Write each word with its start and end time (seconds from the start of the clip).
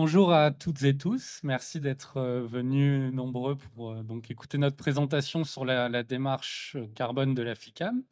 Bonjour 0.00 0.32
à 0.32 0.52
toutes 0.52 0.84
et 0.84 0.96
tous. 0.96 1.40
Merci 1.42 1.80
d'être 1.80 2.18
euh, 2.18 2.46
venus 2.46 3.12
nombreux 3.12 3.56
pour 3.56 3.90
euh, 3.90 4.20
écouter 4.30 4.56
notre 4.56 4.76
présentation 4.76 5.42
sur 5.42 5.64
la, 5.64 6.04
démarche 6.04 6.76
euh, 6.76 6.86
carbone 6.94 7.34
de 7.34 7.42
la 7.42 7.56
FICAM. 7.56 8.04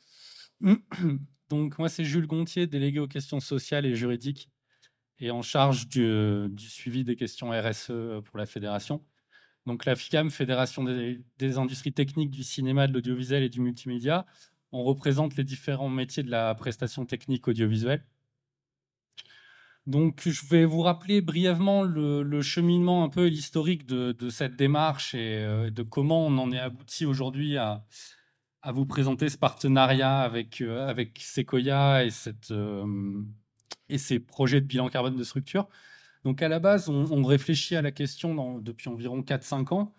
Donc 1.48 1.78
moi 1.78 1.88
c'est 1.88 2.04
Jules 2.04 2.26
Gontier, 2.26 2.66
délégué 2.66 2.98
aux 2.98 3.06
questions 3.06 3.38
sociales 3.38 3.86
et 3.86 3.94
juridiques 3.94 4.50
et 5.20 5.30
en 5.30 5.42
charge 5.42 5.86
du, 5.86 6.50
suivi 6.58 7.04
des 7.04 7.14
questions 7.14 7.50
RSE 7.50 7.92
pour 8.24 8.36
la 8.36 8.46
fédération. 8.46 9.04
Donc 9.64 9.84
la 9.84 9.94
FICAM, 9.94 10.30
Fédération 10.30 10.82
des, 10.82 11.22
des 11.38 11.56
industries 11.56 11.92
techniques 11.92 12.32
du 12.32 12.42
cinéma, 12.42 12.88
de 12.88 12.94
l'audiovisuel 12.94 13.44
et 13.44 13.48
du 13.48 13.60
multimédia, 13.60 14.26
on 14.72 14.82
représente 14.82 15.36
les 15.36 15.44
différents 15.44 15.88
métiers 15.88 16.24
de 16.24 16.32
la 16.32 16.52
prestation 16.56 17.06
technique 17.06 17.46
audiovisuelle. 17.46 18.04
Donc, 19.86 20.28
je 20.28 20.44
vais 20.46 20.64
vous 20.64 20.82
rappeler 20.82 21.20
brièvement 21.20 21.82
le, 21.84 22.42
cheminement 22.42 23.04
un 23.04 23.08
peu 23.08 23.26
l'historique 23.26 23.86
de, 23.86 24.30
cette 24.30 24.56
démarche 24.56 25.14
et 25.14 25.44
euh, 25.44 25.70
de 25.70 25.82
comment 25.84 26.26
on 26.26 26.38
en 26.38 26.50
est 26.50 26.58
abouti 26.58 27.06
aujourd'hui 27.06 27.56
à, 27.56 27.84
vous 28.72 28.84
présenter 28.84 29.28
ce 29.28 29.38
partenariat 29.38 30.22
avec, 30.22 30.60
euh, 30.60 30.88
avec 30.88 31.20
Sequoia 31.20 32.04
et, 32.04 32.10
cette, 32.10 32.50
euh, 32.50 33.22
et 33.88 33.96
ces 33.96 34.18
projets 34.18 34.60
de 34.60 34.66
bilan 34.66 34.88
carbone 34.88 35.16
de 35.16 35.22
structure. 35.22 35.68
Donc, 36.24 36.42
à 36.42 36.48
la 36.48 36.58
base, 36.58 36.88
on, 36.88 37.22
réfléchit 37.22 37.76
à 37.76 37.82
la 37.82 37.92
question 37.92 38.58
depuis 38.58 38.88
environ 38.88 39.20
4-5 39.22 39.72
ans, 39.72 39.92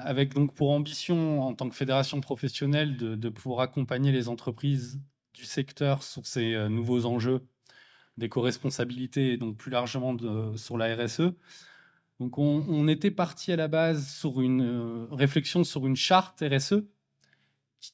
avec 0.00 0.32
donc 0.32 0.54
pour 0.54 0.70
ambition, 0.70 1.42
en 1.42 1.52
tant 1.52 1.68
que 1.68 1.76
fédération 1.76 2.22
professionnelle, 2.22 2.96
de 2.96 3.28
pouvoir 3.28 3.60
accompagner 3.60 4.12
les 4.12 4.30
entreprises 4.30 4.98
du 5.34 5.44
secteur 5.44 6.02
sur 6.02 6.26
ces 6.26 6.68
nouveaux 6.70 7.04
enjeux 7.04 7.42
d'éco-responsabilité 8.16 9.32
et 9.32 9.36
donc 9.36 9.56
plus 9.56 9.70
largement 9.70 10.16
sur 10.56 10.76
la 10.76 10.94
RSE. 10.94 11.32
Donc 12.20 12.38
on, 12.38 12.86
était 12.88 13.10
parti 13.10 13.52
à 13.52 13.56
la 13.56 13.68
base 13.68 14.08
sur 14.08 14.40
une 14.40 14.62
euh, 14.62 15.06
réflexion 15.10 15.64
sur 15.64 15.86
une 15.86 15.96
charte 15.96 16.44
RSE 16.48 16.84
qui 17.80 17.92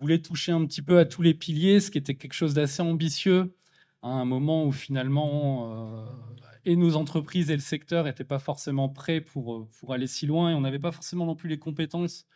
voulait 0.00 0.20
toucher 0.20 0.50
un 0.52 0.66
petit 0.66 0.82
peu 0.82 0.98
à 0.98 1.04
tous 1.04 1.22
les 1.22 1.34
piliers, 1.34 1.78
ce 1.80 1.90
qui 1.90 1.98
était 1.98 2.16
quelque 2.16 2.32
chose 2.32 2.52
d'assez 2.52 2.82
ambitieux 2.82 3.54
à 4.02 4.08
un 4.08 4.24
moment 4.24 4.66
où 4.66 4.72
finalement 4.72 6.02
euh, 6.02 6.06
et 6.64 6.74
nos 6.74 6.96
entreprises 6.96 7.50
et 7.50 7.54
le 7.54 7.60
secteur 7.60 8.04
n'étaient 8.04 8.24
pas 8.24 8.38
forcément 8.40 8.88
prêts 8.88 9.20
pour, 9.20 9.54
euh, 9.54 9.68
pour 9.78 9.92
aller 9.92 10.08
si 10.08 10.26
loin 10.26 10.50
et 10.50 10.54
on 10.54 10.62
n'avait 10.62 10.78
pas 10.80 10.92
forcément 10.92 11.26
non 11.26 11.36
plus 11.36 11.48
les 11.48 11.58
compétences 11.58 12.26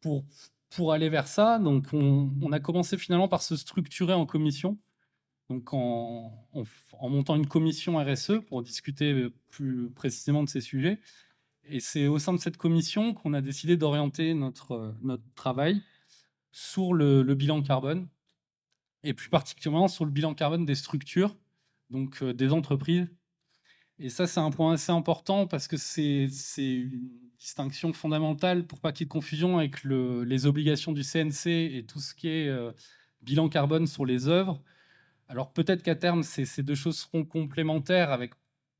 pour, 0.00 0.24
pour 0.70 0.92
aller 0.92 1.10
vers 1.10 1.28
ça. 1.28 1.58
Donc 1.58 1.88
on, 1.92 2.32
on 2.40 2.52
a 2.52 2.60
commencé 2.60 2.96
finalement 2.96 3.28
par 3.28 3.42
se 3.42 3.56
structurer 3.56 4.14
en 4.14 4.24
commission 4.24 4.78
donc 5.48 5.72
en, 5.72 6.32
montant 7.02 7.36
une 7.36 7.46
commission 7.46 7.98
RSE 7.98 8.40
pour 8.48 8.62
discuter 8.62 9.12
euh, 9.12 9.32
plus 9.48 9.90
précisément 9.90 10.42
de 10.42 10.48
ces 10.48 10.60
sujets. 10.60 10.98
Et 11.68 11.80
c'est 11.80 12.06
au 12.06 12.18
sein 12.18 12.32
de 12.32 12.38
cette 12.38 12.56
commission 12.56 13.14
qu'on 13.14 13.32
a 13.32 13.40
décidé 13.40 13.76
d'orienter 13.76 14.34
notre, 14.34 14.72
euh, 14.72 14.92
notre 15.02 15.24
travail 15.34 15.82
sur 16.52 16.94
le, 16.94 17.22
bilan 17.34 17.62
carbone, 17.62 18.08
et 19.02 19.12
plus 19.12 19.28
particulièrement 19.28 19.88
sur 19.88 20.04
le 20.04 20.10
bilan 20.10 20.34
carbone 20.34 20.64
des 20.64 20.74
structures, 20.74 21.36
donc 21.90 22.22
euh, 22.22 22.32
des 22.32 22.52
entreprises. 22.52 23.08
Et 23.98 24.10
ça, 24.10 24.26
c'est 24.26 24.40
un 24.40 24.50
point 24.50 24.74
assez 24.74 24.92
important 24.92 25.46
parce 25.46 25.68
que 25.68 25.76
c'est 25.76 26.28
une 26.58 27.10
distinction 27.38 27.92
fondamentale 27.92 28.66
pour 28.66 28.80
pas 28.80 28.92
qu'il 28.92 29.04
y 29.04 29.06
ait 29.06 29.08
de 29.08 29.12
confusion 29.12 29.58
avec 29.58 29.84
les 29.84 30.44
obligations 30.44 30.92
du 30.92 31.02
CNC 31.02 31.46
et 31.46 31.84
tout 31.88 32.00
ce 32.00 32.14
qui 32.14 32.28
est 32.28 32.54
bilan 33.22 33.48
carbone 33.48 33.86
sur 33.86 34.04
les 34.04 34.28
œuvres. 34.28 34.62
Alors 35.28 35.52
peut-être 35.52 35.82
qu'à 35.82 35.96
terme, 35.96 36.22
ces, 36.22 36.62
deux 36.62 36.74
choses 36.74 36.98
seront 36.98 37.24
complémentaires 37.24 38.12
avec 38.12 38.32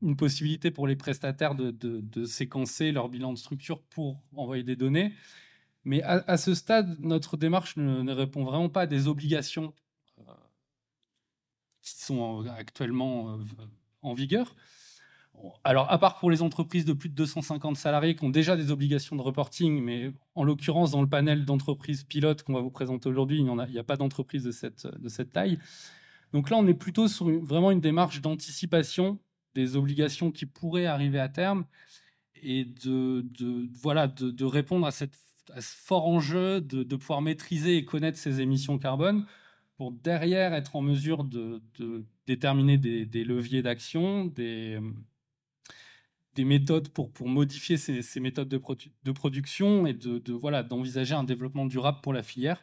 une 0.02 0.16
possibilité 0.16 0.70
pour 0.70 0.86
les 0.86 0.96
prestataires 0.96 1.54
de, 1.54 2.24
séquencer 2.24 2.92
leur 2.92 3.08
bilan 3.08 3.32
de 3.32 3.38
structure 3.38 3.82
pour 3.82 4.22
envoyer 4.34 4.62
des 4.62 4.76
données. 4.76 5.12
Mais 5.84 6.02
à, 6.02 6.36
ce 6.36 6.54
stade, 6.54 6.98
notre 7.00 7.36
démarche 7.36 7.76
ne, 7.76 8.12
répond 8.12 8.44
vraiment 8.44 8.68
pas 8.68 8.82
à 8.82 8.86
des 8.86 9.06
obligations 9.06 9.72
euh, 10.18 10.32
qui 11.80 11.96
sont 11.96 12.44
actuellement 12.48 13.30
euh, 13.30 13.36
en 14.02 14.12
vigueur. 14.12 14.56
Alors, 15.64 15.90
à 15.92 15.98
part 15.98 16.18
pour 16.18 16.30
les 16.30 16.42
entreprises 16.42 16.86
de 16.86 16.94
plus 16.94 17.10
de 17.10 17.14
250 17.14 17.76
salariés 17.76 18.16
qui 18.16 18.24
ont 18.24 18.30
déjà 18.30 18.56
des 18.56 18.70
obligations 18.70 19.16
de 19.16 19.22
reporting, 19.22 19.82
mais 19.82 20.12
en 20.34 20.44
l'occurrence, 20.44 20.92
dans 20.92 21.02
le 21.02 21.08
panel 21.08 21.44
d'entreprises 21.44 22.04
pilotes 22.04 22.42
qu'on 22.42 22.54
va 22.54 22.60
vous 22.60 22.70
présenter 22.70 23.08
aujourd'hui, 23.08 23.38
il 23.38 23.44
n'y 23.44 23.78
a, 23.78 23.84
pas 23.84 23.96
d'entreprise 23.96 24.44
de 24.44 24.50
cette 24.50 25.32
taille. 25.32 25.58
Donc 26.36 26.50
là, 26.50 26.58
on 26.58 26.66
est 26.66 26.74
plutôt 26.74 27.08
sur 27.08 27.30
vraiment 27.30 27.70
une 27.70 27.80
démarche 27.80 28.20
d'anticipation 28.20 29.18
des 29.54 29.74
obligations 29.74 30.30
qui 30.30 30.44
pourraient 30.44 30.84
arriver 30.84 31.18
à 31.18 31.30
terme 31.30 31.64
et 32.42 32.66
de, 32.66 33.24
voilà, 33.80 34.06
de, 34.06 34.44
répondre 34.44 34.86
à, 34.86 34.90
cette, 34.90 35.18
ce 35.48 35.62
fort 35.62 36.06
enjeu 36.06 36.60
de, 36.60 36.94
pouvoir 36.94 37.22
maîtriser 37.22 37.78
et 37.78 37.86
connaître 37.86 38.18
ces 38.18 38.42
émissions 38.42 38.78
carbone 38.78 39.24
pour 39.78 39.92
derrière 39.92 40.52
être 40.52 40.76
en 40.76 40.82
mesure 40.82 41.24
de, 41.24 41.62
déterminer 42.26 42.76
des, 42.76 43.24
leviers 43.24 43.62
d'action, 43.62 44.26
des, 44.26 44.78
des 46.34 46.44
méthodes 46.44 46.90
pour, 46.90 47.10
modifier 47.26 47.78
ces, 47.78 48.20
méthodes 48.20 48.50
de, 48.50 48.60
de, 49.04 49.12
production 49.12 49.86
et 49.86 49.94
de, 49.94 50.32
voilà, 50.34 50.62
d'envisager 50.62 51.14
un 51.14 51.24
développement 51.24 51.64
durable 51.64 52.00
pour 52.02 52.12
la 52.12 52.22
filière. 52.22 52.60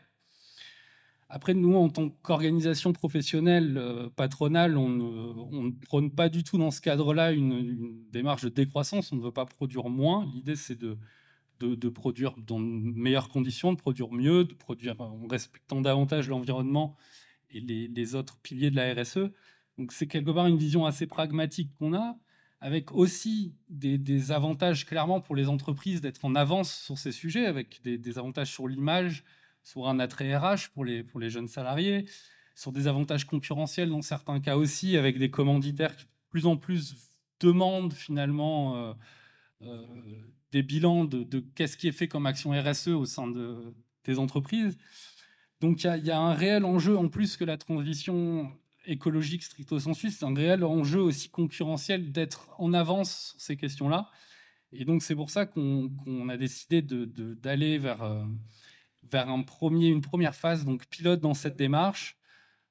Après, 1.35 1.55
nous, 1.55 1.75
en 1.75 1.89
tant 1.89 2.09
qu'organisation 2.21 2.93
professionnelle 2.93 3.75
euh, 3.79 4.07
patronale, 4.07 4.77
on 4.77 4.87
ne, 4.87 5.71
prône 5.71 6.11
pas 6.11 6.29
du 6.29 6.43
tout 6.43 6.59
dans 6.59 6.69
ce 6.69 6.79
cadre-là 6.79 7.31
une, 7.31 8.05
démarche 8.11 8.43
de 8.43 8.49
décroissance. 8.49 9.11
On 9.11 9.15
ne 9.15 9.23
veut 9.23 9.31
pas 9.31 9.47
produire 9.47 9.89
moins. 9.89 10.29
L'idée, 10.35 10.55
c'est 10.55 10.77
de, 10.77 10.95
produire 11.89 12.35
dans 12.37 12.59
de 12.59 12.65
meilleures 12.65 13.29
conditions, 13.29 13.73
de 13.73 13.79
produire 13.79 14.11
mieux, 14.11 14.43
de 14.43 14.53
produire 14.53 15.01
en 15.01 15.25
respectant 15.27 15.81
davantage 15.81 16.29
l'environnement 16.29 16.95
et 17.49 17.61
les, 17.61 18.13
autres 18.13 18.37
piliers 18.37 18.69
de 18.69 18.75
la 18.75 18.93
RSE. 18.93 19.31
Donc, 19.79 19.91
c'est 19.91 20.05
quelque 20.05 20.29
part 20.29 20.45
une 20.45 20.57
vision 20.57 20.85
assez 20.85 21.07
pragmatique 21.07 21.71
qu'on 21.79 21.95
a, 21.95 22.15
avec 22.61 22.91
aussi 22.91 23.55
des, 23.69 24.31
avantages 24.31 24.85
clairement 24.85 25.19
pour 25.19 25.35
les 25.35 25.49
entreprises 25.49 25.99
d'être 25.99 26.25
en 26.25 26.35
avance 26.35 26.71
sur 26.71 26.99
ces 26.99 27.11
sujets, 27.11 27.47
avec 27.47 27.81
des 27.81 28.19
avantages 28.19 28.51
sur 28.51 28.67
l'image, 28.67 29.23
sur 29.63 29.87
un 29.87 29.99
attrait 29.99 30.35
RH 30.35 30.69
pour 30.73 30.85
les, 30.85 31.03
pour 31.03 31.19
les 31.19 31.29
jeunes 31.29 31.47
salariés, 31.47 32.05
sur 32.55 32.71
des 32.71 32.87
avantages 32.87 33.25
concurrentiels 33.25 33.89
dans 33.89 34.01
certains 34.01 34.39
cas 34.39 34.57
aussi, 34.57 34.97
avec 34.97 35.17
des 35.17 35.31
commanditaires 35.31 35.95
qui 35.95 36.05
de 36.05 36.09
plus 36.29 36.45
en 36.45 36.57
plus 36.57 36.95
demandent 37.39 37.93
finalement 37.93 38.75
euh, 38.75 38.93
euh, 39.63 39.85
des 40.51 40.63
bilans 40.63 41.05
de, 41.05 41.39
qu'est-ce 41.55 41.77
qui 41.77 41.87
est 41.87 41.93
fait 41.93 42.07
comme 42.07 42.25
action 42.25 42.51
RSE 42.51 42.89
au 42.89 43.05
sein 43.05 43.27
de, 43.27 43.73
des 44.05 44.19
entreprises. 44.19 44.77
Donc 45.61 45.83
il 45.83 46.05
y, 46.05 46.11
a 46.11 46.19
un 46.19 46.33
réel 46.33 46.65
enjeu 46.65 46.97
en 46.97 47.07
plus 47.07 47.37
que 47.37 47.45
la 47.45 47.57
transition 47.57 48.51
écologique 48.85 49.43
stricto 49.43 49.79
sensu, 49.79 50.11
c'est 50.11 50.25
un 50.25 50.35
réel 50.35 50.63
enjeu 50.63 50.99
aussi 50.99 51.29
concurrentiel 51.29 52.11
d'être 52.11 52.49
en 52.59 52.73
avance 52.73 53.29
sur 53.29 53.41
ces 53.41 53.55
questions-là. 53.55 54.09
Et 54.73 54.85
donc 54.85 55.01
c'est 55.01 55.15
pour 55.15 55.29
ça 55.29 55.45
qu'on 55.45 56.29
a 56.29 56.37
décidé 56.37 56.81
d'aller 56.81 57.77
vers... 57.77 58.03
Euh, 58.03 58.23
vers 59.11 59.27
une 59.29 60.01
première 60.01 60.35
phase, 60.35 60.65
donc 60.65 60.85
pilote 60.87 61.19
dans 61.19 61.33
cette 61.33 61.55
démarche, 61.55 62.17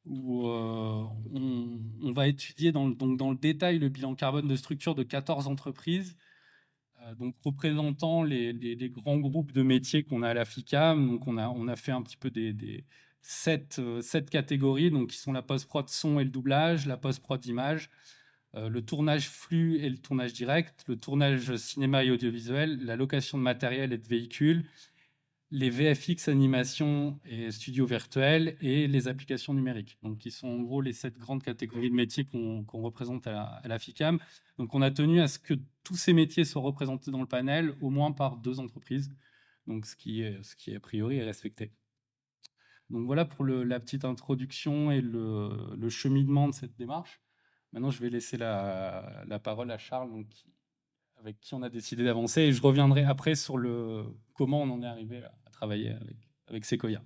où 0.04 0.48
euh, 0.48 1.04
on, 1.32 2.12
va 2.12 2.28
étudier 2.28 2.72
dans, 2.72 2.88
donc 2.88 3.16
dans 3.16 3.30
le 3.30 3.36
détail 3.36 3.78
le 3.78 3.88
bilan 3.88 4.14
carbone 4.14 4.48
de 4.48 4.56
structure 4.56 4.94
de 4.94 5.02
14 5.02 5.46
entreprises, 5.46 6.16
euh, 7.02 7.14
donc 7.14 7.36
représentant 7.44 8.22
les, 8.22 8.52
les, 8.52 8.90
grands 8.90 9.18
groupes 9.18 9.52
de 9.52 9.62
métiers 9.62 10.02
qu'on 10.02 10.22
a 10.22 10.30
à 10.30 10.34
la 10.34 10.44
FICAM. 10.44 11.06
Donc 11.06 11.26
on 11.26 11.38
a, 11.38 11.48
on 11.48 11.68
a 11.68 11.76
fait 11.76 11.92
un 11.92 12.02
petit 12.02 12.16
peu 12.16 12.30
des, 12.30 12.52
des 12.52 12.84
sept, 13.20 13.78
euh, 13.78 14.02
sept, 14.02 14.28
catégories, 14.28 14.90
donc 14.90 15.10
qui 15.10 15.18
sont 15.18 15.32
la 15.32 15.42
post-prod 15.42 15.88
son 15.88 16.18
et 16.18 16.24
le 16.24 16.30
doublage, 16.30 16.86
la 16.86 16.96
post-prod 16.96 17.44
image, 17.46 17.90
le 18.54 18.82
tournage 18.82 19.30
flux 19.30 19.78
et 19.78 19.88
le 19.88 19.96
tournage 19.96 20.34
direct, 20.34 20.84
le 20.86 20.96
tournage 20.96 21.56
cinéma 21.56 22.04
et 22.04 22.10
audiovisuel, 22.10 22.84
la 22.84 22.96
location 22.96 23.38
de 23.38 23.42
matériel 23.42 23.94
et 23.94 23.96
de 23.96 24.06
véhicules, 24.06 24.66
les 25.52 25.68
VFX 25.68 26.28
animation 26.28 27.20
et 27.26 27.52
studio 27.52 27.84
virtuel 27.84 28.56
et 28.62 28.88
les 28.88 29.06
applications 29.06 29.52
numériques. 29.52 29.98
Donc, 30.02 30.16
qui 30.16 30.30
sont 30.30 30.48
en 30.48 30.60
gros 30.60 30.80
les 30.80 30.94
sept 30.94 31.18
grandes 31.18 31.42
catégories 31.42 31.90
de 31.90 31.94
métiers 31.94 32.24
qu'on 32.24 32.64
représente 32.72 33.26
à 33.26 33.60
la, 33.62 33.78
FICAM. 33.78 34.18
Donc, 34.56 34.74
on 34.74 34.80
a 34.80 34.90
tenu 34.90 35.20
à 35.20 35.28
ce 35.28 35.38
que 35.38 35.52
tous 35.84 35.96
ces 35.96 36.14
métiers 36.14 36.46
soient 36.46 36.62
représentés 36.62 37.10
dans 37.10 37.20
le 37.20 37.26
panel, 37.26 37.74
au 37.82 37.90
moins 37.90 38.12
par 38.12 38.38
deux 38.38 38.60
entreprises. 38.60 39.14
Donc, 39.66 39.84
ce 39.84 39.94
qui 39.94 40.24
ce 40.42 40.56
qui 40.56 40.74
a 40.74 40.80
priori 40.80 41.18
est 41.18 41.24
respecté. 41.24 41.70
Donc, 42.88 43.04
voilà 43.04 43.26
pour 43.26 43.44
la 43.44 43.78
petite 43.78 44.06
introduction 44.06 44.90
et 44.90 45.02
le, 45.02 45.88
cheminement 45.90 46.48
de 46.48 46.54
cette 46.54 46.76
démarche. 46.76 47.20
Maintenant, 47.74 47.90
je 47.90 48.00
vais 48.00 48.08
laisser 48.08 48.38
la, 48.38 49.38
parole 49.44 49.70
à 49.70 49.76
Charles, 49.76 50.10
avec 51.18 51.40
qui 51.40 51.52
on 51.52 51.62
a 51.62 51.68
décidé 51.68 52.04
d'avancer. 52.04 52.40
Et 52.40 52.52
je 52.52 52.62
reviendrai 52.62 53.04
après 53.04 53.34
sur 53.34 53.58
le 53.58 54.06
comment 54.32 54.62
on 54.62 54.70
en 54.70 54.82
est 54.82 54.86
arrivé 54.86 55.20
là 55.20 55.34
avec, 55.62 56.64
Sequoia. 56.64 57.02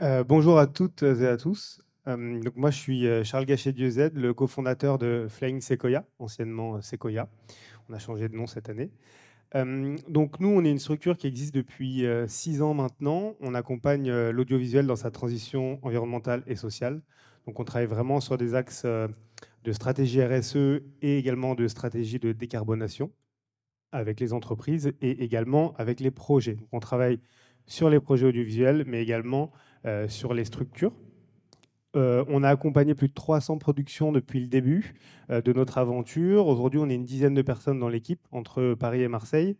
Euh, 0.00 0.24
bonjour 0.24 0.58
à 0.58 0.66
toutes 0.66 1.02
et 1.02 1.26
à 1.26 1.36
tous. 1.36 1.80
donc 2.06 2.56
moi, 2.56 2.70
je 2.70 2.78
suis 2.78 3.24
Charles 3.24 3.44
Gachet-DieuZ, 3.44 4.12
le 4.14 4.32
cofondateur 4.34 4.98
de 4.98 5.26
Flying 5.28 5.60
Sequoia, 5.60 6.04
anciennement 6.18 6.80
Sequoia. 6.80 7.28
On 7.88 7.94
a 7.94 7.98
changé 7.98 8.28
de 8.28 8.34
nom 8.34 8.46
cette 8.46 8.68
année. 8.68 8.90
donc 10.08 10.40
nous, 10.40 10.48
on 10.48 10.64
est 10.64 10.70
une 10.70 10.78
structure 10.78 11.16
qui 11.16 11.26
existe 11.26 11.54
depuis 11.54 12.04
six 12.26 12.62
ans 12.62 12.74
maintenant. 12.74 13.36
On 13.40 13.54
accompagne 13.54 14.10
l'audiovisuel 14.30 14.86
dans 14.86 14.96
sa 14.96 15.10
transition 15.10 15.78
environnementale 15.82 16.42
et 16.46 16.56
sociale. 16.56 17.02
Donc 17.46 17.60
on 17.60 17.64
travaille 17.64 17.86
vraiment 17.88 18.20
sur 18.20 18.38
des 18.38 18.54
axes 18.54 18.86
de 18.86 19.72
stratégie 19.72 20.24
RSE 20.24 20.80
et 21.02 21.18
également 21.18 21.54
de 21.54 21.68
stratégie 21.68 22.18
de 22.18 22.32
décarbonation 22.32 23.12
avec 23.92 24.18
les 24.20 24.32
entreprises 24.32 24.92
et 25.00 25.22
également 25.22 25.74
avec 25.76 26.00
les 26.00 26.10
projets. 26.10 26.56
on 26.72 26.80
travaille 26.80 27.20
sur 27.66 27.90
les 27.90 28.00
projets 28.00 28.26
audiovisuels, 28.26 28.84
mais 28.86 29.02
également 29.02 29.50
euh, 29.86 30.08
sur 30.08 30.34
les 30.34 30.44
structures. 30.44 30.92
Euh, 31.94 32.24
on 32.28 32.42
a 32.42 32.48
accompagné 32.48 32.94
plus 32.94 33.08
de 33.08 33.12
300 33.12 33.58
productions 33.58 34.12
depuis 34.12 34.40
le 34.40 34.46
début 34.46 34.94
euh, 35.30 35.42
de 35.42 35.52
notre 35.52 35.78
aventure. 35.78 36.46
Aujourd'hui, 36.46 36.80
on 36.80 36.88
est 36.88 36.94
une 36.94 37.04
dizaine 37.04 37.34
de 37.34 37.42
personnes 37.42 37.78
dans 37.78 37.88
l'équipe, 37.88 38.20
entre 38.30 38.74
Paris 38.74 39.02
et 39.02 39.08
Marseille. 39.08 39.56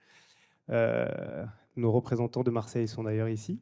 nos 0.69 1.91
représentants 1.91 2.43
de 2.43 2.51
Marseille 2.51 2.89
sont 2.89 3.05
d'ailleurs 3.05 3.29
ici. 3.29 3.61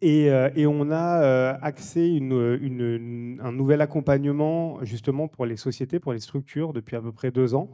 Et, 0.00 0.66
on 0.66 0.90
a 0.90 1.58
axé 1.62 2.18
un 2.20 3.52
nouvel 3.52 3.80
accompagnement 3.80 4.82
justement 4.84 5.28
pour 5.28 5.46
les 5.46 5.56
sociétés, 5.56 6.00
pour 6.00 6.12
les 6.12 6.20
structures 6.20 6.72
depuis 6.72 6.96
à 6.96 7.02
peu 7.02 7.12
près 7.12 7.30
deux 7.30 7.54
ans, 7.54 7.70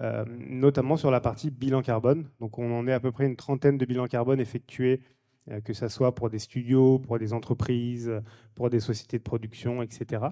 euh, 0.00 0.24
notamment 0.26 0.96
sur 0.96 1.10
la 1.10 1.20
partie 1.20 1.50
bilan 1.50 1.82
carbone. 1.82 2.26
Donc 2.40 2.58
on 2.58 2.72
en 2.72 2.86
est 2.86 2.92
à 2.92 3.00
peu 3.00 3.12
près 3.12 3.26
une 3.26 3.36
trentaine 3.36 3.76
de 3.76 3.84
bilans 3.84 4.06
carbone 4.06 4.40
effectués, 4.40 5.02
euh, 5.50 5.60
que 5.60 5.74
ce 5.74 5.88
soit 5.88 6.14
pour 6.14 6.30
des 6.30 6.38
studios, 6.38 6.98
pour 6.98 7.18
des 7.18 7.34
entreprises, 7.34 8.10
pour 8.54 8.70
des 8.70 8.80
sociétés 8.80 9.18
de 9.18 9.22
production, 9.22 9.82
etc. 9.82 10.22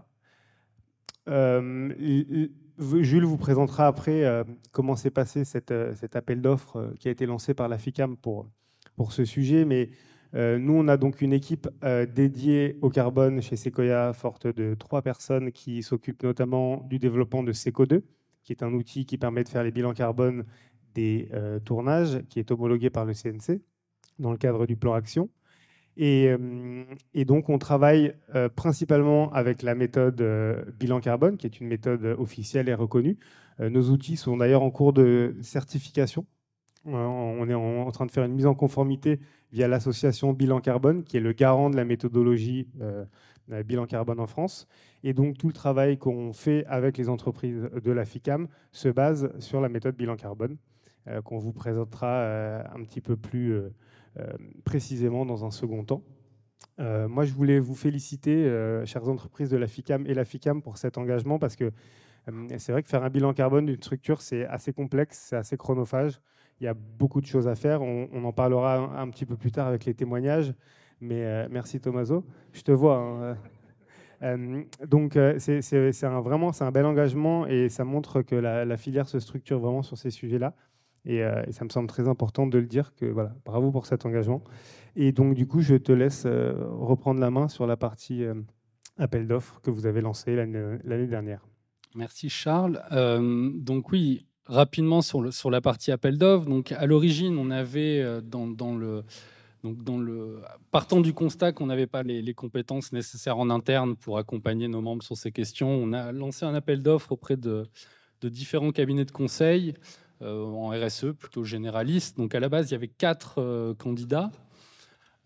Euh, 1.28 2.48
Jules 2.78 3.24
vous 3.24 3.36
présentera 3.36 3.86
après 3.88 4.24
comment 4.70 4.96
s'est 4.96 5.10
passé 5.10 5.44
cet 5.44 5.70
appel 6.14 6.40
d'offres 6.40 6.94
qui 6.98 7.08
a 7.08 7.10
été 7.10 7.26
lancé 7.26 7.52
par 7.52 7.68
la 7.68 7.76
FICAM 7.76 8.16
pour, 8.16 8.48
pour 8.96 9.12
ce 9.12 9.24
sujet. 9.24 9.64
Mais 9.64 9.90
nous, 10.32 10.74
on 10.74 10.86
a 10.86 10.96
donc 10.96 11.20
une 11.20 11.32
équipe 11.32 11.68
dédiée 12.14 12.78
au 12.80 12.88
carbone 12.88 13.42
chez 13.42 13.56
Sequoia, 13.56 14.12
forte 14.12 14.46
de 14.46 14.74
trois 14.74 15.02
personnes 15.02 15.50
qui 15.50 15.82
s'occupent 15.82 16.22
notamment 16.22 16.86
du 16.88 17.00
développement 17.00 17.42
de 17.42 17.52
Seco2, 17.52 18.02
qui 18.48 18.52
est 18.54 18.62
un 18.62 18.72
outil 18.72 19.04
qui 19.04 19.18
permet 19.18 19.44
de 19.44 19.48
faire 19.50 19.62
les 19.62 19.70
bilans 19.70 19.92
carbone 19.92 20.46
des 20.94 21.28
euh, 21.34 21.58
tournages, 21.58 22.22
qui 22.30 22.38
est 22.38 22.50
homologué 22.50 22.88
par 22.88 23.04
le 23.04 23.12
CNC 23.12 23.60
dans 24.18 24.30
le 24.30 24.38
cadre 24.38 24.64
du 24.64 24.74
plan 24.74 24.94
Action. 24.94 25.28
Et, 25.98 26.28
euh, 26.30 27.24
donc, 27.26 27.50
on 27.50 27.58
travaille 27.58 28.14
euh, 28.34 28.48
principalement 28.48 29.30
avec 29.34 29.60
la 29.60 29.74
méthode 29.74 30.24
bilan 30.80 31.00
carbone, 31.00 31.36
qui 31.36 31.44
est 31.44 31.60
une 31.60 31.66
méthode 31.66 32.06
officielle 32.18 32.70
et 32.70 32.74
reconnue. 32.74 33.18
nos 33.58 33.90
outils 33.90 34.16
sont 34.16 34.38
d'ailleurs 34.38 34.62
en 34.62 34.70
cours 34.70 34.94
de 34.94 35.36
certification. 35.42 36.24
on 36.86 37.46
est 37.50 37.54
en, 37.54 37.90
train 37.90 38.06
de 38.06 38.10
faire 38.10 38.24
une 38.24 38.34
mise 38.34 38.46
en 38.46 38.54
conformité 38.54 39.20
via 39.52 39.68
l'association 39.68 40.32
Bilan 40.32 40.60
Carbone, 40.60 41.04
qui 41.04 41.18
est 41.18 41.20
le 41.20 41.32
garant 41.32 41.68
de 41.68 41.76
la 41.76 41.84
méthodologie 41.84 42.66
bilan 43.66 43.86
carbone 43.86 44.20
en 44.20 44.26
France. 44.26 44.66
Et 45.04 45.12
donc 45.12 45.38
tout 45.38 45.46
le 45.46 45.52
travail 45.52 45.98
qu'on 45.98 46.32
fait 46.32 46.64
avec 46.66 46.98
les 46.98 47.08
entreprises 47.08 47.68
de 47.72 47.92
la 47.92 48.04
FICAM 48.04 48.48
se 48.72 48.88
base 48.88 49.32
sur 49.38 49.60
la 49.60 49.68
méthode 49.68 49.96
bilan 49.96 50.16
carbone, 50.16 50.56
euh, 51.08 51.22
qu'on 51.22 51.38
vous 51.38 51.52
présentera 51.52 52.08
euh, 52.08 52.62
un 52.74 52.82
petit 52.82 53.00
peu 53.00 53.16
plus 53.16 53.52
euh, 53.52 53.70
précisément 54.64 55.24
dans 55.24 55.44
un 55.44 55.50
second 55.50 55.84
temps. 55.84 56.02
moi, 56.78 57.24
je 57.24 57.32
voulais 57.32 57.60
vous 57.60 57.74
féliciter, 57.74 58.50
chères 58.84 59.08
entreprises 59.08 59.48
de 59.48 59.56
la 59.56 59.66
FICAM 59.66 60.06
et 60.06 60.14
la 60.14 60.24
FICAM, 60.24 60.60
pour 60.60 60.76
cet 60.76 60.98
engagement, 60.98 61.38
parce 61.38 61.54
que 61.54 61.70
c'est 62.56 62.72
vrai 62.72 62.82
que 62.82 62.88
faire 62.88 63.04
un 63.04 63.10
bilan 63.10 63.32
carbone 63.32 63.66
d'une 63.66 63.76
structure, 63.76 64.20
c'est 64.20 64.44
assez 64.46 64.72
complexe, 64.72 65.26
c'est 65.28 65.36
assez 65.36 65.56
chronophage. 65.56 66.20
Il 66.60 66.64
y 66.64 66.66
a 66.66 66.74
beaucoup 66.74 67.20
de 67.20 67.26
choses 67.26 67.46
à 67.46 67.54
faire. 67.54 67.82
On, 67.82 68.24
en 68.24 68.32
parlera 68.32 69.00
un, 69.00 69.08
petit 69.10 69.24
peu 69.24 69.36
plus 69.36 69.52
tard 69.52 69.68
avec 69.68 69.84
les 69.84 69.94
témoignages. 69.94 70.52
Mais 71.00 71.48
merci 71.48 71.80
Tomaso. 71.80 72.24
Je 72.52 72.62
te 72.62 72.72
vois. 72.72 72.96
Hein, 72.96 73.36
euh, 74.22 74.62
donc 74.86 75.16
euh, 75.16 75.36
c'est 75.38 76.04
un, 76.04 76.20
vraiment 76.20 76.52
c'est 76.52 76.64
un 76.64 76.72
bel 76.72 76.84
engagement 76.84 77.46
et 77.46 77.68
ça 77.68 77.84
montre 77.84 78.22
que 78.22 78.34
la, 78.34 78.76
filière 78.76 79.08
se 79.08 79.20
structure 79.20 79.58
vraiment 79.60 79.82
sur 79.82 79.96
ces 79.96 80.10
sujets-là. 80.10 80.54
Euh, 81.08 81.42
et, 81.46 81.52
ça 81.52 81.64
me 81.64 81.70
semble 81.70 81.88
très 81.88 82.08
important 82.08 82.46
de 82.46 82.58
le 82.58 82.66
dire 82.66 82.94
que 82.94 83.06
voilà, 83.06 83.34
bravo 83.44 83.70
pour 83.70 83.86
cet 83.86 84.06
engagement. 84.06 84.42
Et 84.96 85.12
donc 85.12 85.34
du 85.34 85.46
coup, 85.46 85.60
je 85.60 85.76
te 85.76 85.92
laisse 85.92 86.26
reprendre 86.26 87.20
la 87.20 87.30
main 87.30 87.48
sur 87.48 87.66
la 87.66 87.76
partie 87.76 88.24
appel 88.96 89.26
d'offres 89.26 89.60
que 89.60 89.70
vous 89.70 89.86
avez 89.86 90.00
lancé 90.00 90.34
l'année 90.34 91.06
dernière. 91.06 91.46
Merci 91.94 92.28
Charles. 92.28 92.82
donc 92.90 93.90
oui, 93.92 94.26
rapidement 94.46 95.00
sur, 95.02 95.50
la 95.50 95.60
partie 95.60 95.92
appel 95.92 96.18
d'offres. 96.18 96.46
Donc 96.46 96.72
à 96.72 96.86
l'origine, 96.86 97.38
on 97.38 97.50
avait 97.50 98.20
dans 98.22 98.76
le 98.76 99.04
donc, 99.64 100.04
partant 100.70 101.00
du 101.00 101.12
constat 101.12 101.52
qu'on 101.52 101.66
n'avait 101.66 101.86
pas 101.86 102.02
les, 102.02 102.34
compétences 102.34 102.92
nécessaires 102.92 103.38
en 103.38 103.50
interne 103.50 103.96
pour 103.96 104.18
accompagner 104.18 104.68
nos 104.68 104.80
membres 104.80 105.02
sur 105.02 105.16
ces 105.16 105.32
questions, 105.32 105.68
on 105.68 105.92
a 105.92 106.12
lancé 106.12 106.44
un 106.44 106.54
appel 106.54 106.82
d'offres 106.82 107.12
auprès 107.12 107.36
de, 107.36 107.66
différents 108.22 108.70
cabinets 108.70 109.04
de 109.04 109.10
conseil 109.10 109.74
euh, 110.22 110.44
en 110.44 110.70
RSE, 110.70 111.12
plutôt 111.18 111.44
généralistes. 111.44 112.16
Donc, 112.18 112.34
à 112.34 112.40
la 112.40 112.48
base, 112.48 112.70
il 112.70 112.72
y 112.72 112.74
avait 112.76 112.88
quatre 112.88 113.40
euh, 113.40 113.74
candidats. 113.74 114.30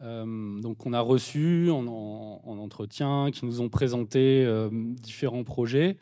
Euh, 0.00 0.60
donc, 0.60 0.86
on 0.86 0.94
a 0.94 1.00
reçu 1.00 1.70
en, 1.70 1.86
entretien, 2.46 3.30
qui 3.32 3.44
nous 3.44 3.60
ont 3.60 3.68
présenté 3.68 4.46
différents 4.70 5.44
projets 5.44 5.98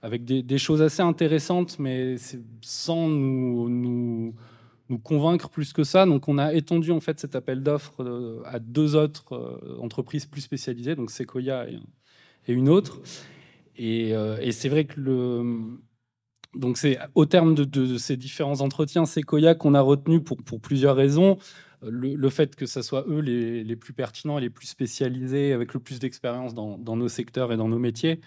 avec 0.00 0.24
des, 0.24 0.58
choses 0.58 0.82
assez 0.82 1.02
intéressantes, 1.02 1.78
mais 1.78 2.16
sans 2.60 3.08
nous 3.08 4.34
nous 4.88 4.98
convaincre 4.98 5.48
plus 5.48 5.72
que 5.72 5.84
ça. 5.84 6.06
Donc, 6.06 6.28
on 6.28 6.38
a 6.38 6.54
étendu 6.54 6.90
en 6.90 7.00
fait 7.00 7.18
cet 7.18 7.34
appel 7.34 7.62
d'offres 7.62 8.02
euh, 8.02 8.42
à 8.44 8.58
deux 8.58 8.96
autres 8.96 9.34
euh, 9.34 9.78
entreprises 9.80 10.26
plus 10.26 10.42
spécialisées, 10.42 10.94
donc 10.94 11.10
Sequoia 11.10 11.66
et, 11.68 11.78
une 12.52 12.68
autre. 12.68 13.00
Euh, 13.80 14.38
et, 14.40 14.52
c'est 14.52 14.68
vrai 14.68 14.84
que 14.84 15.00
le, 15.00 15.78
donc 16.54 16.76
c'est 16.76 16.98
au 17.14 17.24
terme 17.24 17.54
de, 17.54 17.96
ces 17.96 18.16
différents 18.16 18.60
entretiens 18.60 19.06
Sequoia 19.06 19.54
qu'on 19.54 19.74
a 19.74 19.80
retenu 19.80 20.22
pour, 20.22 20.38
plusieurs 20.60 20.96
raisons. 20.96 21.38
Le, 21.82 22.30
fait 22.30 22.54
que 22.54 22.66
ce 22.66 22.82
soit 22.82 23.04
eux 23.08 23.20
les, 23.20 23.76
plus 23.76 23.92
pertinents 23.94 24.38
et 24.38 24.42
les 24.42 24.50
plus 24.50 24.66
spécialisés, 24.66 25.52
avec 25.52 25.74
le 25.74 25.80
plus 25.80 25.98
d'expérience 25.98 26.54
dans, 26.54 26.78
dans, 26.78 26.96
nos 26.96 27.08
secteurs 27.08 27.52
et 27.52 27.56
dans 27.56 27.68
nos 27.68 27.78
métiers 27.78 28.20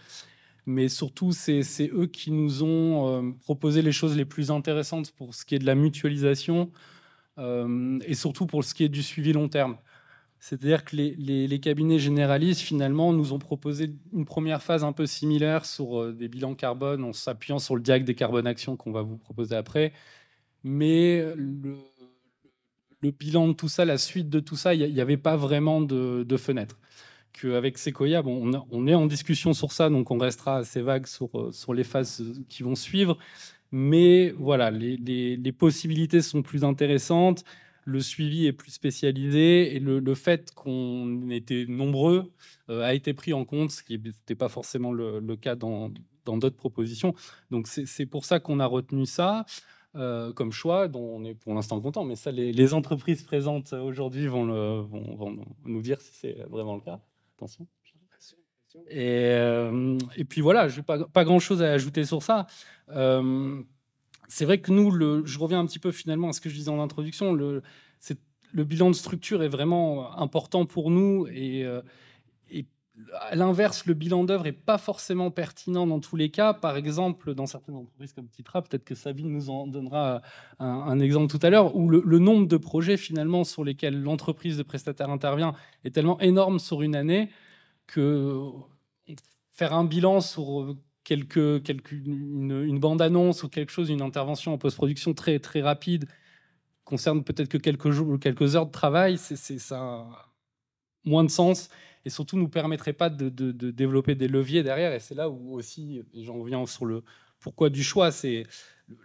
mais 0.67 0.89
surtout, 0.89 1.31
c'est 1.31 1.89
eux 1.93 2.07
qui 2.07 2.29
nous 2.29 2.61
ont 2.61 3.07
euh, 3.07 3.31
proposé 3.39 3.81
les 3.81 3.93
choses 3.93 4.17
les 4.17 4.25
plus 4.25 4.51
intéressantes 4.51 5.11
pour 5.11 5.33
ce 5.33 5.45
qui 5.45 5.55
est 5.55 5.59
de 5.59 5.65
la 5.65 5.75
mutualisation 5.75 6.71
euh, 7.37 7.97
et 8.05 8.15
surtout 8.15 8.45
pour 8.45 8.65
ce 8.65 8.73
qui 8.73 8.83
est 8.83 8.89
du 8.89 9.01
suivi 9.01 9.31
long 9.31 9.47
terme. 9.47 9.77
C'est-à-dire 10.39 10.83
que 10.83 10.97
les, 10.97 11.59
cabinets 11.61 11.99
généralistes, 11.99 12.59
finalement, 12.59 13.13
nous 13.13 13.31
ont 13.31 13.39
proposé 13.39 13.95
une 14.11 14.25
première 14.25 14.61
phase 14.61 14.83
un 14.83 14.91
peu 14.91 15.05
similaire 15.05 15.65
sur 15.65 16.01
euh, 16.01 16.11
des 16.11 16.27
bilans 16.27 16.53
carbone 16.53 17.05
en 17.05 17.13
s'appuyant 17.13 17.59
sur 17.59 17.77
le 17.77 17.81
diag 17.81 18.03
des 18.03 18.13
carbone 18.13 18.45
actions 18.45 18.75
qu'on 18.75 18.91
va 18.91 19.03
vous 19.03 19.17
proposer 19.17 19.55
après. 19.55 19.93
Mais 20.65 21.23
le, 21.37 21.77
bilan 23.17 23.47
de 23.47 23.53
tout 23.53 23.69
ça, 23.69 23.85
la 23.85 23.97
suite 23.97 24.29
de 24.29 24.41
tout 24.41 24.57
ça, 24.57 24.75
il 24.75 24.93
n'y 24.93 24.99
avait 24.99 25.15
pas 25.15 25.37
vraiment 25.37 25.79
de 25.79 26.37
fenêtre 26.37 26.77
qu'avec 27.39 27.77
Sequoia, 27.77 28.21
on, 28.25 28.87
est 28.87 28.93
en 28.93 29.05
discussion 29.05 29.53
sur 29.53 29.71
ça, 29.71 29.89
donc 29.89 30.11
on 30.11 30.17
restera 30.17 30.57
assez 30.57 30.81
vague 30.81 31.07
sur, 31.07 31.29
euh, 31.35 31.73
les 31.73 31.83
phases 31.83 32.23
qui 32.49 32.63
vont 32.63 32.75
suivre. 32.75 33.17
Mais 33.71 34.31
voilà, 34.31 34.71
les, 34.71 35.51
possibilités 35.51 36.21
sont 36.21 36.41
plus 36.41 36.63
intéressantes, 36.63 37.43
le 37.85 37.99
suivi 38.01 38.47
est 38.47 38.53
plus 38.53 38.71
spécialisé 38.71 39.75
et 39.75 39.79
le, 39.79 40.15
fait 40.15 40.51
qu'on 40.53 41.29
était 41.29 41.65
nombreux 41.67 42.31
euh, 42.69 42.81
a 42.83 42.93
été 42.93 43.13
pris 43.13 43.33
en 43.33 43.45
compte, 43.45 43.71
ce 43.71 43.83
qui 43.83 43.97
n'était 43.97 44.35
pas 44.35 44.49
forcément 44.49 44.91
le, 44.91 45.35
cas 45.35 45.55
dans 45.55 45.89
d'autres 46.25 46.57
propositions. 46.57 47.13
Donc 47.51 47.67
c'est 47.67 48.05
pour 48.05 48.25
ça 48.25 48.39
qu'on 48.39 48.59
a 48.59 48.65
retenu 48.65 49.05
ça. 49.05 49.45
Euh, 49.95 50.31
comme 50.31 50.51
choix, 50.51 50.87
dont 50.87 50.99
on 50.99 51.23
est 51.23 51.33
pour 51.33 51.55
l'instant 51.55 51.81
content, 51.81 52.03
mais 52.03 52.15
ça, 52.15 52.29
les, 52.31 52.73
entreprises 52.75 53.23
présentes 53.23 53.73
aujourd'hui 53.73 54.27
vont, 54.27 54.45
nous 55.65 55.81
dire 55.81 55.99
si 56.01 56.13
c'est 56.13 56.43
vraiment 56.49 56.75
le 56.75 56.81
cas. 56.81 56.99
Attention. 57.37 57.67
Et, 58.89 59.31
euh, 59.31 59.97
et, 60.15 60.25
puis 60.25 60.41
voilà, 60.41 60.67
je 60.67 60.77
n'ai 60.77 60.83
pas, 60.83 61.05
pas 61.05 61.23
grand-chose 61.23 61.61
à 61.63 61.71
ajouter 61.71 62.03
sur 62.03 62.21
ça. 62.21 62.47
Euh, 62.89 63.61
c'est 64.27 64.45
vrai 64.45 64.59
que 64.59 64.71
nous, 64.71 64.91
le, 64.91 65.25
je 65.25 65.39
reviens 65.39 65.59
un 65.59 65.65
petit 65.65 65.79
peu 65.79 65.91
finalement 65.91 66.29
à 66.29 66.33
ce 66.33 66.41
que 66.41 66.49
je 66.49 66.55
disais 66.55 66.69
en 66.69 66.81
introduction, 66.81 67.33
le, 67.33 67.63
le 68.53 68.63
bilan 68.63 68.89
de 68.89 68.95
structure 68.95 69.43
est 69.43 69.49
vraiment 69.49 70.17
important 70.19 70.65
pour 70.65 70.89
nous 70.89 71.27
et, 71.27 71.63
euh, 71.63 71.81
à 73.13 73.35
l'inverse, 73.35 73.85
le 73.85 73.93
bilan 73.93 74.23
d'œuvre 74.23 74.43
n'est 74.43 74.51
pas 74.51 74.77
forcément 74.77 75.29
pertinent 75.31 75.85
dans 75.85 75.99
tous 75.99 76.15
les 76.15 76.29
cas. 76.29 76.53
Par 76.53 76.77
exemple, 76.77 77.35
dans 77.35 77.45
certaines 77.45 77.75
entreprises 77.75 78.13
comme 78.13 78.27
Titra, 78.27 78.61
peut-être 78.61 78.83
que 78.83 78.95
Sabine 78.95 79.31
nous 79.31 79.49
en 79.49 79.67
donnera 79.67 80.21
un, 80.59 80.99
exemple 80.99 81.27
tout 81.27 81.45
à 81.45 81.49
l'heure, 81.49 81.75
où 81.75 81.89
le, 81.89 82.19
nombre 82.19 82.47
de 82.47 82.57
projets 82.57 82.97
finalement 82.97 83.43
sur 83.43 83.63
lesquels 83.63 84.01
l'entreprise 84.01 84.57
de 84.57 84.63
prestataire 84.63 85.09
intervient 85.09 85.53
est 85.83 85.93
tellement 85.93 86.19
énorme 86.19 86.59
sur 86.59 86.81
une 86.81 86.95
année 86.95 87.29
que 87.85 88.41
faire 89.53 89.73
un 89.73 89.85
bilan 89.85 90.21
sur 90.21 90.75
quelque, 91.03 91.59
quelque 91.59 91.95
une, 91.95 92.79
bande-annonce 92.79 93.43
ou 93.43 93.49
quelque 93.49 93.71
chose, 93.71 93.89
une 93.89 94.01
intervention 94.01 94.53
en 94.53 94.57
post-production 94.57 95.13
très, 95.13 95.39
très 95.39 95.61
rapide, 95.61 96.07
concerne 96.83 97.23
peut-être 97.23 97.49
que 97.49 97.57
quelques 97.57 97.91
jours 97.91 98.09
ou 98.09 98.17
quelques 98.17 98.55
heures 98.55 98.65
de 98.65 98.71
travail, 98.71 99.17
c'est 99.17 99.59
ça 99.59 100.05
moins 101.05 101.23
de 101.23 101.29
sens 101.29 101.69
et 102.07 102.09
surtout 102.09 102.37
nous 102.37 102.47
permettrait 102.47 102.93
pas 102.93 103.09
de, 103.09 103.27
de 103.27 103.69
développer 103.69 104.15
des 104.15 104.29
leviers 104.29 104.63
derrière. 104.63 104.93
Et 104.93 105.01
c'est 105.01 105.13
là 105.13 105.29
où 105.29 105.55
aussi, 105.55 106.01
j'en 106.15 106.39
reviens 106.39 106.65
sur 106.65 106.85
le 106.85 107.03
pourquoi 107.41 107.69
du 107.69 107.83
choix, 107.83 108.11
c'est 108.11 108.45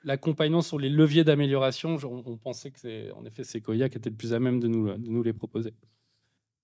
l'accompagnement 0.05 0.63
sur 0.63 0.79
les 0.79 0.89
leviers 0.89 1.25
d'amélioration. 1.25 1.97
On, 2.05 2.37
pensait 2.37 2.71
que 2.71 2.79
c'est 2.79 3.11
en 3.11 3.25
effet 3.25 3.43
Sequoia 3.43 3.89
qui 3.89 3.99
était 3.99 4.09
le 4.09 4.15
plus 4.15 4.33
à 4.35 4.39
même 4.39 4.61
de 4.61 4.69
nous, 4.69 4.89
de 4.89 5.11
nous 5.11 5.23
les 5.25 5.33
proposer. 5.33 5.75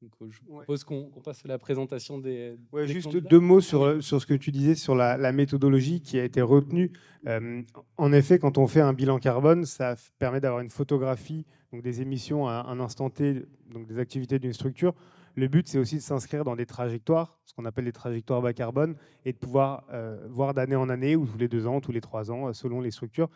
Donc, 0.00 0.12
euh, 0.22 0.28
je 0.30 0.40
propose 0.42 0.84
qu'on 0.84 1.10
passe 1.24 1.44
à 1.44 1.48
la 1.48 1.58
présentation 1.58 2.18
des. 2.18 2.54
Ouais, 2.70 2.86
juste 2.86 3.16
deux 3.16 3.40
mots 3.40 3.60
sur, 3.60 4.00
sur 4.00 4.20
ce 4.20 4.26
que 4.26 4.34
tu 4.34 4.52
disais 4.52 4.76
sur 4.76 4.94
la, 4.94 5.32
méthodologie 5.32 6.00
qui 6.00 6.20
a 6.20 6.24
été 6.24 6.40
retenue. 6.40 6.92
Euh, 7.26 7.62
en 7.96 8.12
effet, 8.12 8.38
quand 8.38 8.58
on 8.58 8.68
fait 8.68 8.80
un 8.80 8.92
bilan 8.92 9.18
carbone, 9.18 9.64
ça 9.64 9.96
permet 10.20 10.40
d'avoir 10.40 10.60
une 10.60 10.70
photographie 10.70 11.44
donc 11.72 11.82
des 11.82 12.00
émissions 12.00 12.46
à 12.46 12.64
un 12.68 12.80
instant 12.80 13.10
T, 13.10 13.42
donc 13.70 13.86
des 13.86 13.98
activités 13.98 14.38
d'une 14.38 14.52
structure. 14.52 14.94
Le 15.34 15.48
but, 15.48 15.68
c'est 15.68 15.78
aussi 15.78 15.96
de 15.96 16.00
s'inscrire 16.00 16.44
dans 16.44 16.56
des 16.56 16.66
trajectoires, 16.66 17.38
ce 17.44 17.54
qu'on 17.54 17.64
appelle 17.64 17.84
les 17.84 17.92
trajectoires 17.92 18.42
bas 18.42 18.52
carbone, 18.52 18.96
et 19.24 19.32
de 19.32 19.38
pouvoir 19.38 19.84
euh, 19.92 20.26
voir 20.28 20.54
d'année 20.54 20.76
en 20.76 20.88
année, 20.88 21.16
ou 21.16 21.26
tous 21.26 21.38
les 21.38 21.48
deux 21.48 21.66
ans, 21.66 21.80
tous 21.80 21.92
les 21.92 22.00
trois 22.00 22.30
ans, 22.30 22.52
selon 22.52 22.80
les 22.80 22.90
structures, 22.90 23.28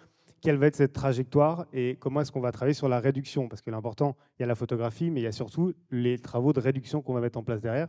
quelle 0.43 0.57
va 0.57 0.67
être 0.67 0.77
cette 0.77 0.93
trajectoire 0.93 1.67
et 1.73 1.97
comment 2.01 2.21
est-ce 2.21 2.33
qu'on 2.33 2.41
va 2.41 2.51
travailler 2.51 2.75
sur 2.75 2.89
la 2.89 2.99
réduction. 2.99 3.49
Parce 3.49 3.63
que 3.63 3.71
l'important, 3.71 4.17
il 4.39 4.43
y 4.43 4.45
a 4.45 4.47
la 4.47 4.57
photographie, 4.57 5.11
mais 5.11 5.21
il 5.21 5.25
y 5.25 5.29
a 5.29 5.33
surtout 5.33 5.73
les 5.91 6.19
travaux 6.19 6.53
de 6.53 6.61
réduction 6.61 7.01
qu'on 7.01 7.15
va 7.15 7.21
mettre 7.21 7.39
en 7.39 7.45
place 7.45 7.61
derrière. 7.61 7.89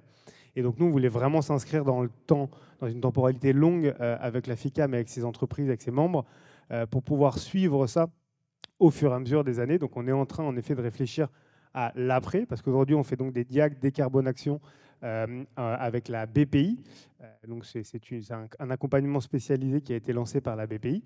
Et 0.55 0.61
donc 0.61 0.79
nous, 0.79 0.85
on 0.85 0.91
voulait 0.91 1.09
vraiment 1.09 1.41
s'inscrire 1.41 1.83
dans 1.83 2.01
le 2.01 2.09
temps, 2.27 2.49
dans 2.79 2.87
une 2.87 3.01
temporalité 3.01 3.53
longue 3.53 3.95
euh, 3.99 4.17
avec 4.19 4.45
la 4.45 4.55
FICAM, 4.55 4.93
avec 4.93 5.09
ses 5.09 5.25
entreprises, 5.25 5.67
avec 5.67 5.81
ses 5.81 5.89
membres, 5.89 6.25
euh, 6.71 6.85
pour 6.85 7.01
pouvoir 7.01 7.39
suivre 7.39 7.87
ça 7.87 8.07
au 8.79 8.91
fur 8.91 9.11
et 9.11 9.15
à 9.15 9.19
mesure 9.19 9.43
des 9.43 9.59
années. 9.59 9.79
Donc 9.79 9.97
on 9.97 10.07
est 10.07 10.11
en 10.11 10.27
train, 10.27 10.43
en 10.43 10.55
effet, 10.55 10.75
de 10.75 10.81
réfléchir 10.81 11.29
à 11.73 11.91
l'après, 11.95 12.45
parce 12.45 12.61
qu'aujourd'hui, 12.61 12.95
on 12.95 13.03
fait 13.03 13.15
donc 13.15 13.33
des 13.33 13.43
diags 13.43 13.79
décarbonation 13.79 14.59
euh, 15.03 15.43
euh, 15.59 15.75
avec 15.79 16.07
la 16.07 16.25
BPI. 16.25 16.79
Euh, 17.21 17.25
donc 17.47 17.65
c'est 17.65 17.83
un, 18.31 18.69
accompagnement 18.69 19.19
spécialisé 19.19 19.81
qui 19.81 19.91
a 19.91 19.97
été 19.97 20.13
lancé 20.13 20.39
par 20.39 20.55
la 20.55 20.65
BPI. 20.65 21.03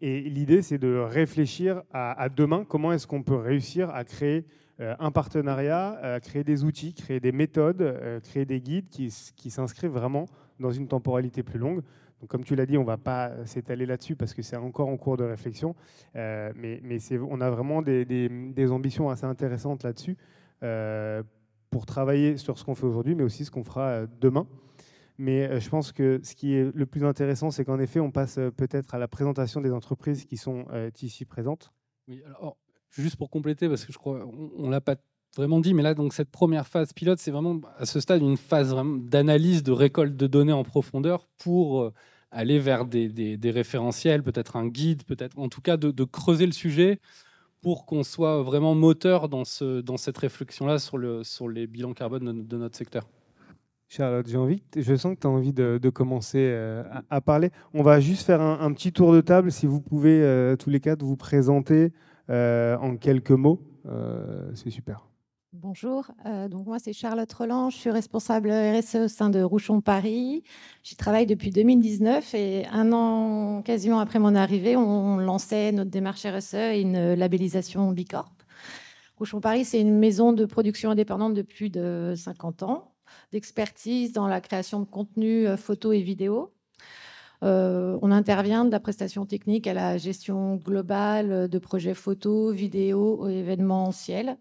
et 0.00 0.20
l'idée, 0.20 0.62
c'est 0.62 0.78
de 0.78 0.96
réfléchir 0.96 1.82
à, 1.92 2.28
demain, 2.28 2.64
comment 2.68 2.92
est-ce 2.92 3.08
qu'on 3.08 3.24
peut 3.24 3.34
réussir 3.34 3.90
à 3.90 4.04
créer 4.04 4.46
un 4.78 5.10
partenariat, 5.10 5.90
à 6.14 6.20
créer 6.20 6.44
des 6.44 6.64
outils, 6.64 6.94
créer 6.94 7.20
des 7.20 7.32
méthodes, 7.32 8.20
créer 8.22 8.44
des 8.44 8.60
guides 8.60 8.88
qui 8.88 9.50
s'inscrivent 9.50 9.90
vraiment 9.90 10.26
dans 10.60 10.70
une 10.70 10.88
temporalité 10.88 11.42
plus 11.42 11.58
longue. 11.58 11.82
Comme 12.28 12.44
tu 12.44 12.54
l'as 12.54 12.66
dit, 12.66 12.76
on 12.78 12.82
ne 12.82 12.86
va 12.86 12.96
pas 12.96 13.32
s'étaler 13.46 13.86
là-dessus 13.86 14.16
parce 14.16 14.34
que 14.34 14.42
c'est 14.42 14.56
encore 14.56 14.88
en 14.88 14.96
cours 14.96 15.16
de 15.16 15.24
réflexion. 15.24 15.74
mais 16.14 16.80
mais 16.82 16.98
on 17.28 17.40
a 17.40 17.50
vraiment 17.50 17.82
des, 17.82 18.70
ambitions 18.70 19.10
assez 19.10 19.24
intéressantes 19.24 19.82
là-dessus 19.82 20.16
pour 21.74 21.86
travailler 21.86 22.36
sur 22.36 22.56
ce 22.56 22.64
qu'on 22.64 22.76
fait 22.76 22.86
aujourd'hui, 22.86 23.16
mais 23.16 23.24
aussi 23.24 23.44
ce 23.44 23.50
qu'on 23.50 23.64
fera 23.64 23.88
euh, 23.88 24.06
demain. 24.20 24.46
Mais 25.18 25.48
euh, 25.48 25.58
je 25.58 25.68
pense 25.68 25.90
que 25.90 26.20
ce 26.22 26.36
qui 26.36 26.54
est 26.54 26.72
le 26.72 26.86
plus 26.86 27.04
intéressant, 27.04 27.50
c'est 27.50 27.64
qu'en 27.64 27.80
effet, 27.80 27.98
on 27.98 28.12
passe 28.12 28.38
euh, 28.38 28.52
peut-être 28.52 28.94
à 28.94 28.98
la 28.98 29.08
présentation 29.08 29.60
des 29.60 29.72
entreprises 29.72 30.24
qui 30.24 30.36
sont 30.36 30.66
ici 31.02 31.24
présentes. 31.24 31.72
Oui, 32.06 32.22
alors, 32.26 32.56
juste 32.90 33.16
pour 33.16 33.28
compléter, 33.28 33.68
parce 33.68 33.84
que 33.84 33.92
je 33.92 33.98
crois 33.98 34.24
on, 34.24 34.66
ne 34.66 34.70
l'a 34.70 34.80
pas 34.80 34.94
vraiment 35.36 35.58
dit, 35.58 35.74
mais 35.74 35.82
là, 35.82 35.94
donc 35.94 36.12
cette 36.12 36.30
première 36.30 36.68
phase 36.68 36.92
pilote, 36.92 37.18
c'est 37.18 37.32
vraiment 37.32 37.60
à 37.76 37.86
ce 37.86 37.98
stade 37.98 38.22
une 38.22 38.36
phase 38.36 38.72
d'analyse, 39.00 39.64
de 39.64 39.72
récolte 39.72 40.14
de 40.14 40.28
données 40.28 40.52
en 40.52 40.62
profondeur 40.62 41.26
pour 41.38 41.90
aller 42.34 42.58
vers 42.58 42.84
des, 42.84 43.38
référentiels, 43.44 44.22
peut-être 44.22 44.56
un 44.56 44.66
guide, 44.66 45.04
peut-être 45.04 45.38
en 45.38 45.48
tout 45.48 45.60
cas 45.60 45.76
de, 45.76 46.04
creuser 46.04 46.46
le 46.46 46.52
sujet 46.52 47.00
pour 47.62 47.86
qu'on 47.86 48.02
soit 48.02 48.42
vraiment 48.42 48.74
moteur 48.74 49.28
dans, 49.28 49.44
ce, 49.44 49.80
dans 49.80 49.96
cette 49.96 50.18
réflexion-là 50.18 50.78
sur, 50.78 50.98
le, 50.98 51.24
sur 51.24 51.48
les 51.48 51.66
bilans 51.66 51.94
carbone 51.94 52.46
de, 52.46 52.58
notre 52.58 52.76
secteur. 52.76 53.08
Charlotte, 53.88 54.34
envie, 54.34 54.62
je 54.76 54.96
sens 54.96 55.14
que 55.14 55.20
tu 55.20 55.26
as 55.26 55.30
envie 55.30 55.52
de, 55.52 55.90
commencer 55.90 56.38
euh, 56.40 56.82
à, 57.08 57.20
parler. 57.20 57.50
On 57.72 57.82
va 57.82 58.00
juste 58.00 58.26
faire 58.26 58.40
un, 58.40 58.72
petit 58.72 58.92
tour 58.92 59.12
de 59.12 59.20
table, 59.20 59.52
si 59.52 59.66
vous 59.66 59.80
pouvez 59.80 60.20
euh, 60.22 60.56
tous 60.56 60.68
les 60.68 60.80
quatre 60.80 61.02
vous 61.02 61.16
présenter 61.16 61.92
euh, 62.28 62.76
en 62.78 62.96
quelques 62.96 63.30
mots. 63.30 63.62
C'est 64.54 64.70
super. 64.70 65.06
Bonjour, 65.56 66.10
euh, 66.26 66.48
donc 66.48 66.66
moi 66.66 66.80
c'est 66.80 66.92
Charlotte 66.92 67.32
Roland, 67.32 67.70
je 67.70 67.76
suis 67.76 67.90
responsable 67.90 68.50
RSE 68.50 68.96
au 68.96 69.08
sein 69.08 69.30
de 69.30 69.40
Rouchon 69.40 69.80
Paris. 69.80 70.42
J'y 70.82 70.96
travaille 70.96 71.26
depuis 71.26 71.50
2019 71.50 72.34
et 72.34 72.66
un 72.72 72.92
an 72.92 73.62
quasiment 73.62 74.00
après 74.00 74.18
mon 74.18 74.34
arrivée, 74.34 74.76
on 74.76 75.16
lançait 75.16 75.70
notre 75.70 75.92
démarche 75.92 76.26
RSE 76.26 76.54
et 76.54 76.80
une 76.80 77.14
labellisation 77.14 77.92
Bicorp. 77.92 78.32
Rouchon 79.16 79.40
Paris, 79.40 79.64
c'est 79.64 79.80
une 79.80 79.96
maison 79.96 80.32
de 80.32 80.44
production 80.44 80.90
indépendante 80.90 81.34
de 81.34 81.42
plus 81.42 81.70
de 81.70 82.14
50 82.16 82.64
ans, 82.64 82.92
d'expertise 83.30 84.12
dans 84.12 84.26
la 84.26 84.40
création 84.40 84.80
de 84.80 84.86
contenu 84.86 85.46
euh, 85.46 85.56
photo 85.56 85.92
et 85.92 86.02
vidéo. 86.02 86.52
Euh, 87.44 87.96
on 88.02 88.10
intervient 88.10 88.64
de 88.64 88.72
la 88.72 88.80
prestation 88.80 89.24
technique 89.24 89.68
à 89.68 89.74
la 89.74 89.98
gestion 89.98 90.56
globale 90.56 91.48
de 91.48 91.58
projets 91.60 91.94
photo, 91.94 92.50
vidéo 92.50 93.28
événementiels 93.28 94.36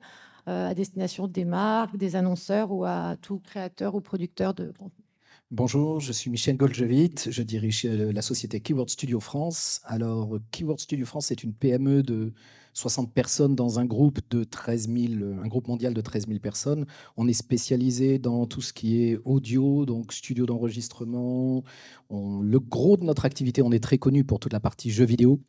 à 0.45 0.73
destination 0.73 1.27
des 1.27 1.45
marques, 1.45 1.97
des 1.97 2.15
annonceurs 2.15 2.71
ou 2.71 2.85
à 2.85 3.15
tout 3.21 3.39
créateur 3.39 3.95
ou 3.95 4.01
producteur 4.01 4.53
de 4.53 4.71
contenu. 4.77 5.03
Bonjour, 5.51 5.99
je 5.99 6.11
suis 6.11 6.31
Michel 6.31 6.57
Goldjevit, 6.57 7.13
je 7.29 7.43
dirige 7.43 7.85
euh, 7.85 8.11
la 8.11 8.23
société 8.23 8.59
Keyword 8.59 8.89
Studio 8.89 9.19
France. 9.19 9.81
Alors, 9.83 10.39
Keyword 10.49 10.79
Studio 10.79 11.05
France 11.05 11.29
est 11.29 11.43
une 11.43 11.53
PME 11.53 12.01
de 12.01 12.33
60 12.73 13.13
personnes 13.13 13.55
dans 13.55 13.79
un 13.79 13.85
groupe 13.85 14.19
de 14.31 14.43
13 14.43 14.89
un 14.89 15.47
groupe 15.47 15.67
mondial 15.67 15.93
de 15.93 16.01
13 16.01 16.27
000 16.27 16.39
personnes. 16.39 16.87
On 17.17 17.27
est 17.27 17.33
spécialisé 17.33 18.17
dans 18.17 18.47
tout 18.47 18.61
ce 18.61 18.73
qui 18.73 19.03
est 19.03 19.19
audio, 19.25 19.85
donc 19.85 20.11
studio 20.11 20.47
d'enregistrement. 20.47 21.63
Le 22.09 22.59
gros 22.59 22.97
de 22.97 23.03
notre 23.03 23.25
activité, 23.25 23.61
on 23.61 23.71
est 23.71 23.83
très 23.83 23.99
connu 23.99 24.23
pour 24.23 24.39
toute 24.39 24.53
la 24.53 24.59
partie 24.59 24.89
jeux 24.89 25.05
vidéo 25.05 25.39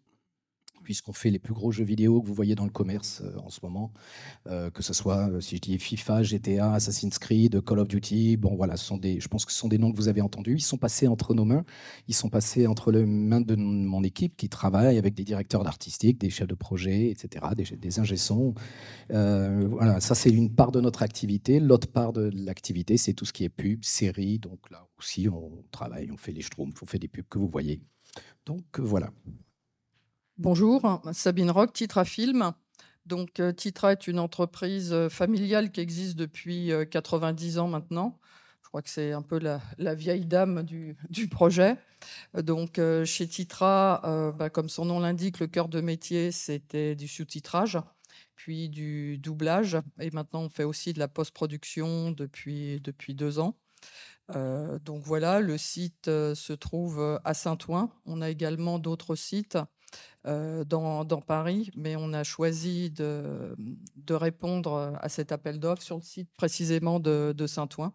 puisqu'on 0.85 1.13
fait 1.13 1.31
les 1.31 1.41
plus 1.41 1.55
gros 1.55 1.73
jeux 1.73 1.85
vidéo 1.85 2.23
que 2.23 2.29
vous 2.29 2.35
voyez 2.35 2.55
dans 2.55 2.65
le 2.65 2.71
commerce 2.71 3.23
euh, 3.25 3.37
en 3.39 3.51
ce 3.51 3.61
moment, 3.63 3.93
euh, 4.47 4.71
que 4.71 4.83
ce 4.83 4.93
soit, 4.93 5.29
euh, 5.31 5.41
si 5.41 5.57
je 5.57 5.61
dis 5.61 5.79
FIFA, 5.79 6.23
GTA, 6.23 6.75
Assassin's 6.75 7.19
Creed, 7.19 7.61
Call 7.65 7.81
of 7.81 7.89
Duty, 7.89 8.37
bon 8.37 8.55
voilà, 8.55 8.77
ce 8.77 8.85
sont 8.85 8.99
des, 8.99 9.19
je 9.19 9.27
pense 9.27 9.45
que 9.45 9.53
ce 9.53 9.59
sont 9.59 9.69
des 9.69 9.79
noms 9.79 9.91
que 9.91 9.97
vous 9.97 10.09
avez 10.09 10.21
entendus. 10.21 10.57
Ils 10.57 10.61
sont 10.61 10.79
passés 10.79 11.09
entre 11.09 11.35
nos 11.35 11.45
mains, 11.45 11.65
ils 12.07 12.15
sont 12.15 12.29
passés 12.29 12.67
entre 12.67 12.93
les 12.93 13.05
mains 13.05 13.41
de 13.41 13.57
mon 13.57 14.05
équipe 14.05 14.37
qui 14.37 14.49
travaille 14.49 14.99
avec 14.99 15.15
des 15.15 15.25
directeurs 15.25 15.65
d'artistique, 15.65 16.19
des 16.19 16.31
chefs 16.31 16.49
de 16.49 16.55
projet, 16.55 17.11
etc., 17.11 17.47
des, 17.57 17.65
des 17.77 17.91
voilà, 19.09 20.01
ça 20.01 20.15
c'est 20.15 20.31
une 20.31 20.55
part 20.55 20.71
de 20.71 20.81
notre 20.81 21.03
activité. 21.03 21.59
L'autre 21.61 21.89
part 21.89 22.13
de 22.13 22.31
l'activité, 22.35 22.97
c'est 22.97 23.15
tout 23.15 23.25
ce 23.25 23.33
qui 23.33 23.45
est 23.45 23.49
pub, 23.49 23.83
série. 23.85 24.39
Donc 24.39 24.71
là 24.71 24.87
aussi, 24.99 25.29
on 25.29 25.65
travaille, 25.71 26.11
on 26.11 26.17
fait 26.17 26.33
les 26.33 26.43
schtroumpfs, 26.43 26.83
on 26.83 26.87
fait 26.87 26.99
des 26.99 27.09
pubs 27.09 27.27
que 27.29 27.39
vous 27.39 27.49
voyez. 27.49 27.81
Donc 28.47 28.79
voilà. 28.79 29.11
Bonjour, 30.39 31.01
Sabine 31.13 31.53
Rock, 31.53 31.73
Titra 31.73 32.05
Film. 32.05 32.51
Donc, 33.07 33.39
euh, 33.39 33.53
Titra 33.53 33.93
est 33.93 34.09
une 34.09 34.19
entreprise 34.19 34.93
euh, 34.93 35.09
familiale 35.09 35.71
qui 35.71 35.81
existe 35.81 36.17
depuis 36.17 36.73
90 36.91 37.57
euh, 37.57 37.61
ans 37.61 37.69
maintenant. 37.69 38.19
Je 38.65 38.69
crois 38.69 38.83
que 38.83 38.91
c'est 38.91 39.13
un 39.13 39.23
peu 39.23 39.39
la, 39.39 39.95
vieille 39.95 40.27
dame 40.27 40.65
du, 40.65 40.97
projet. 41.31 41.77
Donc, 42.37 42.81
chez 43.05 43.29
Titra, 43.29 44.33
bah, 44.37 44.51
comme 44.51 44.69
son 44.69 44.87
nom 44.87 44.99
l'indique, 44.99 45.39
le 45.39 45.47
cœur 45.47 45.69
de 45.69 45.81
métier, 45.81 46.33
c'était 46.33 46.97
du 46.97 47.07
sous-titrage, 47.07 47.79
puis 48.35 48.69
du 48.69 49.19
doublage. 49.19 49.79
Et 50.01 50.11
maintenant, 50.11 50.43
on 50.43 50.49
fait 50.49 50.65
aussi 50.65 50.93
de 50.93 50.99
la 50.99 51.07
post-production 51.07 52.11
depuis, 52.11 52.81
depuis 52.81 53.15
deux 53.15 53.39
ans. 53.39 53.55
donc 54.35 55.05
voilà, 55.05 55.39
le 55.39 55.57
site 55.57 56.07
se 56.07 56.53
trouve 56.53 57.21
à 57.23 57.35
Saint-Ouen. 57.35 57.93
On 58.07 58.21
a 58.21 58.29
également 58.29 58.81
d'autres 58.81 59.15
sites 59.15 59.59
euh, 60.27 60.65
dans, 60.65 61.05
Paris, 61.21 61.71
mais 61.77 61.97
on 61.97 62.13
a 62.13 62.25
choisi 62.25 62.91
de, 62.91 63.55
de 63.97 64.15
répondre 64.15 64.99
à 65.01 65.09
cet 65.09 65.33
appel 65.33 65.59
d'offres 65.61 65.83
sur 65.83 65.97
le 65.97 66.03
site 66.03 66.31
précisément 66.37 67.01
de, 67.01 67.47
Saint-Ouen, 67.47 67.93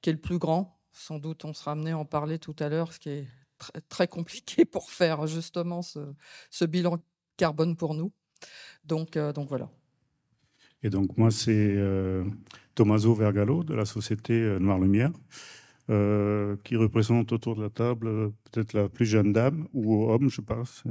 qui 0.00 0.10
est 0.10 0.14
le 0.14 0.20
plus 0.20 0.38
grand. 0.38 0.80
Sans 0.92 1.18
doute, 1.18 1.44
on 1.44 1.52
sera 1.52 1.72
amené 1.72 1.90
à 1.90 1.98
en 1.98 2.04
parler 2.04 2.38
tout 2.38 2.56
à 2.58 2.68
l'heure, 2.68 2.92
ce 2.92 2.98
qui 2.98 3.10
est 3.10 3.28
très, 3.88 4.08
compliqué 4.08 4.64
pour 4.64 4.90
faire 4.90 5.26
justement 5.26 5.82
ce, 5.82 6.64
bilan 6.64 6.98
carbone 7.36 7.76
pour 7.76 7.94
nous. 7.94 8.12
Donc, 8.84 9.16
euh, 9.16 9.32
donc 9.32 9.48
voilà. 9.48 9.70
Et 10.82 10.90
donc 10.90 11.16
moi, 11.18 11.30
c'est 11.30 11.52
euh, 11.52 12.24
Tommaso 12.74 13.14
Vergalo 13.14 13.64
de 13.64 13.74
la 13.74 13.84
société 13.84 14.34
Noire 14.60 14.78
Lumière. 14.78 15.10
Euh, 15.88 16.56
qui 16.64 16.74
représente 16.74 17.30
autour 17.30 17.54
de 17.54 17.62
la 17.62 17.70
table 17.70 18.08
euh, 18.08 18.28
peut-être 18.50 18.72
la 18.72 18.88
plus 18.88 19.06
jeune 19.06 19.32
dame 19.32 19.68
ou 19.72 20.10
homme, 20.10 20.28
je 20.28 20.40
pense. 20.40 20.82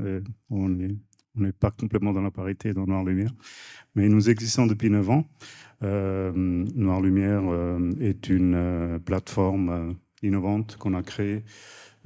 on 0.49 0.69
n'est 0.69 0.95
on 1.37 1.51
pas 1.51 1.69
complètement 1.69 2.13
dans 2.13 2.21
la 2.21 2.31
parité 2.31 2.73
dans 2.73 2.85
Noir 2.87 3.03
Lumière, 3.03 3.33
mais 3.95 4.07
nous 4.07 4.29
existons 4.29 4.67
depuis 4.67 4.89
9 4.89 5.09
ans. 5.09 5.25
Noir 5.81 7.01
Lumière 7.01 7.43
est 7.99 8.29
une 8.29 9.01
plateforme 9.03 9.97
innovante 10.23 10.77
qu'on 10.77 10.93
a 10.93 11.03
créée 11.03 11.43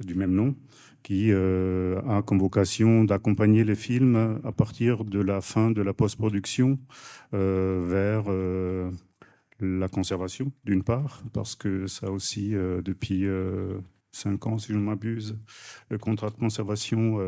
du 0.04 0.16
même 0.16 0.32
nom, 0.32 0.56
qui 1.04 1.32
a 1.32 2.22
comme 2.22 2.40
vocation 2.40 3.04
d'accompagner 3.04 3.62
les 3.62 3.76
films 3.76 4.40
à 4.42 4.50
partir 4.50 5.04
de 5.04 5.20
la 5.20 5.40
fin 5.40 5.70
de 5.70 5.80
la 5.80 5.94
post-production 5.94 6.80
vers 7.32 8.24
la 9.60 9.88
conservation, 9.88 10.52
d'une 10.64 10.82
part, 10.82 11.22
parce 11.32 11.54
que 11.54 11.86
ça 11.86 12.10
aussi, 12.10 12.50
depuis 12.50 13.26
cinq 14.12 14.46
ans, 14.46 14.58
si 14.58 14.72
je 14.72 14.78
ne 14.78 14.82
m'abuse, 14.82 15.38
le 15.88 15.98
contrat 15.98 16.30
de 16.30 16.36
conservation 16.36 17.18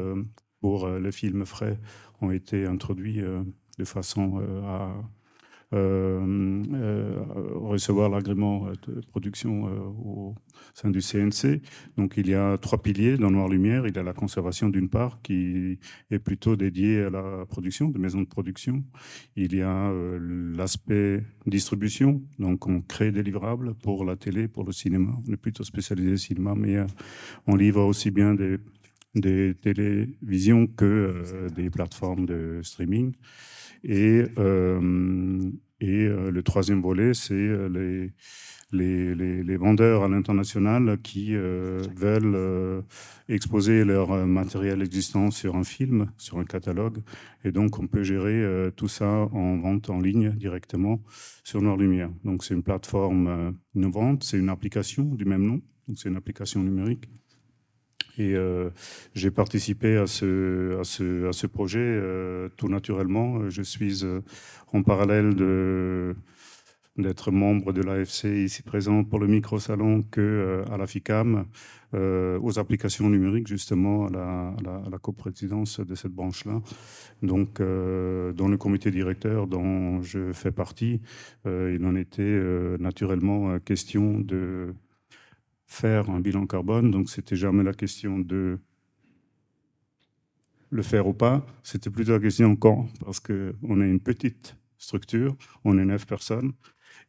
pour 0.60 0.88
les 0.88 1.12
films 1.12 1.44
frais 1.44 1.78
ont 2.20 2.30
été 2.30 2.66
introduits 2.66 3.22
de 3.78 3.84
façon 3.84 4.38
à 4.38 4.40
euh, 4.42 4.46
euh, 4.64 5.02
recevoir 5.72 8.10
l'agrément 8.10 8.66
de 8.86 9.00
production 9.10 9.66
euh, 9.66 9.70
au 10.04 10.34
sein 10.74 10.90
du 10.90 11.00
CNC. 11.00 11.62
Donc 11.96 12.14
il 12.16 12.28
y 12.28 12.34
a 12.34 12.58
trois 12.58 12.82
piliers 12.82 13.16
dans 13.16 13.30
Noir 13.30 13.48
Lumière. 13.48 13.86
Il 13.86 13.94
y 13.94 13.98
a 13.98 14.02
la 14.02 14.12
conservation 14.12 14.68
d'une 14.68 14.88
part 14.88 15.20
qui 15.22 15.78
est 16.10 16.18
plutôt 16.18 16.56
dédiée 16.56 17.04
à 17.04 17.10
la 17.10 17.46
production, 17.46 17.88
de 17.88 17.98
maisons 17.98 18.20
de 18.20 18.26
production. 18.26 18.84
Il 19.36 19.54
y 19.54 19.62
a 19.62 19.92
l'aspect 20.56 21.24
distribution. 21.46 22.22
Donc 22.38 22.66
on 22.66 22.82
crée 22.82 23.12
des 23.12 23.22
livrables 23.22 23.74
pour 23.74 24.04
la 24.04 24.16
télé, 24.16 24.48
pour 24.48 24.64
le 24.64 24.72
cinéma. 24.72 25.12
On 25.26 25.32
est 25.32 25.36
plutôt 25.36 25.64
spécialisé 25.64 26.16
cinéma, 26.16 26.54
mais 26.56 26.84
on 27.46 27.56
livre 27.56 27.82
aussi 27.82 28.10
bien 28.10 28.34
des 28.34 28.58
des 29.14 29.54
télévisions 29.54 30.66
que 30.66 31.48
des 31.54 31.70
plateformes 31.70 32.26
de 32.26 32.60
streaming. 32.62 33.14
Et, 33.84 34.24
euh, 34.38 35.50
et 35.80 36.04
euh, 36.04 36.30
le 36.30 36.42
troisième 36.42 36.80
volet, 36.80 37.14
c'est 37.14 37.34
euh, 37.34 37.68
les, 38.70 39.14
les, 39.14 39.42
les, 39.42 39.56
vendeurs 39.56 40.04
à 40.04 40.08
l'international 40.08 40.98
qui 41.02 41.34
veulent 41.34 42.82
exposer 43.28 43.84
leur 43.84 44.26
matériel 44.26 44.80
existant 44.80 45.30
sur 45.30 45.56
un 45.56 45.64
film, 45.64 46.10
sur 46.16 46.38
un 46.38 46.44
catalogue. 46.44 47.02
Et 47.44 47.52
donc, 47.52 47.78
on 47.78 47.86
peut 47.86 48.02
gérer 48.02 48.70
tout 48.74 48.88
ça 48.88 49.28
en 49.30 49.58
vente 49.58 49.90
en 49.90 50.00
ligne 50.00 50.30
directement 50.30 51.02
sur 51.44 51.60
Noir 51.60 51.76
Lumière. 51.76 52.10
Donc, 52.24 52.44
c'est 52.44 52.54
une 52.54 52.62
plateforme 52.62 53.58
innovante, 53.74 54.24
c'est 54.24 54.38
une 54.38 54.48
application 54.48 55.04
du 55.04 55.26
même 55.26 55.44
nom. 55.44 55.60
Donc, 55.86 55.98
c'est 55.98 56.08
une 56.08 56.16
application 56.16 56.62
numérique 56.62 57.10
et 58.18 58.34
euh, 58.34 58.70
j'ai 59.14 59.30
participé 59.30 59.96
à 59.96 60.06
ce, 60.06 60.78
à 60.78 60.84
ce, 60.84 61.28
à 61.28 61.32
ce 61.32 61.46
projet 61.46 61.80
euh, 61.80 62.48
tout 62.56 62.68
naturellement. 62.68 63.48
Je 63.48 63.62
suis 63.62 64.04
euh, 64.04 64.20
en 64.72 64.82
parallèle 64.82 65.34
de 65.34 66.14
d'être 66.98 67.30
membre 67.30 67.72
de 67.72 67.80
l'AFC 67.80 68.24
ici 68.24 68.62
présent 68.62 69.02
pour 69.02 69.18
le 69.18 69.26
micro-salon 69.26 70.02
que 70.10 70.62
à 70.70 70.76
la 70.76 70.86
FICAM, 70.86 71.46
aux 71.94 72.58
applications 72.58 73.08
numériques 73.08 73.46
justement 73.46 74.08
à 74.08 74.10
la, 74.10 74.48
à 74.86 74.90
la, 74.90 74.98
coprésidence 74.98 75.80
de 75.80 75.94
cette 75.94 76.12
branche-là. 76.12 76.60
Donc 77.22 77.60
dans 77.60 78.48
le 78.48 78.56
comité 78.58 78.90
directeur 78.90 79.46
dont 79.46 80.02
je 80.02 80.34
fais 80.34 80.50
partie, 80.50 81.00
il 81.46 81.80
en 81.86 81.96
était 81.96 82.38
naturellement 82.78 83.58
question 83.60 84.20
de 84.20 84.74
faire 85.72 86.10
un 86.10 86.20
bilan 86.20 86.46
carbone. 86.46 86.90
Donc, 86.90 87.08
c'était 87.08 87.36
jamais 87.36 87.64
la 87.64 87.72
question 87.72 88.18
de 88.18 88.58
le 90.70 90.82
faire 90.82 91.06
ou 91.06 91.14
pas. 91.14 91.44
C'était 91.62 91.90
plutôt 91.90 92.12
la 92.12 92.20
question 92.20 92.54
quand, 92.56 92.86
parce 93.04 93.20
qu'on 93.20 93.80
est 93.80 93.88
une 93.88 94.00
petite 94.00 94.56
structure, 94.78 95.36
on 95.64 95.78
est 95.78 95.84
neuf 95.84 96.06
personnes, 96.06 96.52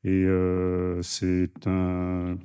et 0.04 0.26
euh, 0.26 1.02
c'est 1.02 1.66
un, 1.66 2.38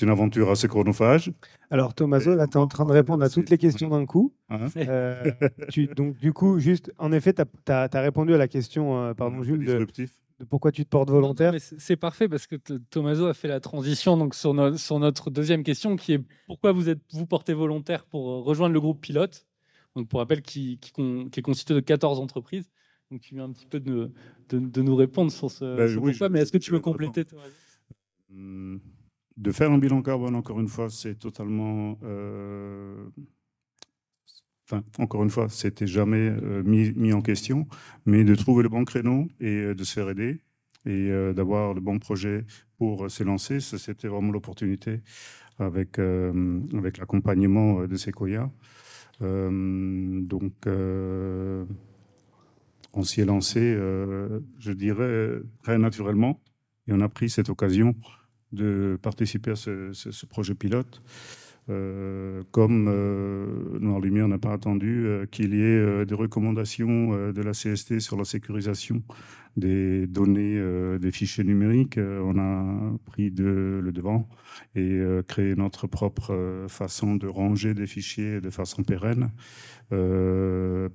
une 0.00 0.08
aventure 0.08 0.50
assez 0.50 0.68
chronophage. 0.68 1.32
Alors, 1.70 1.94
Thomaso, 1.94 2.34
là, 2.34 2.46
tu 2.46 2.54
es 2.54 2.60
en 2.60 2.66
train 2.66 2.84
de 2.84 2.92
répondre 2.92 3.24
à 3.24 3.28
toutes 3.28 3.50
les 3.50 3.58
questions 3.58 3.88
d'un 3.88 4.04
coup. 4.04 4.34
Hein 4.50 4.66
euh, 4.76 5.30
donc, 5.96 6.18
du 6.18 6.32
coup, 6.32 6.58
juste, 6.58 6.92
en 6.98 7.12
effet, 7.12 7.32
tu 7.32 7.72
as, 7.72 7.88
répondu 7.94 8.34
à 8.34 8.38
la 8.38 8.48
question, 8.48 8.98
euh, 8.98 9.14
pardon, 9.14 9.42
Jules, 9.42 9.64
de, 9.64 9.86
pourquoi 10.48 10.72
tu 10.72 10.84
te 10.84 10.88
portes 10.88 11.10
volontaire. 11.10 11.54
C'est 11.58 11.96
parfait 11.96 12.28
parce 12.28 12.46
que 12.46 12.56
Thomaso 12.90 13.26
a 13.26 13.34
fait 13.34 13.48
la 13.48 13.60
transition 13.60 14.16
donc 14.16 14.34
sur, 14.34 14.78
sur, 14.78 14.98
notre 14.98 15.30
deuxième 15.30 15.62
question 15.62 15.96
qui 15.96 16.14
est 16.14 16.20
pourquoi 16.46 16.72
vous 16.72 16.88
êtes 16.88 17.00
vous 17.12 17.26
portez 17.26 17.54
volontaire 17.54 18.04
pour 18.04 18.30
euh, 18.30 18.40
rejoindre 18.40 18.74
le 18.74 18.80
groupe 18.80 19.00
pilote? 19.00 19.46
Donc 19.94 20.08
pour 20.08 20.20
rappel, 20.20 20.42
qui, 20.42 20.78
qui, 20.78 20.90
est 21.36 21.42
constitué 21.42 21.74
de 21.74 21.80
14 21.80 22.18
entreprises. 22.18 22.70
Donc 23.10 23.20
tu 23.20 23.34
viens 23.34 23.44
un 23.44 23.52
petit 23.52 23.66
peu 23.66 23.78
de, 23.78 24.10
de, 24.48 24.82
nous 24.82 24.96
répondre 24.96 25.30
sur 25.30 25.50
ce, 25.50 25.76
ben 25.76 25.94
pourquoi, 26.00 26.30
mais 26.30 26.40
est-ce 26.40 26.52
que 26.52 26.58
tu 26.58 26.70
veux 26.70 26.80
compléter 26.80 27.24
hum, 28.30 28.80
De 29.36 29.52
faire 29.52 29.70
un 29.70 29.76
bilan 29.76 30.00
carbone, 30.00 30.34
encore 30.34 30.60
une 30.60 30.68
fois, 30.68 30.88
c'est 30.88 31.18
totalement 31.18 31.98
euh, 32.04 33.04
encore 34.98 35.22
une 35.22 35.30
fois, 35.30 35.48
c'était 35.48 35.86
jamais 35.86 36.30
euh, 36.30 36.62
mis, 36.64 37.12
en 37.12 37.22
question, 37.22 37.66
mais 38.06 38.24
de 38.24 38.34
trouver 38.34 38.62
le 38.62 38.68
bon 38.68 38.84
créneau 38.84 39.28
et 39.40 39.46
euh, 39.46 39.74
de 39.74 39.84
se 39.84 39.92
faire 39.92 40.08
aider 40.08 40.40
et 40.84 41.10
euh, 41.10 41.32
d'avoir 41.32 41.74
le 41.74 41.80
bon 41.80 41.98
projet 41.98 42.44
pour 42.76 43.10
s'élancer, 43.10 43.60
c'était 43.60 44.08
vraiment 44.08 44.32
l'opportunité 44.32 45.00
avec, 45.58 46.00
avec 46.00 46.98
l'accompagnement 46.98 47.86
de 47.86 47.96
Sequoia. 47.96 48.50
donc, 49.20 50.54
on 52.94 53.02
s'y 53.04 53.20
est 53.20 53.24
lancé, 53.24 53.76
je 54.58 54.72
dirais, 54.72 55.40
très 55.62 55.78
naturellement, 55.78 56.40
et 56.88 56.92
on 56.92 57.00
a 57.00 57.08
pris 57.08 57.30
cette 57.30 57.48
occasion 57.48 57.94
de 58.50 58.98
participer 59.00 59.52
à 59.52 59.56
ce 59.56 60.26
projet 60.26 60.54
pilote. 60.54 61.00
Euh, 61.70 62.42
comme 62.50 62.88
euh, 62.88 63.78
Noir 63.78 64.00
Lumière 64.00 64.26
n'a 64.26 64.38
pas 64.38 64.52
attendu 64.52 65.06
euh, 65.06 65.26
qu'il 65.26 65.54
y 65.54 65.62
ait 65.62 66.04
des 66.04 66.14
recommandations 66.14 67.32
de 67.32 67.42
la 67.42 67.52
CST 67.52 68.00
sur 68.00 68.16
la 68.16 68.24
sécurisation 68.24 69.02
des 69.56 70.06
données 70.06 70.58
des 70.98 71.10
fichiers 71.10 71.44
numériques, 71.44 71.98
on 71.98 72.38
a 72.38 72.98
pris 73.04 73.28
le 73.28 73.90
devant 73.92 74.26
et 74.74 74.98
créé 75.28 75.54
notre 75.56 75.86
propre 75.86 76.64
façon 76.68 77.16
de 77.16 77.26
ranger 77.26 77.74
des 77.74 77.86
fichiers 77.86 78.40
de 78.40 78.48
façon 78.48 78.82
pérenne. 78.82 79.30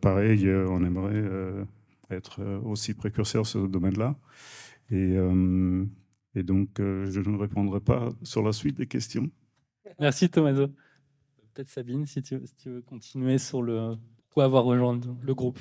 pareil, 0.01 0.49
on 0.49 0.83
aimerait 0.83 1.23
être 2.09 2.41
aussi 2.65 2.95
précurseur 2.95 3.45
sur 3.45 3.61
ce 3.61 3.67
domaine-là. 3.67 4.15
Et 4.89 5.13
donc, 6.43 6.69
je 6.79 7.29
ne 7.29 7.37
répondrai 7.37 7.79
pas 7.79 8.09
sur 8.23 8.41
la 8.41 8.53
suite 8.53 8.77
des 8.77 8.87
questions. 8.87 9.29
Merci 9.99 10.29
Thomaso. 10.29 10.67
Peut-être 11.53 11.69
Sabine, 11.69 12.05
si 12.05 12.21
tu, 12.21 12.39
veux 12.65 12.81
continuer 12.81 13.37
sur 13.37 13.61
le 13.61 13.95
pourquoi 14.29 14.45
avoir 14.45 14.65
rejoint 14.65 14.99
le 15.21 15.33
groupe. 15.33 15.59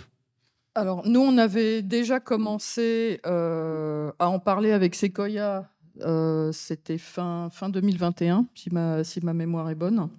Alors, 0.74 1.06
nous, 1.06 1.20
on 1.20 1.38
avait 1.38 1.80
déjà 1.80 2.20
commencé 2.20 3.20
euh, 3.24 4.12
à 4.18 4.28
en 4.28 4.38
parler 4.38 4.72
avec 4.72 4.94
Sequoia. 4.94 5.70
Euh, 6.02 6.52
c'était 6.52 6.98
fin, 6.98 7.48
fin 7.50 7.70
2021, 7.70 8.46
si 8.54 8.68
ma, 8.70 9.02
si 9.02 9.24
ma 9.24 9.32
mémoire 9.32 9.70
est 9.70 9.74
bonne. 9.74 10.10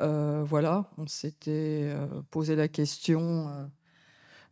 Euh, 0.00 0.44
voilà, 0.44 0.84
on 0.96 1.08
s'était 1.08 1.92
posé 2.30 2.54
la 2.54 2.68
question 2.68 3.68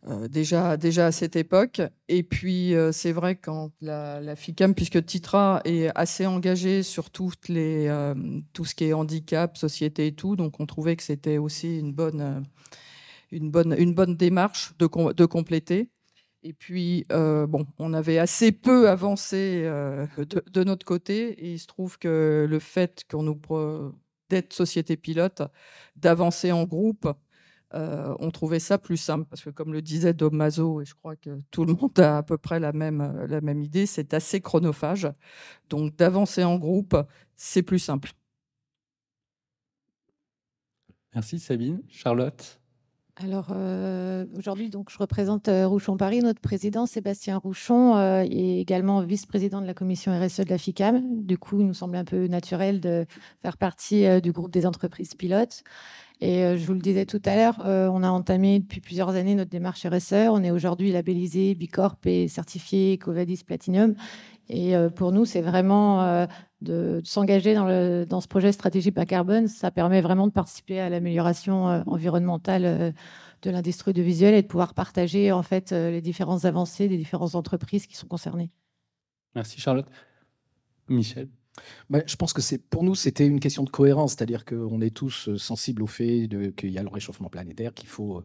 euh, 0.07 0.29
déjà, 0.29 0.77
déjà 0.77 1.07
à 1.07 1.13
cette 1.13 1.35
époque. 1.37 1.83
Et 2.09 2.23
puis, 2.23 2.75
euh, 2.75 2.93
c'est 2.93 3.13
vrai, 3.13 3.35
quand 3.37 3.73
la, 3.81 4.37
FICAM, 4.37 4.75
puisque 4.75 5.05
Titra 5.05 5.61
est 5.65 5.91
assez 5.97 6.25
engagée 6.25 6.83
sur 6.83 7.07
euh, 7.51 8.15
tout 8.53 8.65
ce 8.65 8.75
qui 8.75 8.85
est 8.85 8.93
handicap, 8.93 9.57
société 9.57 10.07
et 10.07 10.13
tout, 10.15 10.37
donc 10.37 10.61
on 10.61 10.67
trouvait 10.67 10.97
que 10.97 11.03
c'était 11.03 11.39
aussi 11.39 11.79
une 11.79 11.93
bonne, 11.93 12.45
une 13.33 13.51
bonne, 13.51 13.75
une 13.77 13.93
bonne 13.93 14.17
démarche 14.17 14.73
de, 14.79 14.87
compléter. 14.87 15.91
Et 16.45 16.53
puis, 16.53 17.05
bon, 17.11 17.67
on 17.79 17.93
avait 17.93 18.19
assez 18.19 18.53
peu 18.53 18.89
avancé 18.89 19.63
de, 19.63 20.45
de, 20.51 20.65
notre 20.65 20.87
côté. 20.87 21.31
Et 21.45 21.53
il 21.55 21.59
se 21.59 21.67
trouve 21.67 21.99
que 21.99 22.47
le 22.49 22.59
fait 22.61 23.05
qu'on 23.11 23.25
nous 23.25 23.41
d'être 24.31 24.53
société 24.53 24.97
pilote, 24.97 25.43
d'avancer 25.97 26.53
en 26.53 26.65
groupe, 26.65 27.13
euh, 27.75 28.15
on 28.19 28.31
trouvait 28.31 28.61
ça 28.61 28.79
plus 28.79 28.97
simple 28.97 29.27
parce 29.29 29.43
que, 29.43 29.51
comme 29.51 29.73
le 29.73 29.83
disait 29.83 30.15
Domazo, 30.15 30.81
et 30.81 30.85
je 30.87 30.95
crois 30.95 31.17
que 31.17 31.41
tout 31.51 31.65
le 31.65 31.75
monde 31.75 31.99
a 31.99 32.19
à 32.19 32.23
peu 32.23 32.39
près 32.39 32.61
la 32.61 32.73
même, 32.73 33.01
euh, 33.01 33.27
la 33.27 33.41
même 33.41 33.63
idée, 33.63 33.87
c'est 33.87 34.15
assez 34.15 34.41
chronophage. 34.41 35.09
Donc, 35.69 35.95
d'avancer 35.97 36.45
en 36.45 36.57
groupe, 36.57 36.97
c'est 37.37 37.63
plus 37.63 37.79
simple. 37.79 38.13
Merci 41.15 41.39
Sabine. 41.39 41.83
Charlotte? 41.89 42.61
Alors 43.21 43.49
euh, 43.51 44.27
aujourd'hui, 44.37 44.71
donc 44.71 44.91
je 44.93 44.99
représente 44.99 45.51
Rouchon 45.53 45.97
Paris. 45.97 46.21
Notre 46.21 46.41
président 46.41 46.87
Sébastien 46.87 47.37
Rouchon 47.37 47.99
est 48.21 48.61
également 48.61 49.03
vice-président 49.03 49.61
de 49.61 49.67
la 49.67 49.75
commission 49.75 50.17
RSE 50.17 50.43
de 50.43 50.51
la 50.51 50.59
FICAM. 50.59 51.25
Du 51.25 51.37
coup, 51.37 51.59
il 51.59 51.67
nous 51.67 51.75
semble 51.75 51.97
un 51.97 52.05
peu 52.05 52.29
naturel 52.29 52.79
de 52.79 53.07
faire 53.43 53.57
partie 53.57 54.21
du 54.21 54.31
groupe 54.31 54.53
des 54.53 54.67
entreprises 54.67 55.17
pilotes. 55.17 55.65
Et 56.21 56.57
je 56.57 56.67
vous 56.67 56.73
le 56.73 56.81
disais 56.81 57.07
tout 57.07 57.23
à 57.25 57.37
l'heure, 57.37 57.61
on 57.65 58.03
a 58.03 58.09
entamé 58.11 58.59
depuis 58.59 58.81
plusieurs 58.81 59.11
années 59.11 59.37
notre 59.37 59.51
démarche 59.51 59.87
RSE. 59.87 60.29
On 60.31 60.43
est 60.43 60.51
aujourd'hui 60.51 60.91
labellisé 60.91 61.55
Bicorp 61.55 61.99
et 62.07 62.27
certifié 62.27 62.99
Covadis 62.99 63.45
Platinum. 63.45 63.95
Et 64.49 64.75
pour 64.97 65.13
nous, 65.13 65.25
c'est 65.25 65.43
vraiment 65.43 66.27
de, 66.61 67.01
s'engager 67.05 67.55
dans, 67.55 68.05
dans, 68.05 68.21
ce 68.21 68.27
projet 68.27 68.51
stratégie 68.51 68.91
bas 68.91 69.07
carbone. 69.07 69.47
Ça 69.47 69.71
permet 69.71 70.01
vraiment 70.01 70.27
de 70.27 70.33
participer 70.33 70.81
à 70.81 70.89
l'amélioration 70.89 71.85
environnementale 71.87 72.95
de 73.43 73.51
l'industrie 73.51 73.91
audiovisuelle 73.91 74.35
et 74.35 74.43
de 74.43 74.49
pouvoir 74.49 74.75
partager 74.75 75.31
en 75.31 75.45
fait 75.45 75.71
les 75.71 76.01
différentes 76.01 76.45
avancées 76.47 76.89
des 76.89 76.97
différentes 76.97 77.37
entreprises 77.37 77.87
qui 77.87 77.97
sont 77.97 78.09
concernées. 78.09 78.51
Merci 79.37 79.61
Charlotte. 79.61 79.87
Michel. 80.89 81.29
Bah, 81.90 82.01
je 82.07 82.16
pense 82.16 82.33
que 82.33 82.57
pour 82.71 82.85
nous, 82.85 82.94
c'était 82.94 83.27
une 83.27 83.40
question 83.40 83.64
de 83.64 83.71
cohérence, 83.71 84.12
c'est-à-dire 84.12 84.44
qu'on 84.44 84.81
est 84.81 84.94
tous 84.94 85.29
euh, 85.29 85.38
sensibles 85.38 85.83
au 85.83 85.87
fait 85.87 86.29
qu'il 86.57 86.71
y 86.71 86.79
a 86.79 86.83
le 86.83 86.88
réchauffement 86.88 87.29
planétaire, 87.29 87.75
qu'il 87.75 87.88
faut 87.88 88.23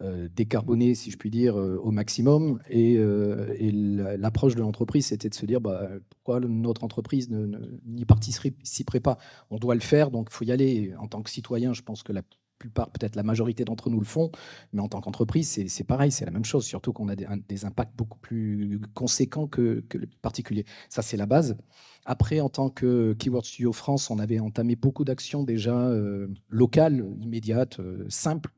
euh, 0.00 0.28
décarboner, 0.36 0.94
si 0.94 1.10
je 1.10 1.16
puis 1.16 1.28
dire, 1.28 1.58
euh, 1.58 1.76
au 1.82 1.90
maximum. 1.90 2.60
Et, 2.70 2.98
l'approche 2.98 4.54
de 4.54 4.60
l'entreprise, 4.60 5.06
c'était 5.06 5.28
de 5.28 5.34
se 5.34 5.46
dire 5.46 5.60
bah, 5.60 5.88
pourquoi 6.10 6.40
notre 6.40 6.84
entreprise 6.84 7.28
n'y 7.30 8.04
participerait 8.04 9.00
pas? 9.00 9.18
On 9.50 9.56
doit 9.56 9.74
le 9.74 9.80
faire, 9.80 10.10
donc 10.10 10.28
il 10.30 10.34
faut 10.34 10.44
y 10.44 10.52
aller. 10.52 10.94
En 11.00 11.08
tant 11.08 11.22
que 11.22 11.30
citoyen, 11.30 11.72
je 11.72 11.82
pense 11.82 12.02
que 12.02 12.12
la 12.12 12.22
plupart, 12.58 12.90
peut-être 12.90 13.16
la 13.16 13.22
majorité 13.22 13.64
d'entre 13.64 13.90
nous 13.90 14.00
le 14.00 14.06
font, 14.06 14.30
mais 14.72 14.80
en 14.80 14.88
tant 14.88 15.00
qu'entreprise, 15.00 15.64
c'est 15.68 15.84
pareil, 15.84 16.10
c'est 16.10 16.24
la 16.24 16.30
même 16.30 16.44
chose, 16.44 16.64
surtout 16.64 16.92
qu'on 16.92 17.08
a 17.08 17.16
des, 17.16 17.64
impacts 17.64 17.96
beaucoup 17.96 18.18
plus 18.18 18.80
conséquents 18.94 19.46
que, 19.46 19.84
que 19.88 19.98
les 19.98 20.06
particuliers. 20.22 20.64
Ça, 20.88 21.02
c'est 21.02 21.16
la 21.16 21.26
base. 21.26 21.56
Après, 22.04 22.40
en 22.40 22.48
tant 22.48 22.70
que 22.70 23.12
Keyword 23.18 23.44
Studio 23.44 23.72
France, 23.72 24.10
on 24.10 24.18
avait 24.18 24.40
entamé 24.40 24.76
beaucoup 24.76 25.04
d'actions 25.04 25.42
déjà 25.44 25.76
euh, 25.76 26.28
locales, 26.48 27.04
immédiates, 27.20 27.80
euh, 27.80 28.06
simples. 28.08 28.50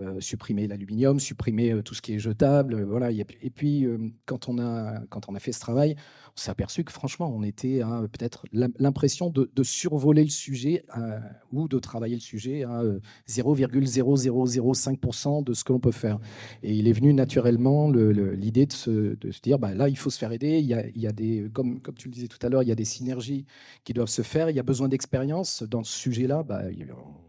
Euh, 0.00 0.20
supprimer 0.20 0.66
l'aluminium, 0.66 1.20
supprimer 1.20 1.82
tout 1.84 1.94
ce 1.94 2.02
qui 2.02 2.14
est 2.14 2.18
jetable, 2.18 2.82
voilà. 2.82 3.10
Et 3.10 3.50
puis, 3.50 3.86
quand 4.26 4.48
on 4.48 4.58
a 4.58 5.00
quand 5.08 5.28
on 5.28 5.34
a 5.34 5.38
fait 5.38 5.52
ce 5.52 5.60
travail, 5.60 5.96
on 6.36 6.40
s'est 6.40 6.50
aperçu 6.50 6.84
que 6.84 6.92
franchement, 6.92 7.32
on 7.34 7.42
était 7.42 7.80
peut-être 8.12 8.44
l'impression 8.52 9.30
de, 9.30 9.48
survoler 9.62 10.24
le 10.24 10.30
sujet 10.30 10.82
euh, 10.96 11.18
ou 11.52 11.68
de 11.68 11.78
travailler 11.78 12.14
le 12.14 12.20
sujet 12.20 12.64
à 12.64 12.82
0,0005% 13.28 15.40
euh, 15.40 15.42
de 15.42 15.52
ce 15.52 15.64
que 15.64 15.72
l'on 15.72 15.80
peut 15.80 15.92
faire. 15.92 16.18
Et 16.62 16.74
il 16.74 16.88
est 16.88 16.92
venu 16.92 17.12
naturellement 17.12 17.90
l'idée 17.90 18.66
de 18.66 18.72
se, 18.72 19.16
dire, 19.42 19.58
bah, 19.58 19.74
là, 19.74 19.88
il 19.88 19.96
faut 19.96 20.10
se 20.10 20.18
faire 20.18 20.32
aider. 20.32 20.58
Il 20.58 20.66
y 20.66 20.74
a, 20.74 20.86
il 20.88 21.00
y 21.00 21.06
a 21.06 21.12
des, 21.12 21.48
comme, 21.52 21.80
comme 21.80 21.94
tu 21.94 22.08
le 22.08 22.14
disais 22.14 22.28
tout 22.28 22.44
à 22.44 22.48
l'heure, 22.48 22.62
il 22.62 22.68
y 22.68 22.72
a 22.72 22.76
des 22.76 22.84
synergies 22.84 23.46
qui 23.84 23.92
doivent 23.92 24.08
se 24.08 24.22
faire. 24.22 24.50
Il 24.50 24.56
y 24.56 24.60
a 24.60 24.64
besoin 24.64 24.88
d'expérience. 24.88 25.62
Dans 25.62 25.84
ce 25.84 25.98
sujet-là, 25.98 26.42
bah, 26.42 26.62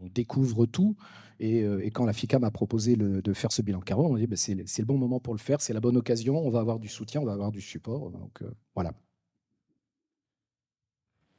on 0.00 0.08
découvre 0.14 0.66
tout. 0.66 0.96
Et, 1.42 1.62
euh, 1.62 1.84
quand 1.92 2.06
la 2.06 2.12
FICA 2.12 2.38
m'a 2.38 2.50
proposé 2.50 2.96
de 2.96 3.32
faire 3.32 3.52
ce 3.52 3.60
bilan 3.62 3.80
carbone, 3.80 4.06
on 4.06 4.16
a 4.16 4.18
dit 4.18 4.26
bah, 4.26 4.36
c'est 4.36 4.54
le 4.54 4.84
bon 4.84 4.96
moment 4.96 5.20
pour 5.20 5.34
le 5.34 5.38
faire, 5.38 5.60
c'est 5.60 5.72
la 5.72 5.80
bonne 5.80 5.96
occasion, 5.96 6.38
on 6.38 6.50
va 6.50 6.60
avoir 6.60 6.78
du 6.78 6.88
soutien, 6.88 7.20
on 7.20 7.24
va 7.24 7.32
avoir 7.32 7.52
du 7.52 7.60
support. 7.60 8.10
Donc 8.10 8.42
voilà. 8.74 8.92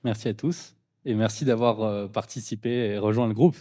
Merci 0.04 0.28
à 0.28 0.34
tous 0.34 0.76
et 1.06 1.16
merci 1.16 1.46
d'avoir 1.46 1.82
euh, 1.82 2.08
participé 2.08 2.70
et 2.70 2.98
rejoint 2.98 3.28
le 3.28 3.34
groupe. 3.34 3.58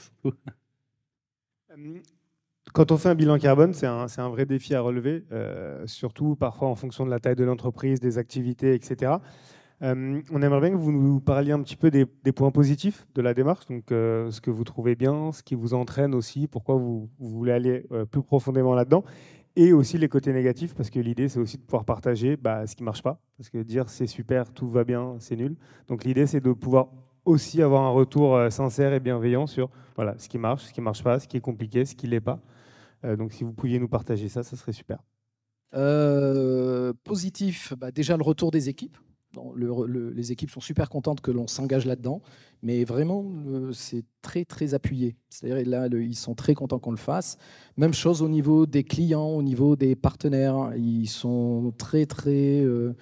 Euh, 1.70 1.98
quand 2.74 2.92
on 2.92 2.98
fait 2.98 3.08
un 3.08 3.14
bilan 3.14 3.38
carbone, 3.38 3.72
c'est 3.72 3.86
un, 3.86 4.06
un, 4.14 4.28
vrai 4.28 4.44
défi 4.44 4.74
à 4.74 4.82
relever, 4.82 5.24
euh, 5.32 5.86
surtout 5.86 6.36
parfois 6.36 6.68
en 6.68 6.74
fonction 6.74 7.06
de 7.06 7.10
la 7.10 7.18
taille 7.18 7.34
de 7.34 7.44
l'entreprise, 7.44 7.98
des 7.98 8.18
activités, 8.18 8.74
etc. 8.74 9.14
on 9.82 10.42
aimerait 10.42 10.60
bien 10.60 10.70
que 10.70 10.76
vous 10.76 10.92
nous 10.92 11.20
parliez 11.20 11.52
un 11.52 11.60
petit 11.60 11.76
peu 11.76 11.90
des, 11.90 12.06
points 12.06 12.52
positifs 12.52 13.06
de 13.14 13.22
la 13.22 13.34
démarche, 13.34 13.66
donc 13.66 13.84
ce 13.88 14.40
que 14.40 14.50
vous 14.50 14.64
trouvez 14.64 14.94
bien, 14.94 15.32
ce 15.32 15.42
qui 15.42 15.54
vous 15.54 15.74
entraîne 15.74 16.14
aussi, 16.14 16.46
pourquoi 16.46 16.76
vous, 16.76 17.10
voulez 17.18 17.52
aller 17.52 17.84
plus 18.10 18.22
profondément 18.22 18.74
là-dedans, 18.74 19.02
et 19.56 19.72
aussi 19.72 19.98
les 19.98 20.08
côtés 20.08 20.32
négatifs, 20.32 20.74
parce 20.74 20.88
que 20.88 21.00
l'idée, 21.00 21.28
c'est 21.28 21.40
aussi 21.40 21.58
de 21.58 21.62
pouvoir 21.62 21.84
partager 21.84 22.36
bah, 22.36 22.66
ce 22.66 22.76
qui 22.76 22.82
ne 22.82 22.86
marche 22.86 23.02
pas, 23.02 23.20
parce 23.36 23.50
que 23.50 23.58
dire 23.58 23.88
c'est 23.88 24.06
super, 24.06 24.52
tout 24.52 24.68
va 24.68 24.84
bien, 24.84 25.16
c'est 25.18 25.36
nul. 25.36 25.56
Donc 25.88 26.04
l'idée, 26.04 26.26
c'est 26.26 26.40
de 26.40 26.52
pouvoir 26.52 26.88
aussi 27.24 27.62
avoir 27.62 27.82
un 27.82 27.90
retour 27.90 28.36
euh, 28.36 28.50
sincère 28.50 28.92
et 28.92 29.00
bienveillant 29.00 29.46
sur 29.46 29.70
voilà, 29.96 30.14
ce 30.18 30.28
qui 30.28 30.38
marche, 30.38 30.64
ce 30.64 30.72
qui 30.72 30.80
ne 30.80 30.84
marche 30.84 31.02
pas, 31.02 31.20
ce 31.20 31.28
qui 31.28 31.36
est 31.36 31.40
compliqué, 31.40 31.84
ce 31.84 31.94
qui 31.94 32.06
ne 32.06 32.12
l'est 32.12 32.20
pas. 32.20 32.40
Euh, 33.04 33.16
donc 33.16 33.32
si 33.32 33.44
vous 33.44 33.52
pouviez 33.52 33.78
nous 33.78 33.88
partager 33.88 34.28
ça, 34.28 34.42
ça 34.42 34.56
serait 34.56 34.72
super. 34.72 34.98
Euh, 35.74 36.92
positif, 37.04 37.72
bah, 37.78 37.90
déjà 37.90 38.16
le 38.16 38.22
retour 38.22 38.50
des 38.50 38.68
équipes 38.68 38.96
les 39.56 40.32
équipes 40.32 40.50
sont 40.50 40.60
super 40.60 40.88
contentes 40.88 41.20
que 41.20 41.30
l'on 41.30 41.46
s'engage 41.46 41.86
là-dedans, 41.86 42.22
mais 42.62 42.84
vraiment, 42.84 43.24
c'est 43.72 44.04
très, 44.20 44.44
très 44.44 44.74
appuyé. 44.74 45.16
C'est-à-dire, 45.30 45.68
là, 45.68 45.88
ils 45.92 46.16
sont 46.16 46.34
très 46.34 46.54
contents 46.54 46.78
qu'on 46.78 46.90
le 46.90 46.96
fasse. 46.96 47.38
Même 47.76 47.94
chose 47.94 48.22
au 48.22 48.28
niveau 48.28 48.66
des 48.66 48.84
clients, 48.84 49.28
au 49.28 49.42
niveau 49.42 49.76
des 49.76 49.96
partenaires. 49.96 50.72
Ils 50.76 51.08
sont 51.08 51.72
très, 51.76 52.06
très. 52.06 52.60
Euh, 52.60 52.94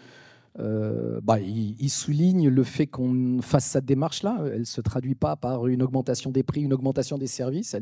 euh, 0.59 1.21
bah, 1.23 1.39
il, 1.39 1.91
souligne 1.91 2.49
le 2.49 2.65
fait 2.65 2.87
qu'on 2.87 3.41
fasse 3.41 3.67
cette 3.67 3.85
démarche-là. 3.85 4.45
Elle 4.53 4.61
ne 4.61 4.65
se 4.65 4.81
traduit 4.81 5.15
pas 5.15 5.37
par 5.37 5.67
une 5.67 5.83
augmentation 5.83 6.31
des 6.31 6.43
prix, 6.43 6.63
une 6.63 6.73
augmentation 6.73 7.19
des 7.19 7.27
services. 7.27 7.77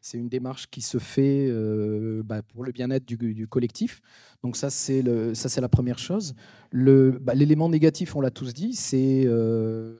C'est 0.00 0.18
une 0.18 0.28
démarche 0.28 0.68
qui 0.70 0.80
se 0.80 0.98
fait 0.98 1.46
euh, 1.48 2.22
bah, 2.24 2.42
pour 2.42 2.64
le 2.64 2.72
bien-être 2.72 3.04
du, 3.04 3.46
collectif. 3.46 4.00
Donc 4.42 4.56
ça, 4.56 4.70
c'est 4.70 5.02
la 5.02 5.68
première 5.68 5.98
chose. 5.98 6.34
Bah, 6.72 7.34
l'élément 7.34 7.68
négatif, 7.68 8.16
on 8.16 8.20
l'a 8.20 8.30
tous 8.30 8.54
dit, 8.54 8.74
c'est 8.74 9.24
euh, 9.26 9.96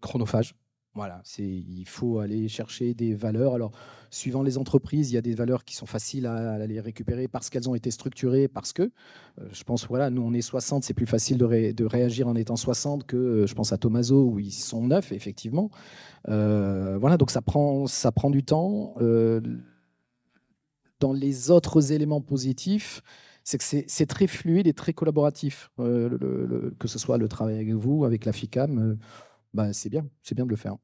chronophage. 0.00 0.54
Voilà, 0.96 1.20
il 1.38 1.84
faut 1.86 2.20
aller 2.20 2.48
chercher 2.48 2.94
des 2.94 3.12
valeurs. 3.12 3.52
Alors, 3.52 3.70
suivant 4.08 4.42
les 4.42 4.56
entreprises, 4.56 5.10
il 5.10 5.14
y 5.14 5.18
a 5.18 5.20
des 5.20 5.34
valeurs 5.34 5.66
qui 5.66 5.76
sont 5.76 5.84
faciles 5.84 6.24
à, 6.24 6.66
les 6.66 6.80
récupérer 6.80 7.28
parce 7.28 7.50
qu'elles 7.50 7.68
ont 7.68 7.74
été 7.74 7.90
structurées, 7.90 8.48
parce 8.48 8.72
que, 8.72 8.84
euh, 8.84 9.48
je 9.52 9.62
pense, 9.62 9.86
voilà, 9.88 10.08
nous 10.08 10.22
on 10.22 10.32
est 10.32 10.40
60, 10.40 10.84
c'est 10.84 10.94
plus 10.94 11.04
facile 11.04 11.36
de, 11.36 11.84
réagir 11.84 12.28
en 12.28 12.34
étant 12.34 12.56
60 12.56 13.04
que, 13.04 13.16
euh, 13.16 13.46
je 13.46 13.54
pense 13.54 13.74
à 13.74 13.76
Tomaso, 13.76 14.24
où 14.24 14.38
ils 14.38 14.52
sont 14.52 14.86
9, 14.86 15.12
effectivement. 15.12 15.70
Euh, 16.30 16.96
voilà, 16.98 17.18
donc 17.18 17.30
ça 17.30 17.42
prend, 17.42 17.86
ça 17.86 18.10
prend 18.10 18.30
du 18.30 18.42
temps. 18.42 18.94
dans 20.98 21.12
les 21.12 21.50
autres 21.50 21.92
éléments 21.92 22.22
positifs, 22.22 23.02
c'est 23.44 23.58
que 23.58 23.64
c'est 23.64 24.06
très 24.06 24.26
fluide 24.26 24.66
et 24.66 24.72
très 24.72 24.94
collaboratif, 24.94 25.70
que 25.76 26.88
ce 26.88 26.98
soit 26.98 27.18
le 27.18 27.28
travail 27.28 27.56
avec 27.56 27.74
vous, 27.74 28.06
avec 28.06 28.24
la 28.24 28.32
FICAM. 28.32 28.96
Bah, 29.52 29.72
c'est 29.72 29.90
bien, 29.90 30.06
c'est 30.22 30.34
bien 30.34 30.44
de 30.46 30.50
le 30.50 30.56
faire. 30.56 30.76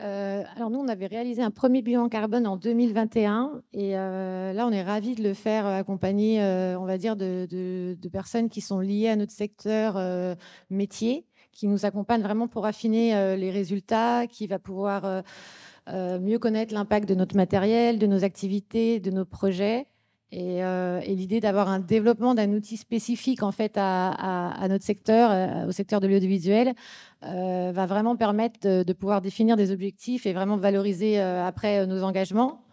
Euh, 0.00 0.42
alors 0.56 0.70
nous, 0.70 0.80
on 0.80 0.88
avait 0.88 1.06
réalisé 1.06 1.40
un 1.42 1.52
premier 1.52 1.80
bilan 1.80 2.08
carbone 2.08 2.48
en 2.48 2.56
2021 2.56 3.62
et 3.72 3.96
euh, 3.96 4.52
là, 4.52 4.66
on 4.66 4.72
est 4.72 4.82
ravis 4.82 5.14
de 5.14 5.22
le 5.22 5.34
faire 5.34 5.66
euh, 5.66 5.78
accompagner, 5.78 6.40
on 6.78 6.84
va 6.84 6.98
dire, 6.98 7.16
de, 7.16 7.96
personnes 8.12 8.48
qui 8.48 8.60
sont 8.60 8.80
liées 8.80 9.08
à 9.08 9.16
notre 9.16 9.32
secteur 9.32 9.98
métier, 10.70 11.26
qui 11.52 11.66
nous 11.66 11.84
accompagnent 11.84 12.22
vraiment 12.22 12.48
pour 12.48 12.66
affiner 12.66 13.36
les 13.36 13.50
résultats, 13.50 14.26
qui 14.28 14.46
va 14.46 14.58
pouvoir 14.60 15.22
mieux 15.88 16.38
connaître 16.38 16.72
l'impact 16.72 17.08
de 17.08 17.14
notre 17.14 17.36
matériel, 17.36 17.98
de 17.98 18.06
nos 18.06 18.22
activités, 18.22 19.00
de 19.00 19.10
nos 19.10 19.24
projets. 19.24 19.88
Et, 20.36 21.14
l'idée 21.14 21.40
d'avoir 21.40 21.68
un 21.68 21.78
développement 21.78 22.34
d'un 22.34 22.52
outil 22.54 22.76
spécifique 22.76 23.44
en 23.44 23.52
fait 23.52 23.74
à, 23.76 24.66
notre 24.68 24.84
secteur, 24.84 25.66
au 25.68 25.70
secteur 25.70 26.00
de 26.00 26.08
l'audiovisuel, 26.08 26.74
euh, 27.26 27.72
va 27.72 27.86
vraiment 27.86 28.16
permettre 28.16 28.84
de, 28.84 28.92
pouvoir 28.92 29.22
définir 29.22 29.56
des 29.56 29.70
objectifs 29.70 30.26
et 30.26 30.34
vraiment 30.34 30.58
valoriser 30.58 31.20
euh, 31.20 31.46
après 31.46 31.78
euh, 31.78 31.86
nos 31.86 32.02
engagements. 32.02 32.63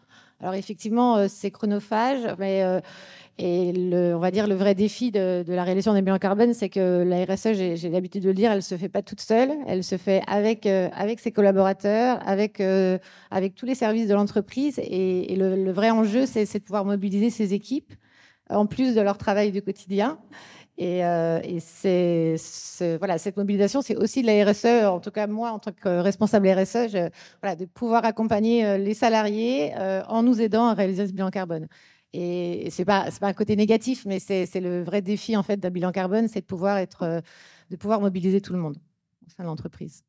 Alors 0.42 0.56
effectivement, 0.56 1.28
c'est 1.28 1.52
chronophage, 1.52 2.36
mais 2.40 2.64
et 3.38 3.72
le, 3.74 4.16
on 4.16 4.20
va 4.20 4.30
dire 4.30 4.48
le 4.48 4.56
vrai 4.56 4.76
défi 4.76 5.10
de, 5.12 5.44
la 5.48 5.64
réalisation 5.64 5.94
des 5.94 6.02
bilans 6.02 6.20
carbone, 6.20 6.54
c'est 6.54 6.70
que 6.70 7.04
la 7.04 7.26
RSE, 7.26 7.54
j'ai 7.54 7.90
l'habitude 7.90 8.24
de 8.24 8.28
le 8.28 8.34
dire, 8.34 8.52
elle 8.52 8.62
se 8.62 8.76
fait 8.76 8.90
pas 8.90 9.02
toute 9.02 9.22
seule, 9.22 9.52
elle 9.68 9.84
se 9.84 9.98
fait 9.98 10.22
avec 10.28 10.66
avec 10.66 11.20
ses 11.20 11.32
collaborateurs, 11.32 12.20
avec 12.26 12.58
tous 12.58 13.66
les 13.66 13.76
services 13.76 14.08
de 14.08 14.14
l'entreprise. 14.14 14.80
Et, 14.84 15.36
le, 15.36 15.56
le, 15.56 15.72
vrai 15.72 15.90
enjeu, 15.92 16.26
c'est 16.26 16.46
de 16.46 16.64
pouvoir 16.64 16.86
mobiliser 16.86 17.30
ces 17.30 17.54
équipes 17.54 17.94
en 18.52 18.66
plus 18.66 18.96
de 18.96 19.02
leur 19.02 19.18
travail 19.18 19.52
du 19.52 19.62
quotidien. 19.62 20.20
Et, 20.78 21.06
euh, 21.06 21.40
c'est, 21.60 22.38
voilà, 22.98 23.18
cette 23.18 23.38
mobilisation, 23.38 23.82
c'est 23.82 23.96
aussi 23.96 24.22
de 24.22 24.28
la 24.28 24.46
RSE. 24.46 24.86
En 24.86 25.00
tout 25.00 25.12
cas, 25.12 25.28
moi, 25.28 25.52
en 25.52 25.60
tant 25.60 25.72
que 25.72 26.00
responsable 26.00 26.50
RSE, 26.50 26.92
de 26.92 27.66
pouvoir 27.66 28.06
accompagner 28.06 28.66
euh, 28.66 28.78
les 28.78 28.94
salariés 28.94 29.74
euh, 29.78 30.04
en 30.08 30.24
nous 30.24 30.42
aidant 30.42 30.68
à 30.68 30.74
réaliser 30.74 31.08
ce 31.08 31.12
bilan 31.14 31.30
carbone. 31.30 31.68
Et 32.14 32.68
c'est 32.72 32.84
pas 32.86 33.10
pas 33.22 33.28
un 33.28 33.34
côté 33.34 33.56
négatif, 33.56 34.06
mais 34.06 34.20
c'est 34.20 34.60
le 34.60 34.84
vrai 34.84 35.02
défi 35.02 35.38
en 35.38 35.44
fait 35.44 35.58
d'un 35.58 35.70
bilan 35.70 35.92
carbone, 35.92 36.28
c'est 36.28 36.42
de 36.42 37.22
de 37.70 37.76
pouvoir 37.78 38.02
mobiliser 38.02 38.42
tout 38.42 38.52
le 38.54 38.60
monde 38.60 38.78
au 39.26 39.30
sein 39.30 39.44
de 39.44 39.48
l'entreprise. 39.48 40.04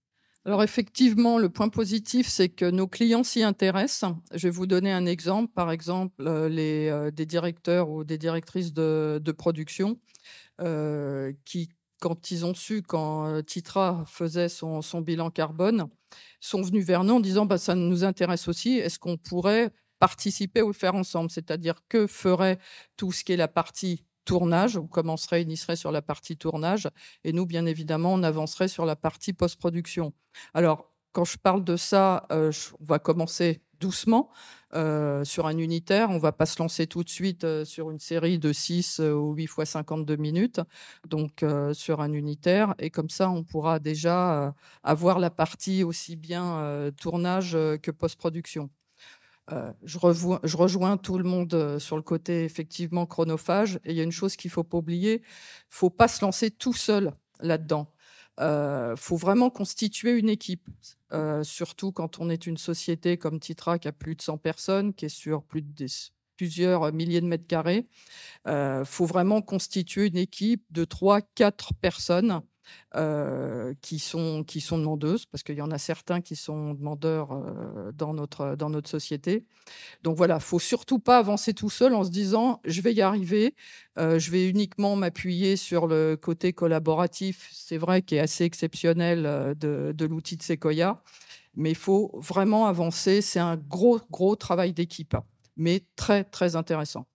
Alors 0.45 0.63
effectivement, 0.65 1.39
le 1.39 1.49
point 1.49 1.69
positif, 1.69 2.27
c'est 2.27 2.49
que 2.49 2.69
nos 2.69 2.89
clients 2.89 3.23
s'y 3.23 3.45
intéressent. 3.45 4.13
Je 4.35 4.49
vais 4.49 4.51
vous 4.51 4.67
donner 4.67 4.91
un 4.91 5.07
exemple. 5.07 5.53
Par 5.55 5.71
exemple, 5.71 6.29
les, 6.49 7.11
des 7.13 7.27
directeurs 7.27 7.91
ou 7.91 8.03
des 8.03 8.19
directrices 8.19 8.73
de, 8.73 9.21
de 9.23 9.33
production 9.33 10.01
euh, 10.61 11.33
qui 11.45 11.69
quand 12.03 12.33
ils 12.33 12.45
ont 12.45 12.53
su, 12.53 12.83
quand 12.83 13.43
Titra 13.45 14.05
faisait 14.09 14.49
son, 14.49 14.83
bilan 15.01 15.31
carbone, 15.31 15.87
sont 16.41 16.61
venus 16.61 16.85
vers 16.85 17.05
nous 17.05 17.15
en 17.15 17.21
disant 17.21 17.47
bah, 17.47 17.59
ça 17.59 17.77
nous 17.77 18.03
intéresse 18.03 18.49
aussi, 18.49 18.77
est-ce 18.77 18.99
qu'on 18.99 19.17
pourrait 19.17 19.71
participer 20.01 20.63
ou 20.63 20.67
le 20.67 20.73
faire 20.73 20.97
ensemble? 20.97 21.31
C'est-à-dire 21.31 21.77
que 21.89 22.09
ferait 22.09 22.59
tout 22.97 23.13
ce 23.13 23.23
qui 23.23 23.33
est 23.33 23.37
la 23.37 23.47
partie 23.47 24.05
tournage, 24.25 24.77
on 24.77 24.87
commencerait, 24.87 25.43
initierait 25.43 25.77
sur 25.77 25.93
la 25.93 26.03
partie 26.03 26.37
tournage, 26.37 26.89
et 27.25 27.33
nous, 27.33 27.47
bien 27.47 27.67
évidemment, 27.67 28.15
on 28.15 28.23
avancerait 28.23 28.69
sur 28.69 28.85
la 28.85 28.97
partie 28.97 29.33
post-production. 29.33 30.13
Alors, 30.55 30.89
quand 31.13 31.25
je 31.25 31.37
parle 31.37 31.63
de 31.65 31.77
ça, 31.77 32.27
on 32.31 32.85
va 32.85 32.99
commencer 32.99 33.61
doucement 33.83 34.31
euh, 34.75 35.25
sur 35.25 35.47
un 35.47 35.59
unitaire. 35.59 36.09
On 36.11 36.15
ne 36.15 36.21
va 36.21 36.33
pas 36.33 36.47
se 36.47 36.63
lancer 36.63 36.87
tout 36.87 37.03
de 37.03 37.11
suite 37.11 37.45
euh, 37.45 37.65
sur 37.65 37.91
une 37.91 37.99
série 37.99 38.39
de 38.39 38.53
6 38.53 39.01
euh, 39.01 39.13
ou 39.13 39.35
8 39.35 39.47
fois 39.49 39.67
52 39.67 40.17
minutes, 40.17 40.61
donc 41.09 41.45
sur 41.73 42.01
un 42.01 42.13
unitaire. 42.13 42.75
Et 42.79 42.91
comme 42.91 43.11
ça, 43.11 43.29
on 43.29 43.43
pourra 43.45 43.81
déjà 43.81 44.55
avoir 44.83 45.19
la 45.19 45.31
partie 45.31 45.83
aussi 45.85 46.17
bien 46.17 46.91
tournage 47.01 47.53
que 47.83 47.91
post-production. 47.91 48.71
Je, 49.51 49.99
je, 50.45 50.57
rejoins 50.57 50.97
tout 50.97 51.19
le 51.19 51.25
monde 51.25 51.79
sur 51.79 51.97
le 51.97 52.03
côté 52.03 52.45
effectivement 52.45 53.07
chronophage. 53.07 53.81
Et 53.85 53.91
il 53.91 53.97
y 53.97 54.01
a 54.01 54.05
une 54.05 54.13
chose 54.13 54.37
qu'il 54.37 54.49
ne 54.49 54.53
faut 54.53 54.65
pas 54.65 54.79
oublier, 54.79 55.15
il 55.15 55.19
ne 55.19 55.23
faut 55.69 55.91
pas 55.91 56.09
se 56.09 56.25
lancer 56.25 56.51
tout 56.51 56.73
seul 56.73 57.13
là-dedans. 57.41 57.93
Il 58.39 58.95
faut 58.97 59.17
vraiment 59.17 59.51
constituer 59.51 60.19
une 60.19 60.29
équipe. 60.29 60.69
Euh, 61.13 61.45
surtout 61.45 61.93
quand 61.93 62.21
on 62.21 62.31
est 62.31 62.47
une 62.47 62.57
société 62.57 63.19
comme 63.19 63.39
Titra 63.39 63.79
qui 63.79 63.87
a 63.87 63.93
plus 63.93 64.15
de 64.17 64.23
100 64.23 64.39
personnes, 64.39 64.95
qui 64.95 65.05
est 65.07 65.11
sur 65.11 65.45
plusieurs 66.37 66.93
milliers 66.93 67.21
de 67.21 67.27
mètres 67.27 67.47
carrés. 67.47 67.87
Il 68.47 68.53
euh, 68.53 68.85
faut 68.85 69.05
vraiment 69.05 69.43
constituer 69.43 70.07
une 70.07 70.17
équipe 70.17 70.65
de 70.71 70.85
3-4 70.85 71.75
personnes 71.81 72.41
qui, 73.81 73.99
sont, 73.99 74.45
qui 74.45 74.61
sont 74.61 74.79
demandeuses, 74.79 75.27
parce 75.27 75.43
qu'il 75.43 75.57
y 75.57 75.63
en 75.63 75.71
a 75.71 75.79
certains 75.79 76.21
qui 76.21 76.37
sont 76.37 76.75
demandeurs 76.75 77.29
dans, 77.95 78.15
notre, 78.15 78.57
dans 78.57 78.71
notre 78.71 78.89
société. 78.89 79.45
Donc 80.03 80.17
voilà, 80.17 80.37
il 80.37 80.43
faut 80.43 80.59
surtout 80.59 80.99
pas 80.99 81.19
avancer 81.19 81.55
tout 81.55 81.71
seul 81.71 81.95
en 81.95 82.05
se 82.05 82.11
disant 82.11 82.61
je 82.65 82.81
vais 82.81 82.93
y 82.93 83.01
arriver, 83.01 83.55
je 83.97 84.31
vais 84.31 84.49
uniquement 84.49 84.97
m'appuyer 84.97 85.57
sur 85.57 85.87
le 85.87 86.17
côté 86.17 86.53
collaboratif, 86.53 87.49
c'est 87.53 87.79
vrai, 87.79 88.03
qui 88.03 88.17
est 88.17 88.21
assez 88.21 88.45
exceptionnel 88.45 89.55
de, 89.59 89.93
de 89.97 90.05
l'outil 90.05 90.37
de 90.37 90.43
Sequoia, 90.43 91.03
mais 91.55 91.71
il 91.71 91.77
faut 91.77 92.11
vraiment 92.15 92.67
avancer. 92.67 93.21
C'est 93.21 93.41
un 93.41 93.57
gros, 93.57 94.01
gros 94.11 94.37
travail 94.37 94.73
d'équipe, 94.73 95.17
mais 95.57 95.85
très, 95.97 96.25
très 96.25 96.57
intéressant. 96.57 97.07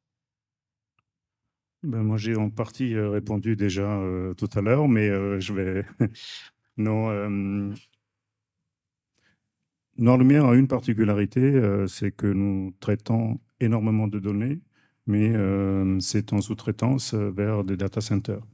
Ben, 1.88 2.04
moi, 2.04 2.18
j'ai 2.18 2.36
en 2.36 2.50
partie 2.50 2.96
euh, 2.96 3.10
répondu 3.10 3.56
déjà 3.56 3.90
euh, 3.90 4.34
tout 4.34 4.50
à 4.56 4.62
l'heure, 4.62 4.90
mais 4.90 5.08
euh, 5.10 5.40
je 5.40 5.54
vais. 5.54 5.86
non. 6.78 7.10
Lumière 9.98 10.46
a 10.48 10.56
une 10.56 10.68
particularité, 10.68 11.62
c'est 11.88 12.12
que 12.12 12.28
nous 12.28 12.74
traitons 12.82 13.40
énormément 13.62 14.08
de 14.08 14.20
données, 14.20 14.60
mais 15.08 15.34
c'est 16.00 16.34
en 16.34 16.42
sous-traitance 16.42 17.14
vers 17.16 17.64
des 17.64 17.78
data 17.78 18.02
centers. 18.02 18.46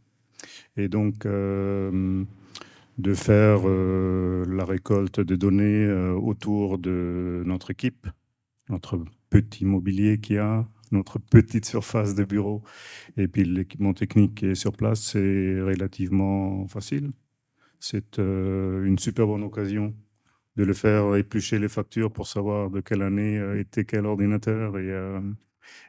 Et 0.78 0.88
donc, 0.88 1.26
de 1.26 2.26
faire 3.14 3.68
la 3.68 4.66
récolte 4.66 5.20
de 5.20 5.36
données 5.36 5.92
autour 6.16 6.78
de 6.78 7.44
notre 7.46 7.72
équipe, 7.72 8.08
notre 8.70 9.04
petit 9.30 9.66
mobilier 9.66 10.20
qui 10.20 10.38
a, 10.38 10.66
notre 10.94 11.20
petite 11.20 11.66
surface 11.66 12.16
de 12.16 12.24
bureau. 12.24 12.64
Et 13.18 13.28
puis 13.28 13.44
l'équipement 13.44 13.94
technique 13.94 14.36
qui 14.36 14.46
est 14.48 14.56
sur 14.56 14.74
place, 14.74 15.02
c'est 15.02 15.62
relativement 15.62 16.68
facile. 16.68 17.12
C'est 17.80 18.20
euh, 18.20 18.86
une 18.86 18.98
super 18.98 19.28
bonne 19.28 19.44
occasion 19.44 19.94
de 20.56 20.64
le 20.64 20.74
faire 20.74 21.16
éplucher 21.16 21.60
les 21.60 21.68
factures 21.68 22.12
pour 22.14 22.28
savoir 22.28 22.70
de 22.70 22.80
quelle 22.80 23.02
année 23.02 23.38
euh, 23.38 23.60
était 23.60 23.84
quel 23.84 24.06
ordinateur 24.06 24.78
et, 24.78 24.90
euh, 24.90 25.20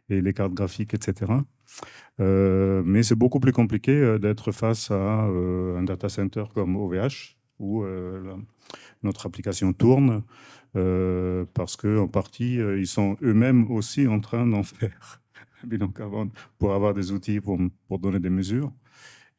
et 0.08 0.20
les 0.20 0.32
cartes 0.32 0.54
graphiques, 0.54 0.94
etc. 0.94 1.32
mais 2.18 3.02
c'est 3.02 3.14
beaucoup 3.14 3.40
plus 3.40 3.52
compliqué 3.52 4.18
d'être 4.20 4.52
face 4.52 4.90
à 4.90 5.24
un 5.24 5.82
data 5.82 6.08
center 6.08 6.44
comme 6.54 6.76
OVH, 6.76 7.36
où 7.58 7.84
notre 9.02 9.26
application 9.26 9.72
tourne 9.72 10.22
euh, 10.76 11.44
parce 11.54 11.76
qu'en 11.76 12.08
partie, 12.08 12.60
euh, 12.60 12.78
ils 12.78 12.86
sont 12.86 13.16
eux-mêmes 13.22 13.70
aussi 13.70 14.06
en 14.08 14.20
train 14.20 14.46
d'en 14.46 14.62
faire 14.62 15.22
carbone 15.94 16.30
pour 16.58 16.74
avoir 16.74 16.94
des 16.94 17.12
outils 17.12 17.40
pour, 17.40 17.58
pour 17.88 17.98
donner 17.98 18.18
des 18.18 18.30
mesures. 18.30 18.72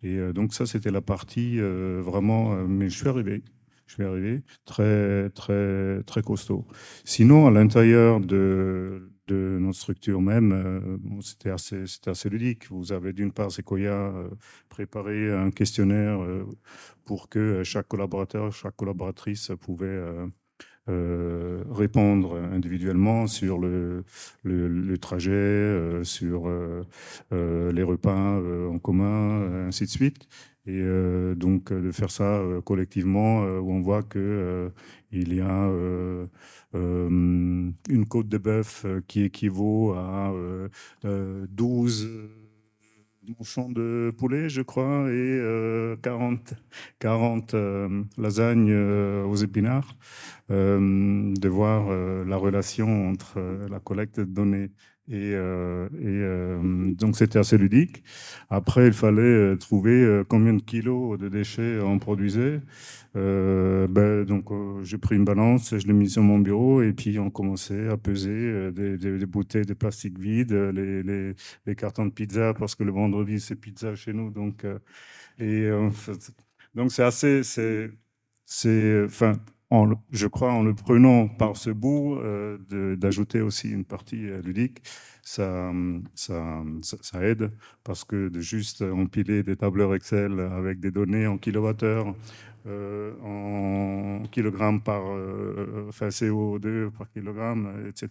Et 0.03 0.17
euh, 0.17 0.33
donc 0.33 0.53
ça, 0.53 0.65
c'était 0.65 0.91
la 0.91 1.01
partie 1.01 1.59
vraiment, 1.59 2.55
mais 2.67 2.89
je 2.89 2.97
suis 2.97 3.09
arrivé. 3.09 3.43
Je 3.87 3.93
suis 3.93 4.03
arrivé 4.03 4.41
très, 4.65 5.29
très, 5.29 6.01
très 6.03 6.23
costaud. 6.23 6.65
Sinon, 7.03 7.45
à 7.45 7.51
l'intérieur 7.51 8.19
de, 8.19 9.11
de 9.27 9.57
notre 9.61 9.77
structure 9.77 10.21
même, 10.21 10.99
c'était 11.21 11.51
assez, 11.51 11.83
assez 12.07 12.29
ludique. 12.29 12.67
Vous 12.71 12.91
avez 12.93 13.13
d'une 13.13 13.31
part 13.31 13.51
Sequoia 13.51 14.11
préparé 14.69 15.31
un 15.31 15.51
questionnaire 15.51 16.17
pour 17.05 17.29
que 17.29 17.63
chaque 17.63 17.87
collaborateur, 17.87 18.51
chaque 18.51 18.75
collaboratrice 18.75 19.51
pouvait 19.61 20.01
euh, 20.87 21.63
répondre 21.71 22.35
individuellement 22.53 23.25
sur 23.25 23.57
le, 23.57 24.03
le, 24.43 24.97
trajet, 24.99 25.31
euh, 25.31 26.03
sur 26.03 26.43
euh, 26.47 27.71
les 27.71 27.81
repas 27.81 28.39
en 28.69 28.77
commun, 28.77 29.65
ainsi 29.67 29.85
de 29.85 29.89
suite. 29.89 30.27
Et 30.67 30.83
donc 31.35 31.71
de 31.71 31.91
faire 31.91 32.09
ça 32.09 32.41
collectivement, 32.63 33.41
où 33.43 33.71
on 33.71 33.81
voit 33.81 34.01
que 34.01 34.71
il 35.11 35.35
y 35.35 35.39
a 35.39 35.69
une 36.73 38.05
côte 38.09 38.27
de 38.27 38.39
bœuf 38.39 38.85
qui 39.07 39.21
équivaut 39.21 39.93
à 39.93 40.33
12 41.03 42.09
champ 43.43 43.69
de 43.69 44.13
poulet, 44.17 44.49
je 44.49 44.61
crois, 44.61 45.11
et 45.11 45.95
40, 46.01 46.53
40 46.99 47.55
lasagnes 48.17 48.73
aux 48.73 49.35
épinards. 49.35 49.95
Euh, 50.51 51.33
de 51.33 51.49
voir 51.49 51.87
euh, 51.89 52.23
la 52.23 52.37
relation 52.37 53.09
entre 53.09 53.37
euh, 53.37 53.67
la 53.67 53.79
collecte 53.79 54.19
de 54.19 54.25
données 54.25 54.69
et, 55.11 55.31
et 55.31 56.95
donc 56.95 57.15
c'était 57.15 57.39
assez 57.39 57.57
ludique. 57.57 58.03
Après, 58.49 58.87
il 58.87 58.93
fallait 58.93 59.57
trouver 59.57 60.23
combien 60.27 60.53
de 60.53 60.61
kilos 60.61 61.19
de 61.19 61.29
déchets 61.29 61.79
on 61.81 61.99
produisait. 61.99 62.61
ben, 63.13 64.23
donc 64.25 64.49
j'ai 64.83 64.97
pris 64.97 65.15
une 65.15 65.25
balance, 65.25 65.77
je 65.77 65.87
l'ai 65.87 65.93
mis 65.93 66.09
sur 66.09 66.23
mon 66.23 66.39
bureau 66.39 66.81
et 66.81 66.93
puis 66.93 67.19
on 67.19 67.29
commençait 67.29 67.87
à 67.89 67.97
peser 67.97 68.71
des, 68.71 69.25
bouteilles 69.25 69.65
de 69.65 69.73
plastique 69.73 70.17
vides, 70.19 70.53
les, 70.53 71.03
les, 71.03 71.33
les, 71.65 71.75
cartons 71.75 72.05
de 72.05 72.11
pizza 72.11 72.53
parce 72.53 72.75
que 72.75 72.83
le 72.83 72.91
vendredi 72.91 73.39
c'est 73.39 73.55
pizza 73.55 73.95
chez 73.95 74.13
nous. 74.13 74.31
Donc, 74.31 74.65
et, 75.39 75.69
donc 76.75 76.91
c'est 76.91 77.03
assez, 77.03 77.43
c'est, 77.43 77.89
c'est, 78.45 79.07
je 80.11 80.27
crois, 80.27 80.51
en 80.51 80.63
le 80.63 80.73
prenant 80.73 81.27
par 81.27 81.57
ce 81.57 81.69
bout, 81.69 82.17
euh, 82.17 82.95
d'ajouter 82.95 83.41
aussi 83.41 83.69
une 83.69 83.85
partie 83.85 84.29
euh, 84.29 84.41
ludique, 84.41 84.81
ça, 85.23 85.71
aide 87.21 87.51
parce 87.83 88.03
que 88.03 88.29
de 88.29 88.39
juste 88.39 88.83
empiler 88.83 89.43
des 89.43 89.55
tableurs 89.55 89.95
Excel 89.95 90.39
avec 90.39 90.79
des 90.79 90.91
données 90.91 91.25
en 91.25 91.37
kilowattheures, 91.37 92.13
euh, 92.67 93.13
en 93.23 94.23
kilogrammes 94.27 94.81
par, 94.81 95.03
enfin 95.87 96.09
CO2 96.09 96.91
par 96.91 97.09
kilogramme, 97.09 97.87
etc., 97.89 98.09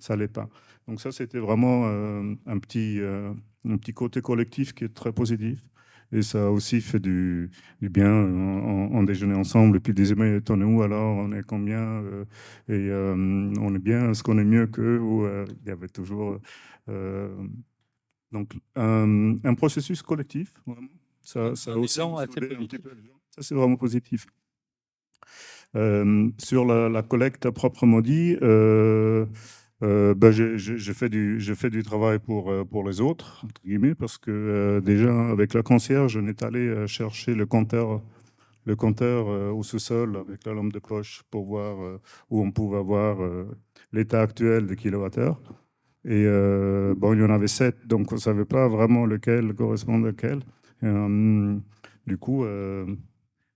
ça 0.00 0.16
l'est 0.16 0.28
pas. 0.28 0.48
Donc 0.88 1.00
ça, 1.00 1.12
c'était 1.12 1.38
vraiment 1.38 1.86
un, 1.86 2.58
petit, 2.58 3.00
un 3.00 3.76
petit 3.76 3.94
côté 3.94 4.20
collectif 4.20 4.72
qui 4.74 4.84
est 4.84 4.94
très 4.94 5.12
positif. 5.12 5.60
Et 6.12 6.22
ça 6.22 6.46
a 6.46 6.50
aussi 6.50 6.80
fait 6.80 7.00
du, 7.00 7.50
du 7.80 7.88
bien. 7.88 8.12
en 8.12 9.02
déjeuner 9.02 9.34
ensemble 9.34 9.78
et 9.78 9.80
puis 9.80 9.94
disait 9.94 10.14
mais 10.14 10.40
t'en 10.40 10.60
es 10.60 10.64
où 10.64 10.82
alors? 10.82 11.16
On 11.16 11.32
est 11.32 11.42
combien 11.42 11.80
euh, 11.80 12.24
Et 12.68 12.90
euh, 12.90 13.14
on 13.60 13.74
est 13.74 13.78
bien? 13.78 14.10
Est-ce 14.10 14.22
qu'on 14.22 14.38
est 14.38 14.44
mieux 14.44 14.66
qu'eux? 14.66 14.98
Ou 14.98 15.24
euh, 15.24 15.46
il 15.62 15.68
y 15.68 15.70
avait 15.70 15.88
toujours 15.88 16.38
donc 18.30 18.52
un, 18.76 19.54
processus 19.56 20.02
collectif. 20.02 20.52
Vraiment. 20.66 20.88
Ça, 21.22 21.54
ça 21.54 21.76
aussi, 21.76 22.00
ça 22.00 23.42
c'est 23.42 23.54
vraiment 23.54 23.76
positif. 23.76 24.26
sur 25.74 26.64
la, 26.66 26.88
la, 26.88 27.02
collecte 27.02 27.48
proprement 27.50 28.00
dit. 28.00 28.36
Euh, 29.82 30.14
ben 30.14 30.30
j'ai 30.30 30.94
fait, 30.94 31.08
du, 31.08 31.82
travail 31.82 32.20
pour, 32.20 32.50
euh, 32.50 32.64
les 32.86 33.00
autres, 33.00 33.44
parce 33.98 34.16
que 34.16 34.30
euh, 34.30 34.80
déjà, 34.80 35.30
avec 35.30 35.54
la 35.54 35.62
concierge, 35.62 36.16
on 36.16 36.26
est 36.28 36.42
allé 36.42 36.86
chercher 36.86 37.34
le 37.34 37.46
compteur, 37.46 38.00
au 38.66 39.62
sous-sol 39.64 40.16
avec 40.16 40.46
la 40.46 40.52
lampe 40.52 40.72
de 40.72 40.78
cloche 40.78 41.22
pour 41.30 41.46
voir 41.46 41.98
où 42.30 42.42
on 42.42 42.52
pouvait 42.52 42.78
avoir 42.78 43.18
l'état 43.92 44.22
actuel 44.22 44.66
des 44.66 44.76
kilowattheures. 44.76 45.40
Et 46.04 46.26
bon, 46.96 47.14
il 47.14 47.20
y 47.20 47.24
en 47.24 47.30
avait 47.30 47.48
sept, 47.48 47.86
donc 47.86 48.12
on 48.12 48.14
ne 48.14 48.20
savait 48.20 48.44
pas 48.44 48.68
vraiment 48.68 49.04
lequel 49.04 49.52
correspond 49.54 50.04
à 50.04 50.06
lequel. 50.06 50.40
du 52.06 52.16
coup, 52.18 52.44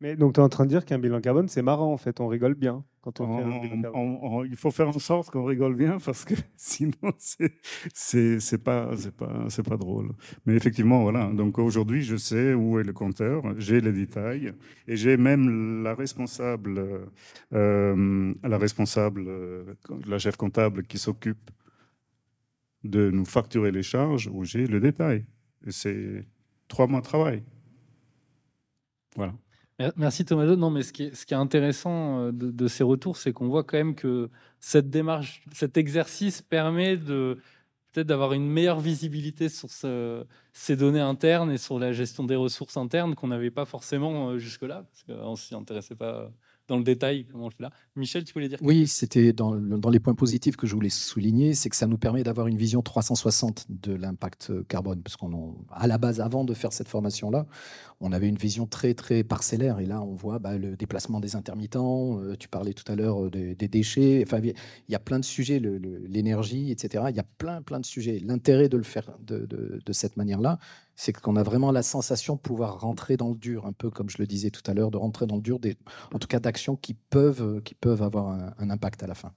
mais 0.01 0.15
donc, 0.15 0.35
tu 0.35 0.41
es 0.41 0.43
en 0.43 0.49
train 0.49 0.65
de 0.65 0.71
dire 0.71 0.85
qu'un 0.85 0.99
bilan 0.99 1.21
carbone, 1.21 1.49
c'est 1.49 1.63
marrant, 1.63 1.93
en 1.93 1.97
fait. 1.97 2.21
On 2.21 2.29
rigole 2.29 2.55
bien 2.55 2.85
quand 3.07 3.21
on, 3.21 3.39
fait 3.39 3.45
un 3.45 3.61
bilan 3.61 3.83
carbone. 3.83 4.49
il 4.51 4.57
faut 4.57 4.73
faire 4.73 4.89
en 4.89 4.99
sorte 4.99 5.31
qu'on 5.31 5.45
rigole 5.45 5.77
bien 5.77 5.99
parce 6.05 6.25
que 6.25 6.35
sinon, 6.57 7.13
c'est 7.19 8.65
pas, 8.65 8.91
pas, 9.17 9.47
pas 9.65 9.77
drôle. 9.77 10.11
Mais 10.45 10.57
effectivement, 10.57 11.03
voilà. 11.03 11.31
Donc, 11.33 11.59
aujourd'hui, 11.59 12.03
je 12.03 12.17
sais 12.17 12.53
où 12.53 12.81
est 12.81 12.83
le 12.83 12.93
compteur, 12.93 13.45
j'ai 13.59 13.81
les 13.81 13.93
détails 13.93 14.53
et 14.89 14.97
j'ai 14.97 15.17
même 15.17 15.85
la 15.85 15.95
responsable, 15.95 17.07
euh, 17.53 18.35
la 18.43 18.59
responsable, 18.59 19.25
euh, 19.29 19.75
la 20.09 20.19
chef 20.19 20.37
comptable 20.37 20.83
qui 20.83 20.99
s'occupe 20.99 21.51
de 22.83 23.11
nous 23.11 23.25
facturer 23.25 23.71
les 23.71 23.85
charges 23.85 24.29
où 24.33 24.45
j'ai 24.45 24.67
le 24.67 24.81
détail. 24.81 25.25
C'est 25.69 26.27
trois 26.67 26.89
mois 26.89 27.01
de 27.01 27.07
travail. 27.07 27.45
Voilà. 29.15 29.33
Merci 29.97 30.25
Thomas. 30.25 30.47
Non, 30.57 30.71
mais 30.71 30.83
ce 30.83 30.93
qui 30.93 31.05
est, 31.05 31.15
ce 31.15 31.27
qui 31.27 31.35
est 31.35 31.37
intéressant 31.37 32.21
euh, 32.21 32.31
de, 32.33 32.67
ces 32.67 32.83
retours, 32.83 33.19
c'est 33.19 33.33
qu'on 33.33 33.49
voit 33.49 33.63
quand 33.63 33.77
même 33.77 33.95
que 33.95 34.31
cette 34.59 34.89
démarche, 34.89 35.43
cet 35.53 35.77
exercice 35.77 36.41
permet 36.41 36.97
de 36.97 37.39
peut-être 37.93 38.07
d'avoir 38.07 38.33
une 38.33 38.49
meilleure 38.49 38.81
visibilité 38.81 39.49
sur 39.51 39.69
ces 39.71 40.77
données 40.77 41.01
internes 41.01 41.51
et 41.51 41.59
sur 41.59 41.79
la 41.79 41.93
gestion 41.93 42.25
des 42.25 42.37
ressources 42.37 42.79
internes 42.79 43.15
qu'on 43.15 43.29
n'avait 43.29 43.51
pas 43.51 43.67
forcément 43.67 44.31
euh, 44.31 44.39
jusque-là, 44.39 44.85
parce 44.85 45.03
qu'on 45.03 45.37
s'y 45.37 45.55
intéressait 45.55 45.95
pas 45.95 46.31
dans 46.69 46.79
le 46.79 46.85
détail 46.85 47.27
comment 47.31 47.45
on 47.45 47.49
le 47.49 47.55
fait 47.55 47.63
là. 47.63 47.71
Michel, 47.95 48.25
tu 48.25 48.33
voulais 48.33 48.49
dire 48.49 48.59
Oui, 48.61 48.87
c'était 48.87 49.33
dans, 49.33 49.55
dans, 49.55 49.91
les 49.91 50.01
points 50.01 50.15
positifs 50.15 50.57
que 50.57 50.67
je 50.67 50.75
voulais 50.75 50.91
souligner, 50.91 51.55
c'est 51.55 51.69
que 51.69 51.77
ça 51.77 51.87
nous 51.87 51.99
permet 51.99 52.23
d'avoir 52.23 52.47
une 52.47 52.57
vision 52.57 52.83
360 52.83 53.67
de 53.69 53.95
l'impact 53.95 54.53
carbone, 54.69 55.03
parce 55.03 55.17
qu'on 55.17 55.57
à 55.71 55.87
la 55.87 55.99
base, 55.99 56.21
avant 56.21 56.45
de 56.45 56.55
faire 56.55 56.73
cette 56.73 56.89
formation-là, 56.89 57.47
on 58.01 58.13
avait 58.13 58.29
une 58.29 58.37
vision 58.37 58.67
très 58.67 58.95
très 58.95 59.25
parcellaire, 59.25 59.81
et 59.81 59.87
là 59.87 60.03
on 60.03 60.15
voit 60.15 60.39
bah, 60.39 60.59
le 60.59 60.77
déplacement 60.77 61.21
des 61.21 61.37
intermittents. 61.37 62.21
Euh, 62.21 62.37
tu 62.39 62.49
parlais 62.49 62.73
tout 62.73 62.91
à 62.91 62.97
l'heure 62.97 63.25
euh, 63.25 63.31
des, 63.31 63.69
déchets. 63.69 64.23
Enfin, 64.27 64.41
il 64.43 64.55
y 64.89 64.95
a 64.95 64.99
plein 64.99 65.19
de 65.19 65.25
sujets, 65.25 65.61
l'énergie, 65.61 66.71
etc. 66.71 67.05
Il 67.09 67.17
y 67.17 67.21
a 67.21 67.27
plein 67.39 67.63
plein 67.63 67.81
de 67.81 67.87
sujets. 67.87 68.21
L'intérêt 68.25 68.69
de 68.69 68.77
le 68.77 68.83
faire 68.83 69.17
de, 69.21 69.47
de, 69.47 69.81
de 69.85 69.93
cette 69.93 70.17
manière-là, 70.17 70.59
c'est 70.97 71.13
qu'on 71.13 71.37
a 71.37 71.43
vraiment 71.43 71.71
la 71.71 71.83
sensation 71.83 72.35
de 72.35 72.41
pouvoir 72.41 72.81
rentrer 72.81 73.17
dans 73.17 73.29
le 73.29 73.37
dur, 73.37 73.67
un 73.67 73.73
peu 73.73 73.91
comme 73.91 74.09
je 74.09 74.17
le 74.19 74.27
disais 74.27 74.51
tout 74.51 74.63
à 74.69 74.75
l'heure, 74.75 74.91
de 74.91 74.97
rentrer 74.97 75.27
dans 75.27 75.37
le 75.37 75.43
dur, 75.43 75.61
des, 75.61 75.77
en 76.13 76.19
tout 76.19 76.27
cas 76.27 76.41
d'actions 76.41 76.75
qui 76.75 76.95
peuvent, 76.95 77.63
qui 77.63 77.75
peuvent 77.75 78.03
avoir 78.03 78.29
un, 78.29 78.71
impact 78.71 79.03
à 79.03 79.07
la 79.07 79.15
fin. 79.15 79.33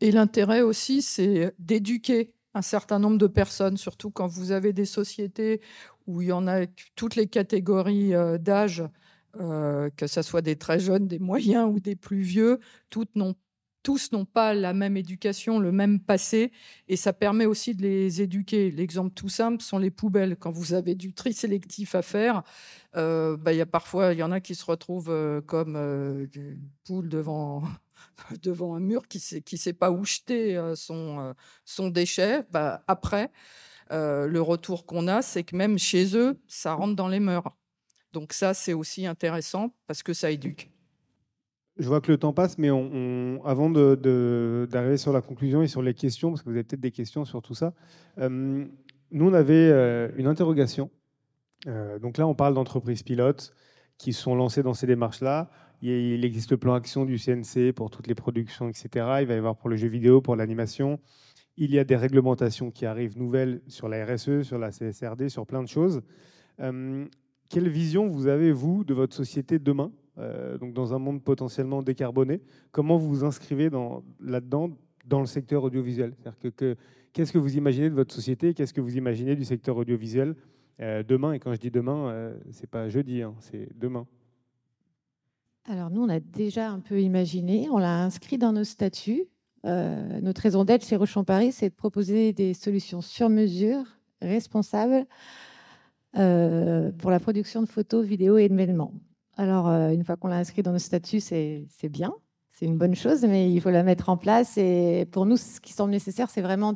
Et 0.00 0.12
l'intérêt 0.12 0.62
aussi, 0.62 1.02
c'est 1.02 1.54
d'éduquer 1.58 2.32
un 2.54 2.62
certain 2.62 2.98
nombre 2.98 3.18
de 3.18 3.26
personnes, 3.26 3.76
surtout 3.76 4.10
quand 4.10 4.26
vous 4.26 4.52
avez 4.52 4.72
des 4.72 4.84
sociétés 4.84 5.60
où 6.06 6.22
il 6.22 6.28
y 6.28 6.32
en 6.32 6.46
a 6.46 6.66
toutes 6.96 7.16
les 7.16 7.26
catégories 7.26 8.14
euh, 8.14 8.38
d'âge, 8.38 8.82
euh, 9.38 9.90
que 9.96 10.06
ce 10.06 10.22
soit 10.22 10.42
des 10.42 10.56
très 10.56 10.80
jeunes, 10.80 11.06
des 11.06 11.18
moyens 11.18 11.68
ou 11.70 11.78
des 11.80 11.94
plus 11.94 12.20
vieux, 12.20 12.58
toutes 12.88 13.14
n'ont 13.14 13.34
tous 13.82 14.12
n'ont 14.12 14.24
pas 14.24 14.54
la 14.54 14.72
même 14.72 14.96
éducation, 14.96 15.58
le 15.58 15.72
même 15.72 16.00
passé, 16.00 16.52
et 16.88 16.96
ça 16.96 17.12
permet 17.12 17.46
aussi 17.46 17.74
de 17.74 17.82
les 17.82 18.22
éduquer. 18.22 18.70
L'exemple 18.70 19.12
tout 19.14 19.28
simple 19.28 19.62
sont 19.62 19.78
les 19.78 19.90
poubelles. 19.90 20.36
Quand 20.36 20.50
vous 20.50 20.74
avez 20.74 20.94
du 20.94 21.14
tri 21.14 21.32
sélectif 21.32 21.94
à 21.94 22.02
faire, 22.02 22.42
euh, 22.96 23.36
bah, 23.36 23.52
y 23.52 23.60
a 23.60 23.66
parfois, 23.66 24.12
il 24.12 24.18
y 24.18 24.22
en 24.22 24.32
a 24.32 24.40
qui 24.40 24.54
se 24.54 24.64
retrouvent 24.64 25.10
euh, 25.10 25.40
comme 25.40 25.76
euh, 25.76 26.26
des 26.26 26.58
devant, 26.88 27.62
devant 28.42 28.74
un 28.74 28.80
mur 28.80 29.06
qui 29.08 29.18
ne 29.18 29.56
sait 29.56 29.72
pas 29.72 29.90
où 29.90 30.04
jeter 30.04 30.56
euh, 30.56 30.74
son, 30.74 31.34
son 31.64 31.88
déchet. 31.88 32.42
Bah, 32.50 32.84
après, 32.86 33.30
le 33.90 34.40
retour 34.40 34.86
qu'on 34.86 35.08
a, 35.08 35.22
c'est 35.22 35.42
que 35.44 35.56
même 35.56 35.78
chez 35.78 36.16
eux, 36.16 36.40
ça 36.46 36.74
rentre 36.74 36.94
dans 36.94 37.08
les 37.08 37.20
mœurs. 37.20 37.50
Donc 38.12 38.32
ça, 38.32 38.54
c'est 38.54 38.72
aussi 38.72 39.06
intéressant 39.06 39.74
parce 39.86 40.02
que 40.02 40.12
ça 40.12 40.30
éduque. 40.30 40.70
Je 41.80 41.88
vois 41.88 42.02
que 42.02 42.12
le 42.12 42.18
temps 42.18 42.34
passe, 42.34 42.58
mais 42.58 42.70
on, 42.70 43.40
avant 43.42 43.70
d'arriver 43.70 44.98
sur 44.98 45.14
la 45.14 45.22
conclusion 45.22 45.62
et 45.62 45.66
sur 45.66 45.80
les 45.80 45.94
questions, 45.94 46.28
parce 46.28 46.42
que 46.42 46.50
vous 46.50 46.54
avez 46.54 46.62
peut-être 46.62 46.80
des 46.80 46.90
questions 46.90 47.24
sur 47.24 47.40
tout 47.40 47.54
ça, 47.54 47.72
euh, 48.18 48.66
nous, 49.10 49.26
on 49.26 49.32
avait 49.32 49.54
euh, 49.54 50.10
une 50.18 50.26
interrogation. 50.26 50.90
Euh, 51.66 51.98
donc 51.98 52.18
là, 52.18 52.26
on 52.26 52.34
parle 52.34 52.52
d'entreprises 52.52 53.02
pilotes 53.02 53.54
qui 53.96 54.12
sont 54.12 54.34
lancées 54.34 54.62
dans 54.62 54.74
ces 54.74 54.86
démarches-là. 54.86 55.50
Il 55.80 56.22
existe 56.22 56.50
le 56.50 56.58
plan 56.58 56.74
action 56.74 57.06
du 57.06 57.18
CNC 57.18 57.72
pour 57.72 57.88
toutes 57.88 58.08
les 58.08 58.14
productions, 58.14 58.68
etc. 58.68 58.88
Il 59.22 59.26
va 59.26 59.34
y 59.34 59.38
avoir 59.38 59.56
pour 59.56 59.70
le 59.70 59.76
jeu 59.76 59.88
vidéo, 59.88 60.20
pour 60.20 60.36
l'animation. 60.36 61.00
Il 61.56 61.70
y 61.70 61.78
a 61.78 61.84
des 61.84 61.96
réglementations 61.96 62.70
qui 62.70 62.84
arrivent 62.84 63.16
nouvelles 63.16 63.62
sur 63.68 63.88
la 63.88 64.04
RSE, 64.04 64.42
sur 64.42 64.58
la 64.58 64.70
CSRD, 64.70 65.30
sur 65.30 65.46
plein 65.46 65.62
de 65.62 65.68
choses. 65.68 66.02
quelle 66.58 67.68
vision 67.70 68.06
vous 68.06 68.26
avez, 68.26 68.52
vous, 68.52 68.84
de 68.84 68.92
votre 68.92 69.16
société 69.16 69.58
demain 69.58 69.90
donc 70.16 70.74
dans 70.74 70.92
un 70.94 70.98
monde 70.98 71.22
potentiellement 71.22 71.82
décarboné. 71.82 72.40
Comment 72.72 72.98
vous 72.98 73.08
vous 73.08 73.24
inscrivez 73.24 73.70
là-dedans 74.20 74.70
dans 75.06 75.20
le 75.20 75.26
secteur 75.26 75.64
audiovisuel? 75.64 76.14
Que, 76.56 76.76
Qu'est-ce 77.12 77.32
que 77.32 77.38
vous 77.38 77.56
imaginez 77.56 77.90
de 77.90 77.94
votre 77.94 78.14
société? 78.14 78.54
Qu'est-ce 78.54 78.72
que 78.72 78.80
vous 78.80 78.96
imaginez 78.96 79.34
du 79.34 79.44
secteur 79.44 79.76
audiovisuel 79.76 80.36
euh, 80.80 81.02
demain? 81.02 81.32
Et 81.32 81.40
quand 81.40 81.52
je 81.52 81.58
dis 81.58 81.70
demain, 81.70 82.08
euh, 82.08 82.36
c'est 82.52 82.70
pas 82.70 82.88
jeudi, 82.88 83.22
hein, 83.22 83.34
c'est 83.40 83.68
demain. 83.76 84.06
Alors 85.64 85.90
nous, 85.90 86.02
on 86.02 86.08
a 86.08 86.20
déjà 86.20 86.70
un 86.70 86.80
peu 86.80 87.00
imaginé, 87.00 87.68
on 87.70 87.78
l'a 87.78 88.02
inscrit 88.02 88.38
dans 88.38 88.52
nos 88.52 88.64
statuts. 88.64 89.26
notre 89.64 90.42
raison 90.42 90.64
d'être 90.64 90.86
chez 90.86 90.96
Rochon 90.96 91.24
Paris, 91.24 91.52
c'est 91.52 91.68
de 91.68 91.74
proposer 91.74 92.32
des 92.32 92.54
solutions 92.54 93.02
sur 93.02 93.28
mesure, 93.28 93.84
responsables, 94.22 95.06
pour 96.12 97.10
la 97.10 97.20
production 97.20 97.60
de 97.60 97.66
photos, 97.66 98.04
vidéos 98.04 98.38
et 98.38 98.48
d'événements. 98.48 98.94
Alors, 99.40 99.70
euh, 99.70 99.88
une 99.88 100.04
fois 100.04 100.16
qu'on 100.16 100.28
l'a 100.28 100.36
inscrit 100.36 100.62
dans 100.62 100.72
nos 100.72 100.78
statuts, 100.78 101.20
c'est 101.20 101.64
bien, 101.84 102.12
c'est 102.52 102.66
une 102.66 102.76
bonne 102.76 102.94
chose, 102.94 103.22
mais 103.22 103.50
il 103.50 103.58
faut 103.62 103.70
la 103.70 103.82
mettre 103.82 104.10
en 104.10 104.18
place. 104.18 104.58
Et 104.58 105.08
pour 105.10 105.24
nous, 105.24 105.38
ce 105.38 105.60
qui 105.60 105.72
semble 105.72 105.92
nécessaire, 105.92 106.28
c'est 106.28 106.42
vraiment 106.42 106.74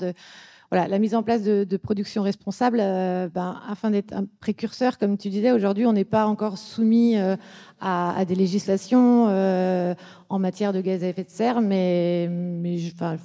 la 0.70 0.98
mise 0.98 1.14
en 1.14 1.22
place 1.22 1.42
de, 1.42 1.76
production 1.76 2.22
responsable, 2.22 2.78
euh, 2.80 3.28
ben, 3.28 3.60
afin 3.68 3.90
d'être 3.90 4.14
un 4.14 4.24
précurseur, 4.40 4.96
comme 4.96 5.18
tu 5.18 5.28
disais, 5.28 5.52
aujourd'hui, 5.52 5.84
on 5.84 5.92
n'est 5.92 6.06
pas 6.06 6.24
encore 6.24 6.56
soumis 6.56 7.18
euh, 7.18 7.36
à, 7.82 8.24
des 8.24 8.34
législations 8.34 9.26
en 9.26 10.38
matière 10.38 10.72
de 10.72 10.80
gaz 10.80 11.04
à 11.04 11.08
effet 11.08 11.24
de 11.24 11.30
serre, 11.30 11.60
mais, 11.60 12.30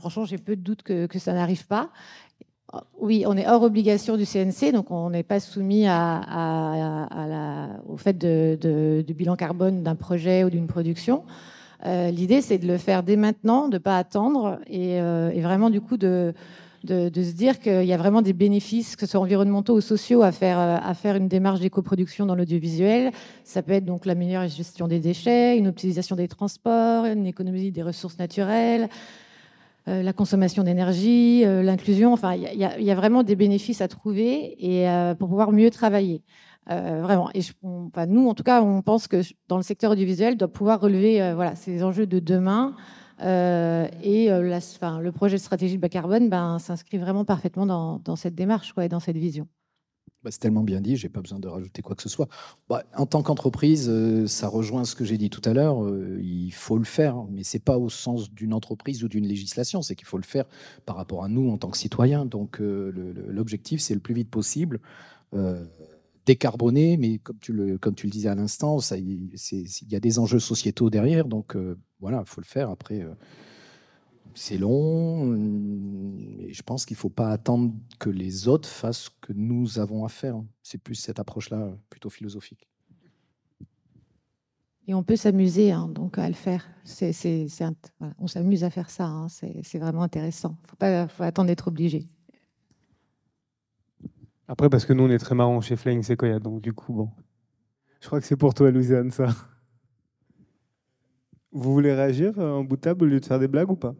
franchement, 0.01 0.25
j'ai 0.25 0.37
peu 0.37 0.57
de 0.57 0.61
doutes 0.61 0.83
que 0.83 1.17
ça 1.17 1.31
n'arrive 1.31 1.65
pas. 1.65 1.91
Oui, 2.99 3.23
on 3.25 3.35
est 3.35 3.47
hors 3.47 3.63
obligation 3.63 4.17
du 4.17 4.25
CNC, 4.25 4.71
donc 4.71 4.91
on 4.91 5.09
n'est 5.09 5.23
pas 5.23 5.39
soumis 5.39 5.87
au 7.87 7.97
fait 7.97 8.17
du 8.17 9.13
bilan 9.13 9.35
carbone 9.35 9.83
d'un 9.83 9.95
projet 9.95 10.43
ou 10.43 10.49
d'une 10.49 10.67
production. 10.67 11.23
Euh, 11.85 12.11
l'idée, 12.11 12.41
c'est 12.41 12.57
de 12.57 12.67
le 12.67 12.77
faire 12.77 13.03
dès 13.03 13.15
maintenant, 13.15 13.69
de 13.69 13.75
ne 13.75 13.77
pas 13.79 13.97
attendre, 13.97 14.59
euh, 14.71 15.29
et, 15.31 15.41
vraiment 15.41 15.69
du 15.69 15.79
coup 15.79 15.97
de, 15.97 16.33
se 16.85 17.33
dire 17.33 17.59
qu'il 17.59 17.85
y 17.85 17.93
a 17.93 17.97
vraiment 17.97 18.21
des 18.21 18.33
bénéfices, 18.33 18.95
que 18.95 19.05
ce 19.05 19.11
soit 19.11 19.21
environnementaux 19.21 19.75
ou 19.75 19.81
sociaux, 19.81 20.21
à 20.21 20.31
faire, 20.31 20.59
à 20.59 20.93
faire 20.93 21.15
une 21.15 21.27
démarche 21.27 21.61
d'éco-production 21.61 22.25
dans 22.25 22.35
l'audiovisuel. 22.35 23.11
Ça 23.45 23.61
peut 23.63 23.73
être 23.73 23.85
donc 23.85 24.05
la 24.05 24.15
meilleure 24.15 24.47
gestion 24.47 24.87
des 24.87 24.99
déchets, 24.99 25.57
une 25.57 25.67
optimisation 25.67 26.15
des 26.15 26.27
transports, 26.27 27.05
une 27.05 27.25
économie 27.25 27.71
des 27.71 27.83
ressources 27.83 28.19
naturelles, 28.19 28.89
la 30.03 30.13
consommation 30.13 30.63
d'énergie, 30.63 31.43
euh, 31.45 31.63
l'inclusion. 31.63 32.13
Enfin, 32.13 32.33
il 32.33 32.57
y, 32.57 32.91
a 32.91 32.95
vraiment 32.95 33.23
des 33.23 33.35
bénéfices 33.35 33.81
à 33.81 33.87
trouver 33.87 34.55
et 34.59 34.89
euh, 34.89 35.15
pour 35.15 35.29
pouvoir 35.29 35.51
mieux 35.51 35.69
travailler. 35.69 36.23
vraiment. 36.67 37.29
Et 37.33 37.41
nous, 38.07 38.27
en 38.27 38.33
tout 38.33 38.43
cas, 38.43 38.61
on 38.61 38.81
pense 38.81 39.07
que 39.07 39.21
dans 39.47 39.57
le 39.57 39.63
secteur 39.63 39.91
audiovisuel, 39.91 40.37
doit 40.37 40.47
pouvoir 40.47 40.79
relever 40.79 41.33
voilà, 41.33 41.55
ces 41.55 41.83
enjeux 41.83 42.05
de 42.05 42.19
demain. 42.19 42.75
et 43.21 44.29
le 44.29 45.09
projet 45.09 45.37
de 45.37 45.41
stratégie 45.41 45.77
de 45.77 45.81
bas 45.81 45.89
carbone 45.89 46.29
ben, 46.29 46.59
s'inscrit 46.59 46.97
vraiment 46.97 47.25
parfaitement 47.25 47.65
dans, 47.65 48.15
cette 48.15 48.35
démarche 48.35 48.73
quoi, 48.73 48.85
et 48.85 48.89
dans 48.89 48.99
cette 48.99 49.17
vision. 49.17 49.47
Bah, 50.21 50.31
c'est 50.31 50.39
tellement 50.39 50.63
bien 50.63 50.81
dit, 50.81 50.97
j'ai 50.97 51.07
pas 51.07 51.21
besoin 51.21 51.39
de 51.39 51.47
rajouter 51.47 51.81
quoi 51.81 51.95
que 51.95 52.01
ce 52.01 52.09
soit. 52.09 52.27
Bah, 52.67 52.83
en 52.97 53.05
tant 53.05 53.23
qu'entreprise, 53.23 53.87
euh, 53.89 54.27
ça 54.27 54.49
rejoint 54.49 54.83
ce 54.83 54.93
que 54.93 55.05
j'ai 55.05 55.17
dit 55.17 55.29
tout 55.29 55.41
à 55.45 55.53
l'heure. 55.53 55.85
Euh, 55.85 56.19
il 56.21 56.51
faut 56.51 56.77
le 56.77 56.83
faire, 56.83 57.23
mais 57.31 57.43
c'est 57.43 57.63
pas 57.63 57.77
au 57.77 57.89
sens 57.89 58.29
d'une 58.29 58.53
entreprise 58.53 59.01
ou 59.03 59.07
d'une 59.07 59.25
législation. 59.25 59.81
C'est 59.81 59.95
qu'il 59.95 60.07
faut 60.07 60.17
le 60.17 60.23
faire 60.23 60.43
par 60.85 60.97
rapport 60.97 61.23
à 61.23 61.29
nous 61.29 61.49
en 61.49 61.57
tant 61.57 61.69
que 61.69 61.77
citoyens. 61.77 62.25
Donc 62.25 62.59
euh, 62.59 62.91
l'objectif, 63.29 63.79
c'est 63.79 63.93
le 63.93 64.01
plus 64.01 64.13
vite 64.13 64.29
possible 64.29 64.79
décarboner, 66.25 66.97
mais 66.97 67.17
comme 67.19 67.37
tu 67.39 67.53
le 67.53 67.77
comme 67.77 67.95
tu 67.95 68.05
le 68.07 68.11
disais 68.11 68.29
à 68.29 68.35
l'instant, 68.35 68.79
il 68.91 69.29
y 69.89 69.95
a 69.95 69.99
des 69.99 70.19
enjeux 70.19 70.39
sociétaux 70.39 70.89
derrière. 70.89 71.25
Donc 71.25 71.55
voilà, 71.99 72.23
il 72.25 72.29
faut 72.29 72.41
le 72.41 72.45
faire. 72.45 72.69
Après 72.69 73.05
c'est 74.33 74.57
long, 74.57 75.35
et 75.35 76.53
je 76.53 76.61
pense 76.63 76.85
qu'il 76.85 76.95
ne 76.95 76.99
faut 76.99 77.09
pas 77.09 77.29
attendre 77.29 77.73
que 77.99 78.09
les 78.09 78.47
autres 78.47 78.69
fassent 78.69 79.03
ce 79.03 79.09
que 79.21 79.33
nous 79.33 79.79
avons 79.79 80.05
à 80.05 80.09
faire. 80.09 80.41
C'est 80.63 80.77
plus 80.77 80.95
cette 80.95 81.19
approche-là, 81.19 81.71
plutôt 81.89 82.09
philosophique. 82.09 82.67
Et 84.87 84.93
on 84.95 85.03
peut 85.03 85.15
s'amuser 85.15 85.71
hein, 85.71 85.87
donc 85.87 86.17
à 86.17 86.27
le 86.27 86.33
faire. 86.33 86.67
C'est, 86.83 87.13
on 88.17 88.25
s'amuse 88.25 88.63
à 88.63 88.71
faire 88.71 88.89
ça. 88.89 89.05
Hein. 89.05 89.27
C'est, 89.29 89.77
vraiment 89.77 90.01
intéressant. 90.01 90.57
Il 90.57 90.63
ne 90.63 90.67
faut 90.67 90.75
pas 90.77 91.25
attendre 91.27 91.47
d'être 91.47 91.67
obligé. 91.67 92.07
Après, 94.47 94.67
parce 94.67 94.85
que 94.85 94.93
nous, 94.93 95.03
on 95.03 95.09
est 95.11 95.19
très 95.19 95.35
marrant 95.35 95.61
chez 95.61 95.75
Flying 95.75 96.01
Sequoia, 96.01 96.39
donc 96.39 96.61
du 96.61 96.73
coup, 96.73 96.93
bon. 96.93 97.09
Je 98.01 98.07
crois 98.07 98.19
que 98.19 98.25
c'est 98.25 98.35
pour 98.35 98.55
toi, 98.55 98.71
Louisiane, 98.71 99.11
ça. 99.11 99.27
Vous 101.51 101.73
voulez 101.73 101.93
réagir 101.93 102.33
euh, 102.37 102.51
en 102.51 102.63
bout 102.63 102.75
de 102.75 102.81
table 102.81 103.05
au 103.05 103.07
lieu 103.07 103.19
de 103.19 103.25
faire 103.25 103.39
des 103.39 103.47
blagues 103.47 103.71
ou 103.71 103.75
pas? 103.75 103.95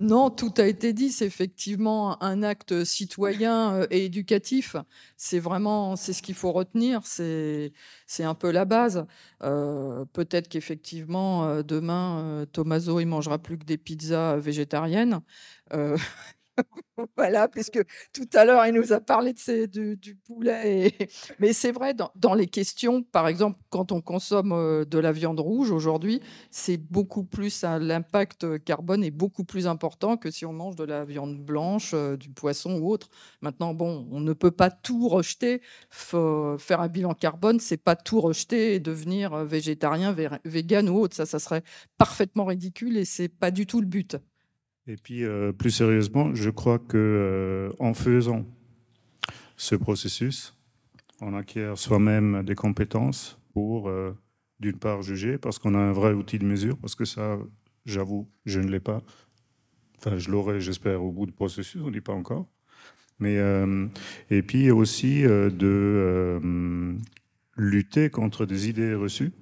Non, 0.00 0.30
tout 0.30 0.52
a 0.56 0.66
été 0.66 0.92
dit. 0.92 1.10
C'est 1.10 1.26
effectivement 1.26 2.20
un 2.20 2.42
acte 2.42 2.82
citoyen 2.84 3.74
euh, 3.74 3.86
et 3.90 4.06
éducatif. 4.06 4.74
C'est 5.16 5.38
vraiment, 5.38 5.94
c'est 5.94 6.12
ce 6.12 6.22
qu'il 6.22 6.34
faut 6.34 6.50
retenir. 6.50 7.00
C'est, 7.04 7.72
c'est 8.06 8.24
un 8.24 8.34
peu 8.34 8.50
la 8.50 8.64
base. 8.64 9.06
Euh, 9.44 10.04
peut-être 10.12 10.48
qu'effectivement 10.48 11.62
demain, 11.62 12.44
Tommaso 12.52 12.98
il 12.98 13.06
mangera 13.06 13.38
plus 13.38 13.58
que 13.58 13.64
des 13.64 13.78
pizzas 13.78 14.36
végétariennes. 14.36 15.20
voilà, 17.16 17.48
puisque 17.48 17.80
tout 18.12 18.28
à 18.34 18.44
l'heure, 18.44 18.66
il 18.66 18.74
nous 18.74 18.92
a 18.92 19.00
parlé 19.00 19.32
de 19.32 19.94
du, 19.94 20.14
poulet. 20.14 20.92
Mais 21.38 21.52
c'est 21.52 21.72
vrai, 21.72 21.94
dans, 21.94 22.34
les 22.34 22.46
questions, 22.46 23.02
par 23.02 23.28
exemple, 23.28 23.58
quand 23.70 23.92
on 23.92 24.00
consomme 24.00 24.84
de 24.84 24.98
la 24.98 25.12
viande 25.12 25.40
rouge 25.40 25.70
aujourd'hui, 25.70 26.20
c'est 26.50 26.76
beaucoup 26.76 27.24
plus, 27.24 27.62
l'impact 27.62 28.62
carbone 28.64 29.04
est 29.04 29.10
beaucoup 29.10 29.44
plus 29.44 29.66
important 29.66 30.16
que 30.16 30.30
si 30.30 30.44
on 30.44 30.52
mange 30.52 30.76
de 30.76 30.84
la 30.84 31.04
viande 31.04 31.38
blanche, 31.38 31.94
du 31.94 32.30
poisson 32.30 32.78
ou 32.78 32.90
autre. 32.90 33.08
Maintenant, 33.40 33.74
bon, 33.74 34.06
on 34.10 34.20
ne 34.20 34.32
peut 34.32 34.50
pas 34.50 34.70
tout 34.70 35.08
rejeter. 35.08 35.62
faire 35.90 36.80
un 36.80 36.88
bilan 36.88 37.14
carbone, 37.14 37.60
c'est 37.60 37.76
pas 37.76 37.96
tout 37.96 38.20
rejeter 38.20 38.74
et 38.74 38.80
devenir 38.80 39.44
végétarien, 39.44 40.14
vegan 40.44 40.88
ou 40.88 40.98
autre. 40.98 41.16
Ça, 41.16 41.26
ça 41.26 41.38
serait 41.38 41.62
parfaitement 41.96 42.44
ridicule 42.44 42.96
et 42.96 43.04
c'est 43.04 43.28
pas 43.28 43.50
du 43.50 43.66
tout 43.66 43.80
le 43.80 43.86
but. 43.86 44.16
Et 44.88 44.96
puis, 44.96 45.24
euh, 45.24 45.52
plus 45.52 45.70
sérieusement, 45.70 46.34
je 46.34 46.48
crois 46.48 46.78
que 46.78 46.96
euh, 46.96 47.70
en 47.78 47.92
faisant 47.92 48.46
ce 49.54 49.74
processus, 49.74 50.56
on 51.20 51.34
acquiert 51.34 51.76
soi-même 51.76 52.42
des 52.42 52.54
compétences 52.54 53.38
pour, 53.52 53.90
euh, 53.90 54.16
d'une 54.60 54.78
part, 54.78 55.02
juger, 55.02 55.36
parce 55.36 55.58
qu'on 55.58 55.74
a 55.74 55.78
un 55.78 55.92
vrai 55.92 56.14
outil 56.14 56.38
de 56.38 56.46
mesure, 56.46 56.78
parce 56.78 56.94
que 56.94 57.04
ça, 57.04 57.38
j'avoue, 57.84 58.30
je 58.46 58.60
ne 58.60 58.70
l'ai 58.70 58.80
pas. 58.80 59.02
Enfin, 59.98 60.16
je 60.16 60.30
l'aurai, 60.30 60.58
j'espère, 60.58 61.04
au 61.04 61.12
bout 61.12 61.26
du 61.26 61.32
processus, 61.32 61.82
on 61.82 61.88
ne 61.88 61.92
dit 61.92 62.00
pas 62.00 62.14
encore. 62.14 62.46
Mais, 63.18 63.36
et 64.30 64.42
puis 64.42 64.70
aussi 64.70 65.24
de 65.24 66.40
lutter 67.56 68.10
contre 68.10 68.46
des 68.46 68.68
idées 68.68 68.94
reçues, 68.94 69.32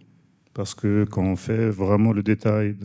parce 0.55 0.75
que 0.75 1.05
quand 1.05 1.23
on 1.23 1.37
fait 1.37 1.69
vraiment 1.69 2.15
le 2.15 2.23
détail 2.23 2.79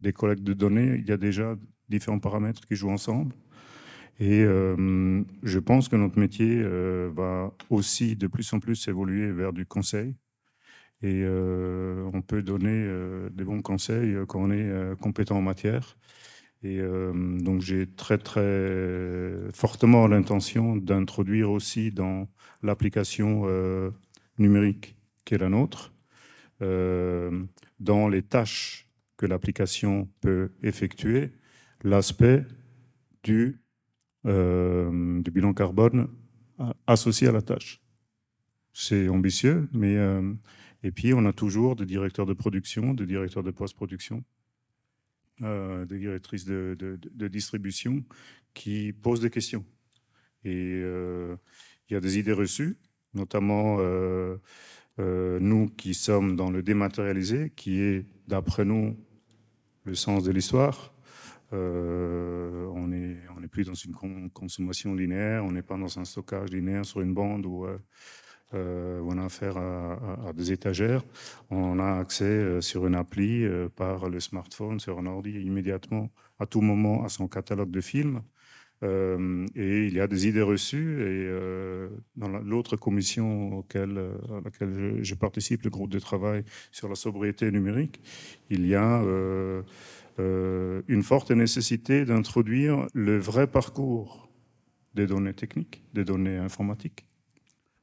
des 0.00 0.12
collectes 0.12 0.44
de 0.44 0.52
données, 0.52 0.98
il 1.00 1.08
y 1.08 1.10
a 1.10 1.16
déjà 1.16 1.56
différents 1.90 2.18
paramètres 2.18 2.66
qui 2.66 2.76
jouent 2.76 2.90
ensemble. 2.90 3.34
Et 4.20 4.42
euh, 4.42 5.22
je 5.42 5.58
pense 5.58 5.88
que 5.88 5.96
notre 5.96 6.18
métier 6.18 6.60
euh, 6.62 7.10
va 7.14 7.52
aussi 7.70 8.16
de 8.16 8.26
plus 8.26 8.52
en 8.52 8.60
plus 8.60 8.86
évoluer 8.86 9.32
vers 9.32 9.54
du 9.54 9.64
conseil. 9.64 10.14
Et 11.02 11.22
euh, 11.24 12.10
on 12.12 12.20
peut 12.20 12.42
donner 12.42 12.86
des 13.32 13.44
bons 13.44 13.62
conseils 13.62 14.14
quand 14.28 14.40
on 14.40 14.50
est 14.50 14.96
compétent 15.00 15.38
en 15.38 15.42
matière. 15.42 15.96
Et 16.62 16.78
donc 16.78 17.62
j'ai 17.62 17.86
très 17.86 18.18
très 18.18 19.50
fortement 19.54 20.06
l'intention 20.06 20.76
d'introduire 20.76 21.50
aussi 21.50 21.90
dans 21.90 22.28
l'application 22.62 23.46
numérique 24.36 24.94
qui 25.24 25.36
est 25.36 25.38
la 25.38 25.48
nôtre, 25.48 25.94
dans 26.60 28.08
les 28.10 28.20
tâches 28.20 28.86
que 29.16 29.24
l'application 29.24 30.06
peut 30.20 30.50
effectuer, 30.62 31.30
l'aspect 31.82 32.44
du, 33.22 33.60
euh, 34.26 35.20
du, 35.20 35.30
bilan 35.30 35.54
carbone 35.54 36.08
associé 36.86 37.28
à 37.28 37.32
la 37.32 37.42
tâche. 37.42 37.80
C'est 38.72 39.08
ambitieux, 39.08 39.68
mais 39.72 39.96
euh, 39.96 40.34
et 40.82 40.92
puis 40.92 41.12
on 41.14 41.24
a 41.24 41.32
toujours 41.32 41.76
des 41.76 41.86
directeurs 41.86 42.26
de 42.26 42.34
production, 42.34 42.94
des 42.94 43.06
directeurs 43.06 43.42
de 43.42 43.50
post-production, 43.50 44.22
euh, 45.42 45.84
des 45.86 45.98
directrices 45.98 46.44
de, 46.44 47.28
distribution 47.28 48.04
qui 48.54 48.92
posent 48.92 49.20
des 49.20 49.30
questions. 49.30 49.64
Et 50.44 50.80
il 50.80 51.92
y 51.92 51.96
a 51.96 52.00
des 52.00 52.18
idées 52.18 52.32
reçues, 52.32 52.78
notamment 53.12 53.78
nous 54.98 55.68
qui 55.70 55.94
sommes 55.94 56.36
dans 56.36 56.50
le 56.50 56.62
dématérialisé, 56.62 57.52
qui 57.56 57.80
est, 57.80 58.06
d'après 58.26 58.64
nous, 58.64 58.96
le 59.84 59.94
sens 59.94 60.24
de 60.24 60.30
l'histoire. 60.30 60.94
Euh, 61.52 62.66
on 62.74 62.86
n'est 62.88 63.16
est 63.42 63.48
plus 63.48 63.64
dans 63.64 63.74
une 63.74 64.30
consommation 64.30 64.94
linéaire, 64.94 65.44
on 65.44 65.52
n'est 65.52 65.62
pas 65.62 65.76
dans 65.76 65.98
un 65.98 66.04
stockage 66.04 66.50
linéaire 66.50 66.84
sur 66.84 67.00
une 67.00 67.14
bande 67.14 67.46
où, 67.46 67.64
euh, 67.64 67.78
euh, 68.54 69.00
on 69.04 69.16
a 69.18 69.24
affaire 69.24 69.56
à, 69.56 70.32
des 70.34 70.52
étagères. 70.52 71.02
On 71.50 71.78
a 71.78 71.98
accès 72.00 72.60
sur 72.60 72.86
une 72.86 72.94
appli 72.94 73.46
par 73.76 74.08
le 74.08 74.20
smartphone, 74.20 74.80
sur 74.80 74.98
un 74.98 75.06
ordi, 75.06 75.30
immédiatement, 75.30 76.10
à 76.38 76.46
tout 76.46 76.60
moment, 76.60 77.04
à 77.04 77.08
son 77.08 77.28
catalogue 77.28 77.70
de 77.70 77.80
films. 77.80 78.22
et 78.82 79.86
il 79.86 79.94
y 79.94 80.00
a 80.00 80.08
des 80.08 80.26
idées 80.26 80.42
reçues. 80.42 81.00
Et 81.02 81.30
dans 82.16 82.28
l'autre 82.28 82.76
commission 82.76 83.58
auquel, 83.58 83.98
à 84.30 84.40
laquelle 84.44 84.98
je, 85.00 85.14
participe, 85.14 85.62
le 85.62 85.70
groupe 85.70 85.90
de 85.90 86.00
travail 86.00 86.44
sur 86.72 86.88
la 86.88 86.96
sobriété 86.96 87.50
numérique, 87.52 88.00
il 88.50 88.66
y 88.66 88.74
a 88.74 89.00
euh, 89.02 89.62
une 90.88 91.02
forte 91.02 91.30
nécessité 91.30 92.04
d'introduire 92.04 92.86
le 92.94 93.18
vrai 93.18 93.46
parcours 93.46 94.30
des 94.94 95.06
données 95.06 95.34
techniques, 95.34 95.84
des 95.94 96.04
données 96.04 96.36
informatiques, 96.36 97.06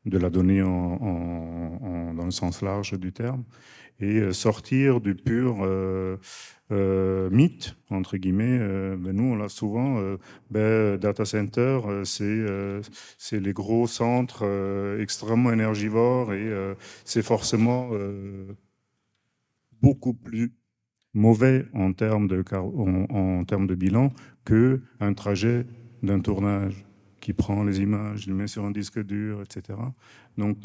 de 0.05 0.17
la 0.17 0.29
donnée 0.29 0.61
dans 0.61 2.25
le 2.25 2.31
sens 2.31 2.61
large 2.61 2.97
du 2.99 3.11
terme, 3.11 3.43
et 3.99 4.19
euh, 4.19 4.31
sortir 4.31 5.01
du 5.01 5.15
pur 5.15 5.57
euh, 5.61 6.17
mythe, 7.31 7.75
entre 7.89 8.17
guillemets. 8.17 8.59
Ben 8.97 9.13
nous, 9.13 9.33
on 9.33 9.35
l'a 9.35 9.49
souvent, 9.49 10.01
ben, 10.51 10.97
data 10.97 11.25
center, 11.25 11.79
c'est 12.03 13.39
les 13.39 13.53
gros 13.53 13.87
centres 13.87 14.45
extrêmement 14.99 15.51
énergivores 15.51 16.33
et 16.33 16.51
c'est 17.05 17.23
forcément 17.23 17.89
beaucoup 19.81 20.13
plus 20.13 20.56
mauvais 21.17 21.65
en 21.73 21.93
termes 21.93 22.27
de, 22.27 22.43
en, 22.53 23.43
termes 23.43 23.67
de 23.67 23.75
bilan 23.75 24.13
qu'un 24.45 25.13
trajet 25.13 25.65
d'un 26.03 26.19
tournage 26.19 26.85
qui 27.19 27.33
prend 27.33 27.63
les 27.63 27.81
images, 27.81 28.27
les 28.27 28.33
met 28.33 28.47
sur 28.47 28.63
un 28.63 28.71
disque 28.71 29.03
dur, 29.03 29.41
etc. 29.41 29.77
Donc, 30.37 30.57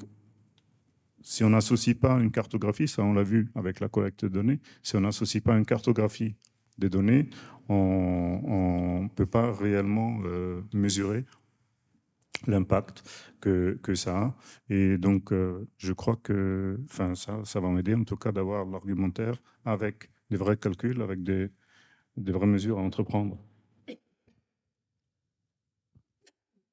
si 1.22 1.42
on 1.42 1.50
n'associe 1.50 1.96
pas 1.98 2.20
une 2.20 2.30
cartographie, 2.30 2.86
ça 2.86 3.02
on 3.02 3.14
l'a 3.14 3.22
vu 3.22 3.50
avec 3.54 3.80
la 3.80 3.88
collecte 3.88 4.24
de 4.24 4.28
données, 4.28 4.60
si 4.82 4.96
on 4.96 5.00
n'associe 5.00 5.42
pas 5.42 5.56
une 5.56 5.64
cartographie 5.64 6.36
des 6.78 6.90
données, 6.90 7.30
on 7.68 9.00
ne 9.04 9.08
peut 9.08 9.26
pas 9.26 9.52
réellement 9.52 10.20
euh, 10.24 10.60
mesurer 10.74 11.24
l'impact 12.46 13.04
que, 13.40 13.78
que, 13.82 13.94
ça 13.94 14.18
a. 14.18 14.34
Et 14.68 14.98
donc, 14.98 15.32
euh, 15.32 15.68
je 15.78 15.92
crois 15.92 16.16
que 16.16 16.78
ça, 17.14 17.40
ça 17.44 17.60
va 17.60 17.70
m'aider 17.70 17.94
en 17.94 18.04
tout 18.04 18.16
cas 18.16 18.32
d'avoir 18.32 18.64
l'argumentaire 18.66 19.40
avec 19.64 20.11
des 20.32 20.38
vrais 20.38 20.56
calculs, 20.56 21.02
avec 21.02 21.22
des, 21.22 21.50
vraies 22.16 22.46
mesures 22.46 22.78
à 22.78 22.82
entreprendre. 22.82 23.38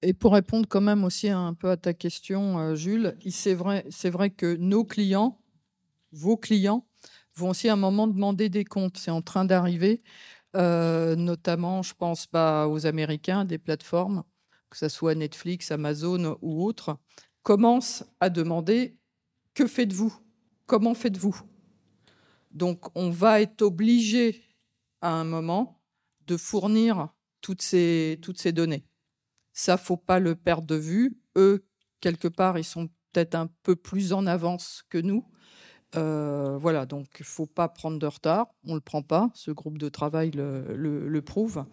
Et 0.02 0.14
pour 0.14 0.34
répondre 0.34 0.66
quand 0.68 0.82
même 0.82 1.04
aussi 1.04 1.28
un 1.28 1.54
peu 1.54 1.70
à 1.70 1.76
ta 1.76 1.94
question, 1.94 2.58
euh, 2.58 2.76
Jules, 2.76 3.18
c'est 3.30 3.54
vrai, 3.54 4.30
que 4.30 4.56
nos 4.56 4.86
clients, 4.86 5.42
vos 6.14 6.38
clients, 6.38 6.88
vont 7.36 7.50
aussi 7.50 7.68
à 7.68 7.74
un 7.74 7.76
moment 7.76 8.08
demander 8.08 8.48
des 8.48 8.64
comptes. 8.64 8.98
C'est 8.98 9.12
en 9.12 9.22
train 9.22 9.44
d'arriver, 9.44 10.02
euh, 10.56 11.18
notamment, 11.18 11.82
je 11.82 11.94
pense 11.94 12.28
pas 12.28 12.70
aux 12.70 12.86
Américains, 12.86 13.44
des 13.44 13.58
plateformes, 13.58 14.24
que 14.70 14.78
ce 14.78 14.88
soit 14.88 15.16
Netflix, 15.16 15.70
Amazon 15.70 16.38
ou 16.42 16.64
autres, 16.64 16.98
commencent 17.44 18.06
à 18.22 18.30
demander 18.30 18.98
que 19.54 19.68
faites-vous? 19.68 20.14
Comment 20.66 20.94
faites-vous? 20.94 21.49
Donc, 22.52 22.86
on 22.96 23.10
va 23.10 23.42
être 23.42 23.62
obligé 23.62 24.44
à 25.02 25.12
un 25.12 25.24
moment 25.24 25.82
de 26.28 26.38
fournir 26.38 27.10
toutes 27.42 27.62
ces, 27.62 28.20
toutes 28.22 28.40
ces 28.40 28.52
données. 28.52 28.86
Ça, 29.54 29.78
faut 29.78 29.98
pas 29.98 30.20
le 30.20 30.36
perdre 30.36 30.68
de 30.68 30.76
vue. 30.76 31.20
Eux, 31.36 31.66
quelque 32.02 32.28
part, 32.28 32.58
ils 32.58 32.64
sont 32.64 32.88
peut-être 33.12 33.36
un 33.36 33.48
peu 33.64 33.76
plus 33.76 34.14
en 34.14 34.26
avance 34.26 34.84
que 34.90 34.98
nous. 34.98 35.26
Euh, 35.96 36.58
voilà, 36.58 36.86
donc 36.86 37.08
il 37.20 37.26
faut 37.26 37.48
pas 37.48 37.68
prendre 37.68 37.98
de 37.98 38.06
retard. 38.06 38.48
On 38.64 38.76
le 38.76 38.82
prend 38.82 39.02
pas. 39.02 39.32
Ce 39.34 39.52
groupe 39.52 39.78
de 39.78 39.90
travail 39.90 40.32
le, 40.32 40.76
le 40.76 41.22
prouve, 41.22 41.66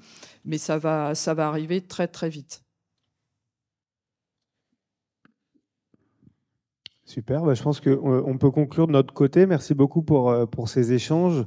mais 0.45 0.59
ça 0.59 0.79
va, 0.79 1.15
ça 1.15 1.35
va 1.35 1.49
arriver 1.49 1.83
très 1.83 2.09
très 2.09 2.31
vite. 2.31 2.66
Super, 7.07 7.45
bah, 7.45 7.55
je 7.55 7.63
pense 7.63 7.81
qu'on 7.81 8.37
peut 8.37 8.51
conclure 8.51 8.89
de 8.89 8.93
notre 8.93 9.15
côté. 9.15 9.47
Merci 9.47 9.75
beaucoup 9.75 10.03
pour, 10.03 10.35
pour 10.51 10.69
ces 10.69 10.93
échanges. 10.93 11.45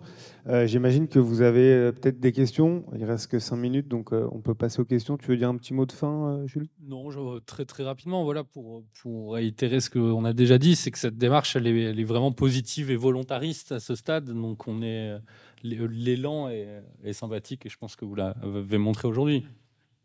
J'imagine 0.66 1.10
que 1.10 1.20
vous 1.20 1.42
avez 1.42 1.92
peut-être 1.92 2.20
des 2.20 2.32
questions. 2.32 2.86
Il 2.96 3.04
reste 3.04 3.28
que 3.28 3.40
cinq 3.40 3.58
minutes, 3.58 3.90
donc 3.90 4.14
on 4.14 4.40
peut 4.40 4.56
passer 4.56 4.80
aux 4.80 4.86
questions. 4.86 5.18
Tu 5.18 5.28
veux 5.28 5.36
dire 5.36 5.50
un 5.50 5.58
petit 5.58 5.74
mot 5.74 5.86
de 5.86 5.92
fin, 5.92 6.42
Jules? 6.46 6.70
Non, 6.82 7.10
très, 7.46 7.66
très 7.66 7.84
rapidement. 7.84 8.24
Voilà, 8.24 8.46
pour, 8.46 8.86
pour 9.02 9.34
réitérer 9.34 9.82
ce 9.82 9.90
qu'on 9.90 10.24
a 10.24 10.32
déjà 10.32 10.58
dit, 10.58 10.78
c'est 10.78 10.92
que 10.92 10.98
cette 10.98 11.18
démarche, 11.18 11.58
elle 11.58 11.68
est, 11.68 12.04
vraiment 12.06 12.32
positive 12.32 12.90
et 12.90 12.96
volontariste 12.96 13.74
à 13.74 13.82
ce 13.82 13.96
stade. 13.96 14.26
Donc 14.26 14.66
on 14.66 14.82
est 14.82 15.18
l'élan 15.62 16.50
est, 16.50 16.82
est, 17.04 17.14
sympathique 17.14 17.66
et 17.66 17.70
je 17.70 17.78
pense 17.78 17.96
que 17.98 18.06
vous 18.06 18.16
l'avez 18.16 18.78
montré 18.78 19.08
aujourd'hui. 19.08 19.46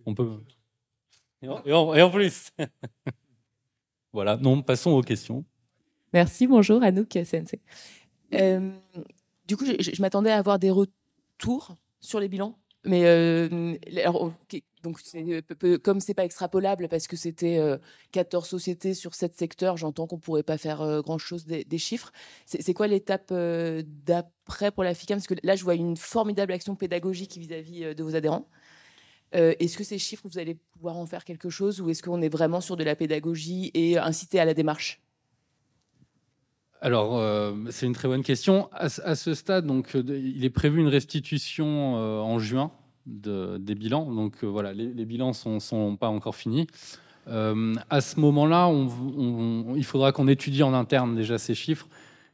On 0.07 0.15
peut. 0.15 0.29
Et 1.43 1.73
en, 1.73 2.11
plus. 2.11 2.51
voilà, 4.15 4.37
non, 4.37 4.62
passons 4.62 4.93
aux 4.93 5.03
questions. 5.03 5.45
Merci, 6.12 6.47
bonjour 6.47 6.81
Anouk 6.85 7.19
Sensei. 7.25 7.61
Euh, 8.33 8.71
du 9.49 9.57
coup, 9.57 9.65
je, 9.67 10.01
m'attendais 10.01 10.31
à 10.31 10.39
avoir 10.39 10.61
des 10.61 10.71
retours 10.71 11.75
sur 12.01 12.21
les 12.21 12.29
bilans, 12.29 12.57
mais 12.85 13.07
euh, 13.07 13.75
alors, 14.05 14.33
donc 14.85 15.01
euh, 15.17 15.79
comme 15.79 15.99
c'est 15.99 16.15
pas 16.15 16.25
extrapolable 16.25 16.89
parce 16.89 17.09
que 17.09 17.17
c'était 17.17 17.61
14 18.12 18.47
sociétés 18.47 18.95
sur 18.95 19.17
7 19.17 19.37
secteurs, 19.37 19.77
j'entends 19.77 20.07
qu'on 20.07 20.21
pourrait 20.21 20.45
pas 20.45 20.59
faire 20.59 21.03
grand 21.03 21.19
chose 21.19 21.45
des, 21.45 21.79
chiffres. 21.79 22.12
C'est 22.47 22.73
quoi 22.73 22.87
l'étape 22.87 23.35
d'après 23.35 24.71
pour 24.71 24.85
la 24.85 24.95
FICAM? 24.95 25.19
Parce 25.19 25.27
que 25.27 25.35
là, 25.43 25.57
je 25.57 25.65
vois 25.65 25.75
une 25.75 25.97
formidable 25.97 26.53
action 26.53 26.77
pédagogique 26.77 27.37
vis-à-vis 27.37 27.97
de 27.97 28.03
vos 28.05 28.15
adhérents. 28.15 28.47
Euh, 29.35 29.55
est-ce 29.59 29.76
que 29.76 29.85
ces 29.85 29.99
chiffres, 29.99 30.22
vous 30.30 30.39
allez 30.39 30.57
pouvoir 30.72 30.97
en 30.97 31.07
faire 31.07 31.24
quelque 31.24 31.51
chose 31.51 31.80
ou 31.80 31.91
est-ce 31.91 32.03
qu'on 32.03 32.22
est 32.22 32.28
vraiment 32.28 32.61
sur 32.61 32.76
de 32.76 32.85
la 32.85 32.95
pédagogie 32.95 33.70
et 33.74 33.99
inciter 33.99 34.39
à 34.39 34.45
la 34.45 34.55
démarche? 34.55 35.01
Alors, 36.80 37.18
euh, 37.18 37.53
c'est 37.70 37.87
une 37.87 37.95
très 37.95 38.09
bonne 38.09 38.22
question. 38.22 38.68
À, 38.72 38.89
ce 38.89 39.35
stade, 39.35 39.66
donc, 39.66 39.95
euh, 39.97 40.03
il 40.07 40.45
est 40.45 40.51
prévu 40.51 40.80
une 40.80 40.89
restitution 40.89 41.95
en 41.95 42.39
juin 42.39 42.70
des 43.07 43.74
bilans. 43.74 44.11
Donc, 44.11 44.45
voilà, 44.45 44.72
les, 44.72 45.05
bilans 45.05 45.32
ne 45.47 45.59
sont, 45.59 45.97
pas 45.97 46.09
encore 46.09 46.37
finis. 46.37 46.66
à 47.26 48.01
ce 48.01 48.20
moment-là, 48.20 48.70
il 49.76 49.85
faudra 49.85 50.12
qu'on 50.12 50.28
étudie 50.28 50.62
en 50.62 50.74
interne 50.74 51.16
déjà 51.16 51.39
ces 51.39 51.55
chiffres 51.55 51.89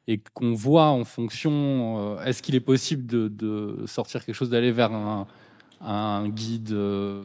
et 0.08 0.20
qu'on 0.34 0.54
voit 0.54 0.88
en 0.88 1.04
fonction, 1.04 2.20
est-ce 2.20 2.42
qu'il 2.42 2.56
est 2.56 2.60
possible 2.60 3.06
de 3.06 3.84
sortir 3.86 4.24
quelque 4.24 4.34
chose, 4.34 4.50
d'aller 4.50 4.72
vers 4.72 4.92
un, 4.92 5.26
un 5.80 6.28
guide. 6.28 6.72
Euh, 6.72 7.24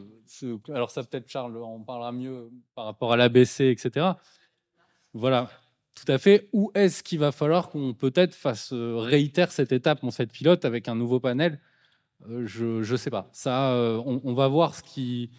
alors 0.68 0.90
ça 0.90 1.02
peut-être 1.02 1.28
Charles 1.28 1.56
en 1.62 1.80
parlera 1.80 2.12
mieux 2.12 2.50
par 2.74 2.84
rapport 2.86 3.12
à 3.12 3.16
l'ABC, 3.16 3.60
etc. 3.60 4.06
Voilà, 5.12 5.50
tout 5.94 6.10
à 6.10 6.18
fait. 6.18 6.48
Où 6.52 6.70
est-ce 6.74 7.02
qu'il 7.02 7.18
va 7.18 7.32
falloir 7.32 7.68
qu'on 7.70 7.94
peut-être 7.94 8.34
fasse 8.34 8.72
euh, 8.72 8.96
réitère 8.96 9.52
cette 9.52 9.72
étape 9.72 10.02
en 10.04 10.10
cette 10.10 10.32
pilote 10.32 10.64
avec 10.64 10.88
un 10.88 10.94
nouveau 10.94 11.20
panel? 11.20 11.60
Euh, 12.28 12.46
Je 12.46 12.90
ne 12.90 12.96
sais 12.96 13.10
pas. 13.10 13.28
Ça, 13.32 13.72
on, 14.04 14.34
va 14.34 14.48
voir 14.48 14.74
ce 14.74 14.82
qui, 14.82 15.30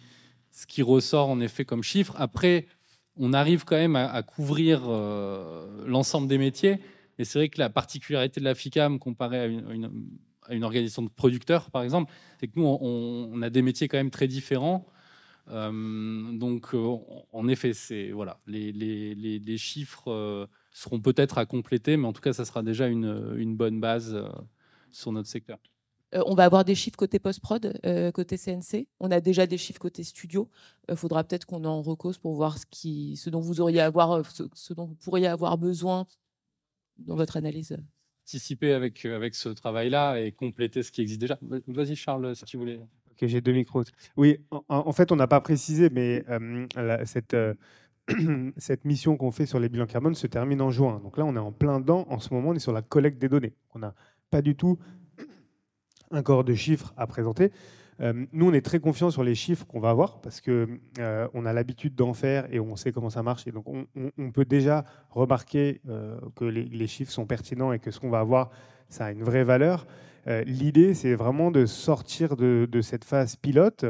ce 0.50 0.66
qui 0.66 0.82
ressort 0.82 1.28
en 1.28 1.40
effet 1.40 1.64
comme 1.64 1.82
chiffre. 1.82 2.14
Après, 2.16 2.66
on 3.16 3.32
arrive 3.32 3.64
quand 3.64 3.76
même 3.76 3.96
à, 3.96 4.22
couvrir 4.22 4.88
l'ensemble 5.86 6.28
des 6.28 6.38
métiers. 6.38 6.80
Et 7.18 7.24
c'est 7.24 7.40
vrai 7.40 7.48
que 7.48 7.58
la 7.58 7.68
particularité 7.68 8.38
de 8.40 8.44
la 8.44 8.54
FICAM 8.54 9.00
comparée 9.00 9.40
à 9.40 9.46
une, 9.46 9.90
à 10.48 10.54
une 10.54 10.64
organisation 10.64 11.02
de 11.02 11.08
producteurs, 11.08 11.70
par 11.70 11.82
exemple, 11.82 12.12
c'est 12.40 12.48
que 12.48 12.58
nous, 12.58 12.64
on, 12.66 13.42
a 13.42 13.50
des 13.50 13.62
métiers 13.62 13.88
quand 13.88 13.98
même 13.98 14.10
très 14.10 14.28
différents. 14.28 14.86
Euh, 15.50 16.32
donc, 16.32 16.74
euh, 16.74 16.96
en 17.32 17.48
effet, 17.48 17.72
voilà, 18.12 18.40
les, 18.46 18.72
les, 18.72 19.14
les, 19.14 19.58
chiffres 19.58 20.10
euh, 20.10 20.46
seront 20.72 21.00
peut-être 21.00 21.38
à 21.38 21.46
compléter, 21.46 21.96
mais 21.96 22.06
en 22.06 22.12
tout 22.12 22.20
cas, 22.20 22.32
ça 22.32 22.44
sera 22.44 22.62
déjà 22.62 22.86
une, 22.88 23.34
une 23.36 23.56
bonne 23.56 23.80
base 23.80 24.16
sur 24.90 25.12
notre 25.12 25.28
secteur. 25.28 25.58
on 26.12 26.34
va 26.34 26.44
avoir 26.44 26.64
des 26.64 26.74
chiffres 26.74 26.96
côté 26.96 27.18
post-prod, 27.18 27.78
côté 28.14 28.36
CNC. 28.36 28.88
On 29.00 29.10
a 29.10 29.20
déjà 29.20 29.46
des 29.46 29.58
chiffres 29.58 29.80
côté 29.80 30.04
studio. 30.04 30.50
Il 30.88 30.96
faudra 30.96 31.24
peut-être 31.24 31.46
qu'on 31.46 31.64
en 31.64 31.82
recose 31.82 32.18
pour 32.18 32.34
voir 32.34 32.58
ce, 32.58 32.66
qui, 32.70 33.16
ce 33.16 33.30
dont 33.30 33.40
vous 33.40 33.60
auriez 33.60 33.80
avoir, 33.80 34.22
ce 34.54 34.72
dont 34.74 34.86
vous 34.86 34.96
pourriez 34.96 35.28
avoir 35.28 35.56
besoin 35.56 36.06
dans 36.98 37.16
votre 37.16 37.36
analyse 37.36 37.76
participer 38.28 38.74
avec, 38.74 39.06
euh, 39.06 39.16
avec 39.16 39.34
ce 39.34 39.48
travail-là 39.48 40.20
et 40.20 40.32
compléter 40.32 40.82
ce 40.82 40.92
qui 40.92 41.00
existe 41.00 41.18
déjà. 41.18 41.38
Vas-y, 41.66 41.96
Charles, 41.96 42.36
si 42.36 42.44
tu 42.44 42.58
voulais. 42.58 42.78
Ok, 43.10 43.26
j'ai 43.26 43.40
deux 43.40 43.52
micros. 43.52 43.84
Oui, 44.18 44.38
en, 44.68 44.92
fait, 44.92 45.10
on 45.12 45.16
n'a 45.16 45.26
pas 45.26 45.40
précisé, 45.40 45.88
mais 45.88 46.22
euh, 46.28 46.66
cette, 47.06 47.32
euh, 47.32 47.54
cette 48.58 48.84
mission 48.84 49.16
qu'on 49.16 49.30
fait 49.30 49.46
sur 49.46 49.58
les 49.58 49.70
bilans 49.70 49.86
carbone 49.86 50.14
se 50.14 50.26
termine 50.26 50.60
en 50.60 50.70
juin. 50.70 51.00
Donc 51.02 51.16
là, 51.16 51.24
on 51.24 51.34
est 51.36 51.38
en 51.38 51.52
plein 51.52 51.80
dedans. 51.80 52.06
En 52.10 52.18
ce 52.18 52.34
moment, 52.34 52.50
on 52.50 52.54
est 52.54 52.58
sur 52.58 52.72
la 52.72 52.82
collecte 52.82 53.18
des 53.18 53.30
données. 53.30 53.54
On 53.74 53.78
n'a 53.78 53.94
pas 54.30 54.42
du 54.42 54.54
tout 54.54 54.78
un 56.10 56.22
corps 56.22 56.44
de 56.44 56.52
chiffres 56.52 56.92
à 56.98 57.06
présenter. 57.06 57.50
Euh, 58.00 58.26
nous, 58.32 58.48
on 58.48 58.52
est 58.52 58.64
très 58.64 58.78
confiants 58.78 59.10
sur 59.10 59.24
les 59.24 59.34
chiffres 59.34 59.66
qu'on 59.66 59.80
va 59.80 59.90
avoir 59.90 60.20
parce 60.20 60.40
que 60.40 60.68
euh, 60.98 61.28
on 61.34 61.44
a 61.46 61.52
l'habitude 61.52 61.94
d'en 61.94 62.14
faire 62.14 62.46
et 62.52 62.60
on 62.60 62.76
sait 62.76 62.92
comment 62.92 63.10
ça 63.10 63.22
marche. 63.22 63.46
Et 63.46 63.52
donc, 63.52 63.66
on, 63.68 64.30
peut 64.30 64.44
déjà 64.44 64.84
remarquer 65.10 65.80
euh, 65.88 66.18
que 66.36 66.44
les, 66.44 66.86
chiffres 66.86 67.12
sont 67.12 67.26
pertinents 67.26 67.72
et 67.72 67.78
que 67.78 67.90
ce 67.90 67.98
qu'on 67.98 68.10
va 68.10 68.20
avoir, 68.20 68.50
ça 68.88 69.06
a 69.06 69.10
une 69.10 69.22
vraie 69.22 69.44
valeur. 69.44 69.86
L'idée, 70.44 70.92
c'est 70.92 71.14
vraiment 71.14 71.50
de 71.50 71.64
sortir 71.64 72.36
de, 72.36 72.68
de, 72.70 72.80
cette 72.82 73.04
phase 73.04 73.36
pilote, 73.36 73.86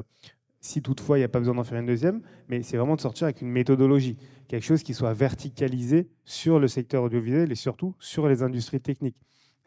si 0.60 0.82
toutefois 0.82 1.18
il 1.18 1.22
n'y 1.22 1.24
a 1.24 1.28
pas 1.28 1.40
besoin 1.40 1.56
d'en 1.56 1.64
faire 1.64 1.80
une 1.80 1.86
deuxième, 1.86 2.22
mais 2.48 2.62
c'est 2.62 2.76
vraiment 2.76 2.94
de 2.94 3.00
sortir 3.00 3.24
avec 3.24 3.42
une 3.42 3.50
méthodologie, 3.50 4.16
quelque 4.46 4.62
chose 4.62 4.84
qui 4.84 4.94
soit 4.94 5.14
verticalisé 5.14 6.08
sur 6.24 6.60
le 6.60 6.68
secteur 6.68 7.02
audiovisuel 7.02 7.50
et 7.50 7.56
surtout 7.56 7.96
sur 7.98 8.28
les 8.28 8.44
industries 8.44 8.80
techniques. 8.80 9.16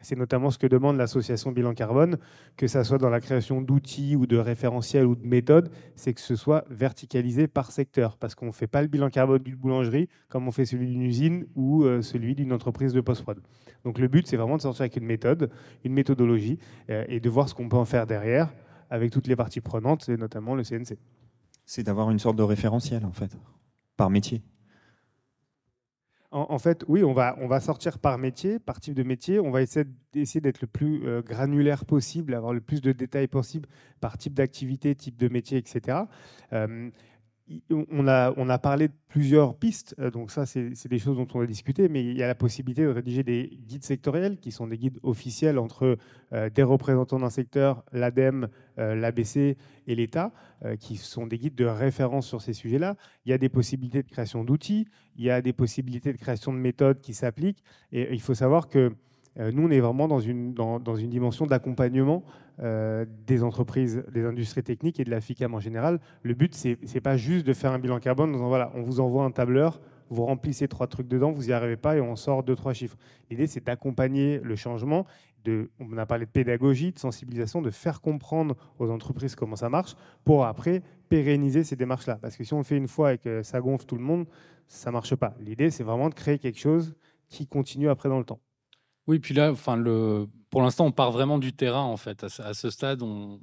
C'est 0.02 0.16
notamment 0.16 0.50
ce 0.50 0.58
que 0.58 0.66
demande 0.66 0.96
l'association 0.96 1.52
Bilan 1.52 1.74
Carbone, 1.74 2.18
que 2.56 2.66
ce 2.66 2.82
soit 2.82 2.98
dans 2.98 3.08
la 3.08 3.20
création 3.20 3.62
d'outils 3.62 4.16
ou 4.16 4.26
de 4.26 4.36
référentiels 4.36 5.06
ou 5.06 5.14
de 5.14 5.26
méthodes, 5.26 5.70
c'est 5.96 6.12
que 6.12 6.20
ce 6.20 6.36
soit 6.36 6.64
verticalisé 6.68 7.46
par 7.46 7.70
secteur, 7.70 8.16
parce 8.16 8.34
qu'on 8.34 8.46
ne 8.46 8.52
fait 8.52 8.66
pas 8.66 8.82
le 8.82 8.88
bilan 8.88 9.08
carbone 9.08 9.42
d'une 9.42 9.56
boulangerie 9.56 10.08
comme 10.28 10.48
on 10.48 10.52
fait 10.52 10.66
celui 10.66 10.88
d'une 10.88 11.02
usine 11.02 11.46
ou 11.54 11.84
euh, 11.84 12.02
celui 12.02 12.34
d'une 12.34 12.52
entreprise 12.52 12.92
de 12.92 13.00
post-prod. 13.00 13.40
Donc 13.84 13.98
le 13.98 14.08
but, 14.08 14.26
c'est 14.26 14.36
vraiment 14.36 14.56
de 14.56 14.62
sortir 14.62 14.82
avec 14.82 14.96
une 14.96 15.06
méthode, 15.06 15.50
une 15.84 15.92
méthodologie, 15.92 16.58
euh, 16.90 17.04
et 17.08 17.20
de 17.20 17.30
voir 17.30 17.48
ce 17.48 17.54
qu'on 17.54 17.68
peut 17.68 17.76
en 17.76 17.84
faire 17.84 18.06
derrière 18.06 18.52
avec 18.90 19.10
toutes 19.10 19.26
les 19.26 19.36
parties 19.36 19.60
prenantes, 19.60 20.08
et 20.08 20.16
notamment 20.16 20.54
le 20.54 20.62
CNC. 20.62 20.98
C'est 21.64 21.82
d'avoir 21.82 22.10
une 22.10 22.18
sorte 22.18 22.36
de 22.36 22.42
référentiel, 22.42 23.04
en 23.04 23.12
fait, 23.12 23.36
par 23.96 24.10
métier. 24.10 24.42
En, 26.34 26.58
fait, 26.58 26.82
oui, 26.88 27.04
on 27.04 27.12
va, 27.12 27.36
on 27.40 27.46
va 27.46 27.60
sortir 27.60 27.98
par 27.98 28.16
métier, 28.16 28.58
par 28.58 28.80
type 28.80 28.94
de 28.94 29.02
métier. 29.02 29.38
On 29.38 29.50
va 29.50 29.60
essayer, 29.60 30.40
d'être 30.40 30.62
le 30.62 30.66
plus 30.66 31.06
euh, 31.06 31.20
granulaire 31.20 31.84
possible, 31.84 32.32
avoir 32.32 32.54
le 32.54 32.62
plus 32.62 32.80
de 32.80 32.92
détails 32.92 33.28
possible 33.28 33.68
par 34.00 34.16
type 34.16 34.32
d'activité, 34.32 34.94
type 34.94 35.18
de 35.18 35.28
métier, 35.28 35.58
etc 35.58 36.04
on 37.70 38.08
a, 38.08 38.32
on 38.36 38.48
a 38.48 38.58
parlé 38.58 38.88
de 38.88 38.92
plusieurs 39.08 39.56
pistes, 39.56 39.94
euh, 39.98 40.10
donc 40.10 40.30
ça 40.30 40.46
c'est 40.46 40.88
des 40.88 40.98
choses 40.98 41.16
dont 41.16 41.28
on 41.34 41.40
a 41.40 41.46
discuté, 41.46 41.88
mais 41.88 42.02
il 42.02 42.16
y 42.16 42.22
a 42.22 42.26
la 42.26 42.34
possibilité 42.34 42.82
de 42.82 42.88
rédiger 42.88 43.22
des 43.22 43.58
guides 43.66 43.84
sectoriels 43.84 44.38
qui 44.38 44.52
sont 44.52 44.66
des 44.66 44.78
guides 44.78 44.98
officiels 45.02 45.58
entre 45.58 45.98
euh, 46.32 46.50
des 46.50 46.62
représentants 46.62 47.18
d'un 47.18 47.30
secteur, 47.30 47.84
l'ADEME, 47.92 48.48
euh, 48.78 48.94
l'ABC 48.94 49.56
et 49.86 49.94
l'État, 49.94 50.32
qui 50.78 50.96
sont 50.96 51.26
des 51.26 51.38
guides 51.38 51.56
de 51.56 51.64
référence 51.64 52.28
sur 52.28 52.40
ces 52.40 52.52
sujets-là. 52.52 52.96
Il 53.26 53.30
y 53.30 53.32
a 53.32 53.38
des 53.38 53.48
possibilités 53.48 54.04
de 54.04 54.08
création 54.08 54.44
d'outils, 54.44 54.86
il 55.16 55.24
y 55.24 55.30
a 55.30 55.42
des 55.42 55.52
possibilités 55.52 56.12
de 56.12 56.18
création 56.18 56.52
de 56.52 56.58
méthodes 56.58 57.00
qui 57.00 57.14
s'appliquent, 57.14 57.64
et 57.90 58.14
il 58.14 58.20
faut 58.20 58.34
savoir 58.34 58.68
que 58.68 58.92
nous, 59.36 59.66
on 59.66 59.70
est 59.70 59.80
vraiment 59.80 60.06
dans 60.06 60.20
une, 60.20 60.54
dans, 60.54 60.94
une 60.94 61.10
dimension 61.10 61.46
d'accompagnement 61.46 62.22
euh, 62.60 63.06
des 63.26 63.42
entreprises, 63.42 64.04
des 64.12 64.24
industries 64.24 64.62
techniques 64.62 65.00
et 65.00 65.04
de 65.04 65.10
la 65.10 65.20
FICAM 65.20 65.54
en 65.54 65.60
général. 65.60 66.00
Le 66.22 66.34
but, 66.34 66.54
c'est 66.54 66.78
n'est 66.94 67.00
pas 67.00 67.16
juste 67.16 67.46
de 67.46 67.52
faire 67.52 67.72
un 67.72 67.78
bilan 67.78 67.98
carbone 67.98 68.30
en 68.30 68.32
disant 68.34 68.48
voilà, 68.48 68.70
on 68.74 68.82
vous 68.82 69.00
envoie 69.00 69.24
un 69.24 69.30
tableur, 69.30 69.80
vous 70.10 70.26
remplissez 70.26 70.68
trois 70.68 70.86
trucs 70.86 71.08
dedans, 71.08 71.32
vous 71.32 71.44
n'y 71.44 71.52
arrivez 71.52 71.76
pas 71.76 71.96
et 71.96 72.00
on 72.00 72.14
sort 72.16 72.42
deux, 72.42 72.54
trois 72.54 72.74
chiffres. 72.74 72.96
L'idée, 73.30 73.46
c'est 73.46 73.64
d'accompagner 73.64 74.40
le 74.42 74.56
changement. 74.56 75.06
On 75.80 75.96
a 75.96 76.06
parlé 76.06 76.26
de 76.26 76.30
pédagogie, 76.30 76.92
de 76.92 76.98
sensibilisation, 76.98 77.62
de 77.62 77.70
faire 77.70 78.00
comprendre 78.00 78.54
aux 78.78 78.90
entreprises 78.90 79.34
comment 79.34 79.56
ça 79.56 79.68
marche 79.68 79.96
pour 80.24 80.44
après 80.44 80.82
pérenniser 81.08 81.64
ces 81.64 81.76
démarches-là. 81.76 82.18
Parce 82.20 82.36
que 82.36 82.44
si 82.44 82.52
on 82.54 82.58
le 82.58 82.64
fait 82.64 82.76
une 82.76 82.88
fois 82.88 83.14
et 83.14 83.18
que 83.18 83.42
ça 83.42 83.60
gonfle 83.60 83.86
tout 83.86 83.96
le 83.96 84.04
monde, 84.04 84.26
ça 84.68 84.90
ne 84.90 84.92
marche 84.92 85.14
pas. 85.16 85.34
L'idée, 85.40 85.70
c'est 85.70 85.84
vraiment 85.84 86.08
de 86.10 86.14
créer 86.14 86.38
quelque 86.38 86.58
chose 86.58 86.94
qui 87.28 87.46
continue 87.46 87.88
après 87.88 88.08
dans 88.08 88.18
le 88.18 88.24
temps. 88.24 88.40
Oui, 89.06 89.18
puis 89.18 89.34
là, 89.34 89.50
enfin, 89.50 89.82
pour 90.50 90.62
l'instant, 90.62 90.86
on 90.86 90.92
part 90.92 91.10
vraiment 91.10 91.38
du 91.38 91.52
terrain, 91.52 91.82
en 91.82 91.96
fait. 91.96 92.24
À 92.24 92.54
ce, 92.54 92.70
stade, 92.70 93.02
on, 93.02 93.40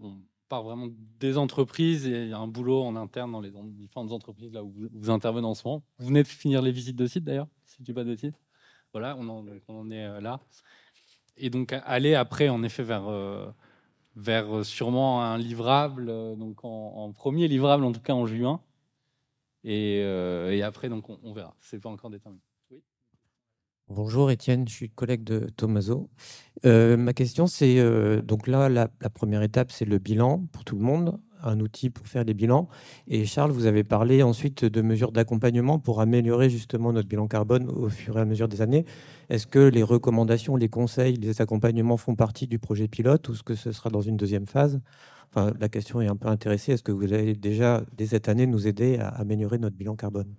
part 0.47 0.63
vraiment 0.63 0.87
des 1.19 1.37
entreprises 1.37 2.07
et 2.07 2.23
il 2.23 2.29
y 2.29 2.33
a 2.33 2.39
un 2.39 2.47
boulot 2.47 2.81
en 2.81 2.95
interne 2.95 3.31
dans 3.31 3.39
les 3.39 3.51
différentes 3.51 4.11
entreprises 4.11 4.51
là 4.51 4.63
où 4.63 4.73
vous, 4.91 5.09
intervenez 5.11 5.45
en 5.45 5.53
ce 5.53 5.67
moment. 5.67 5.83
Vous 5.99 6.07
venez 6.07 6.23
de 6.23 6.27
finir 6.27 6.61
les 6.61 6.71
visites 6.71 6.95
de 6.95 7.05
site, 7.05 7.23
d'ailleurs, 7.23 7.47
si 7.65 7.77
je 7.79 7.83
dis 7.83 7.93
pas 7.93 8.03
de 8.03 8.15
site. 8.15 8.35
Voilà, 8.93 9.15
on 9.17 9.29
en, 9.29 9.91
est 9.91 10.05
euh, 10.05 10.19
là. 10.19 10.39
Et 11.37 11.49
donc, 11.49 11.73
aller 11.85 12.15
après, 12.15 12.49
en 12.49 12.63
effet, 12.63 12.83
vers, 12.83 13.07
euh, 13.07 13.47
vers 14.15 14.57
euh, 14.57 14.63
sûrement 14.63 15.21
un 15.23 15.37
livrable, 15.37 16.07
donc 16.07 16.63
en, 16.63 17.11
premier 17.11 17.47
livrable, 17.47 17.83
en 17.83 17.91
tout 17.91 18.01
cas 18.01 18.13
en 18.13 18.25
juin. 18.25 18.61
Et, 19.63 20.01
après, 20.63 20.89
donc, 20.89 21.09
on, 21.09 21.19
on 21.21 21.33
verra. 21.33 21.55
Ce 21.61 21.75
n'est 21.75 21.81
pas 21.81 21.89
encore 21.89 22.09
déterminé. 22.09 22.41
Bonjour 23.91 24.29
Étienne, 24.29 24.67
je 24.67 24.73
suis 24.73 24.89
collègue 24.91 25.23
de 25.23 25.47
Tomaso. 25.57 26.11
Euh, 26.63 26.95
ma 26.95 27.11
question 27.13 27.47
c'est, 27.47 27.79
euh, 27.79 28.21
donc 28.21 28.45
là, 28.45 28.69
la, 28.69 28.87
première 28.87 29.41
étape, 29.41 29.71
c'est 29.71 29.85
le 29.85 29.97
bilan 29.97 30.45
pour 30.51 30.63
tout 30.63 30.75
le 30.75 30.83
monde, 30.83 31.19
un 31.41 31.59
outil 31.59 31.89
pour 31.89 32.05
faire 32.05 32.23
des 32.23 32.35
bilans. 32.35 32.69
Et 33.07 33.25
Charles, 33.25 33.49
vous 33.49 33.65
avez 33.65 33.83
parlé 33.83 34.21
ensuite 34.21 34.63
de 34.63 34.81
mesures 34.83 35.11
d'accompagnement 35.11 35.79
pour 35.79 36.01
améliorer 36.01 36.51
justement 36.51 36.93
notre 36.93 37.07
bilan 37.07 37.27
carbone 37.27 37.67
au 37.67 37.89
fur 37.89 38.15
et 38.19 38.21
à 38.21 38.25
mesure 38.25 38.47
des 38.47 38.61
années. 38.61 38.85
Est-ce 39.29 39.47
que 39.47 39.57
les 39.57 39.81
recommandations, 39.81 40.55
les 40.55 40.69
conseils, 40.69 41.15
les 41.15 41.41
accompagnements 41.41 41.97
font 41.97 42.13
partie 42.13 42.45
du 42.45 42.59
projet 42.59 42.87
pilote 42.87 43.27
ou 43.27 43.33
est-ce 43.33 43.41
que 43.41 43.55
ce 43.55 43.71
sera 43.71 43.89
dans 43.89 44.01
une 44.01 44.17
deuxième 44.17 44.45
phase? 44.45 44.79
La 45.35 45.67
question 45.67 45.99
est 45.99 46.07
un 46.07 46.15
peu 46.15 46.27
intéressée. 46.27 46.73
Est-ce 46.73 46.83
que 46.83 46.91
vous 46.91 47.11
allez 47.11 47.33
déjà, 47.33 47.83
dès 47.97 48.05
cette 48.05 48.29
année, 48.29 48.45
nous 48.45 48.67
aider 48.67 48.99
à 48.99 49.07
améliorer 49.07 49.57
notre 49.57 49.75
bilan 49.75 49.95
carbone? 49.95 50.35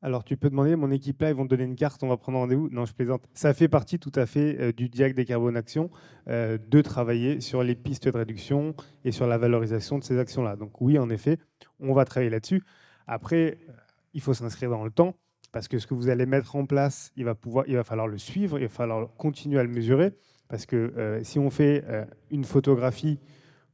Alors, 0.00 0.22
tu 0.22 0.36
peux 0.36 0.48
demander, 0.48 0.76
mon 0.76 0.92
équipe 0.92 1.20
là, 1.20 1.30
ils 1.30 1.34
vont 1.34 1.44
te 1.44 1.50
donner 1.50 1.64
une 1.64 1.74
carte, 1.74 2.02
on 2.04 2.08
va 2.08 2.16
prendre 2.16 2.38
rendez-vous. 2.38 2.68
Non, 2.70 2.84
je 2.84 2.92
plaisante. 2.92 3.24
Ça 3.34 3.52
fait 3.52 3.66
partie 3.68 3.98
tout 3.98 4.12
à 4.14 4.26
fait 4.26 4.56
euh, 4.60 4.72
du 4.72 4.88
DIAC 4.88 5.14
des 5.14 5.26
Action 5.56 5.90
euh, 6.28 6.56
de 6.56 6.80
travailler 6.82 7.40
sur 7.40 7.64
les 7.64 7.74
pistes 7.74 8.08
de 8.08 8.16
réduction 8.16 8.76
et 9.04 9.10
sur 9.10 9.26
la 9.26 9.38
valorisation 9.38 9.98
de 9.98 10.04
ces 10.04 10.18
actions-là. 10.18 10.54
Donc, 10.54 10.80
oui, 10.80 10.98
en 10.98 11.10
effet, 11.10 11.38
on 11.80 11.94
va 11.94 12.04
travailler 12.04 12.30
là-dessus. 12.30 12.62
Après, 13.08 13.58
euh, 13.68 13.72
il 14.14 14.20
faut 14.20 14.34
s'inscrire 14.34 14.70
dans 14.70 14.84
le 14.84 14.90
temps 14.90 15.16
parce 15.50 15.66
que 15.66 15.80
ce 15.80 15.86
que 15.88 15.94
vous 15.94 16.10
allez 16.10 16.26
mettre 16.26 16.54
en 16.54 16.64
place, 16.64 17.10
il 17.16 17.24
va, 17.24 17.34
pouvoir, 17.34 17.64
il 17.66 17.74
va 17.74 17.82
falloir 17.82 18.06
le 18.06 18.18
suivre, 18.18 18.58
il 18.58 18.66
va 18.66 18.68
falloir 18.68 19.08
continuer 19.16 19.58
à 19.58 19.64
le 19.64 19.70
mesurer. 19.70 20.12
Parce 20.48 20.64
que 20.64 21.20
si 21.24 21.38
on 21.38 21.50
fait 21.50 21.84
une 22.30 22.44
photographie, 22.44 23.18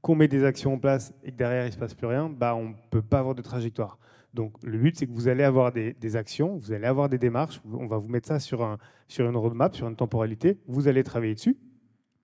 qu'on 0.05 0.15
met 0.17 0.29
des 0.29 0.45
actions 0.45 0.75
en 0.75 0.79
place 0.79 1.15
et 1.23 1.31
que 1.31 1.37
derrière 1.37 1.63
il 1.63 1.69
ne 1.69 1.73
se 1.73 1.79
passe 1.79 1.95
plus 1.95 2.07
rien, 2.07 2.29
bah, 2.29 2.55
on 2.55 2.71
ne 2.71 2.75
peut 2.91 3.01
pas 3.01 3.21
avoir 3.21 3.35
de 3.35 3.43
trajectoire. 3.43 3.99
Donc 4.35 4.53
le 4.65 4.77
but, 4.79 4.97
c'est 4.97 5.07
que 5.07 5.13
vous 5.13 5.29
allez 5.29 5.45
avoir 5.45 5.73
des, 5.73 6.17
actions, 6.17 6.57
vous 6.57 6.73
allez 6.73 6.87
avoir 6.87 7.09
des 7.09 7.19
démarches, 7.19 7.61
on 7.73 7.87
va 7.87 7.99
vous 7.99 8.09
mettre 8.09 8.27
ça 8.27 8.41
sur, 8.41 8.63
un, 8.65 8.79
sur 9.07 9.29
une 9.29 9.37
roadmap, 9.37 9.77
sur 9.77 9.87
une 9.87 9.95
temporalité, 9.95 10.59
vous 10.67 10.89
allez 10.89 11.05
travailler 11.05 11.37
dessus, 11.37 11.57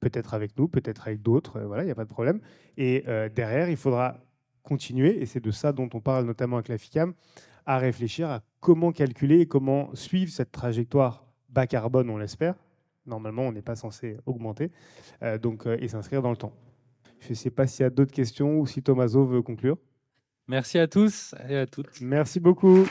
peut-être 0.01 0.35
avec 0.35 0.59
nous, 0.59 0.67
peut-être 0.67 1.07
avec 1.07 1.23
d'autres, 1.23 1.59
euh, 1.59 1.67
voilà, 1.67 1.85
il 1.85 1.87
n'y 1.87 1.93
a 1.93 1.95
pas 1.95 2.05
de 2.05 2.11
problème. 2.11 2.41
Et 2.77 3.05
euh, 3.07 3.29
derrière, 3.29 3.71
il 3.71 3.77
faudra 3.77 4.19
continuer, 4.65 5.23
et 5.23 5.27
c'est 5.27 5.41
de 5.41 5.53
ça 5.53 5.73
dont 5.73 5.89
on 5.95 6.01
parle 6.01 6.25
notamment 6.27 6.57
avec 6.57 6.69
la 6.69 6.79
FICAM, 6.79 7.15
à 7.65 7.79
réfléchir 7.79 8.29
à 8.29 8.43
comment 8.59 8.91
calculer 8.91 9.41
et 9.41 9.47
comment 9.47 9.95
suivre 9.95 10.33
cette 10.33 10.51
trajectoire 10.51 11.25
bas 11.49 11.69
carbone, 11.69 12.11
on 12.11 12.17
l'espère. 12.17 12.57
Normalement, 13.07 13.43
on 13.43 13.53
n'est 13.53 13.63
pas 13.63 13.77
censé 13.77 14.17
augmenter, 14.27 14.73
euh, 15.23 15.39
donc, 15.39 15.65
et 15.67 15.87
s'inscrire 15.87 16.23
dans 16.23 16.31
le 16.31 16.37
temps. 16.37 16.53
Je 17.21 17.31
ne 17.31 17.35
sais 17.35 17.51
pas 17.51 17.69
s'il 17.69 17.85
y 17.85 17.87
a 17.87 17.91
d'autres 17.91 18.13
questions 18.13 18.59
ou 18.59 18.67
si 18.67 18.83
Tomaso 18.83 19.25
veut 19.25 19.43
conclure. 19.43 19.77
Merci 20.51 20.81
à 20.81 20.89
tous 20.89 21.33
et 21.49 21.57
à 21.59 21.67
toutes. 21.67 22.01
Merci 22.01 22.41
beaucoup. 22.41 22.85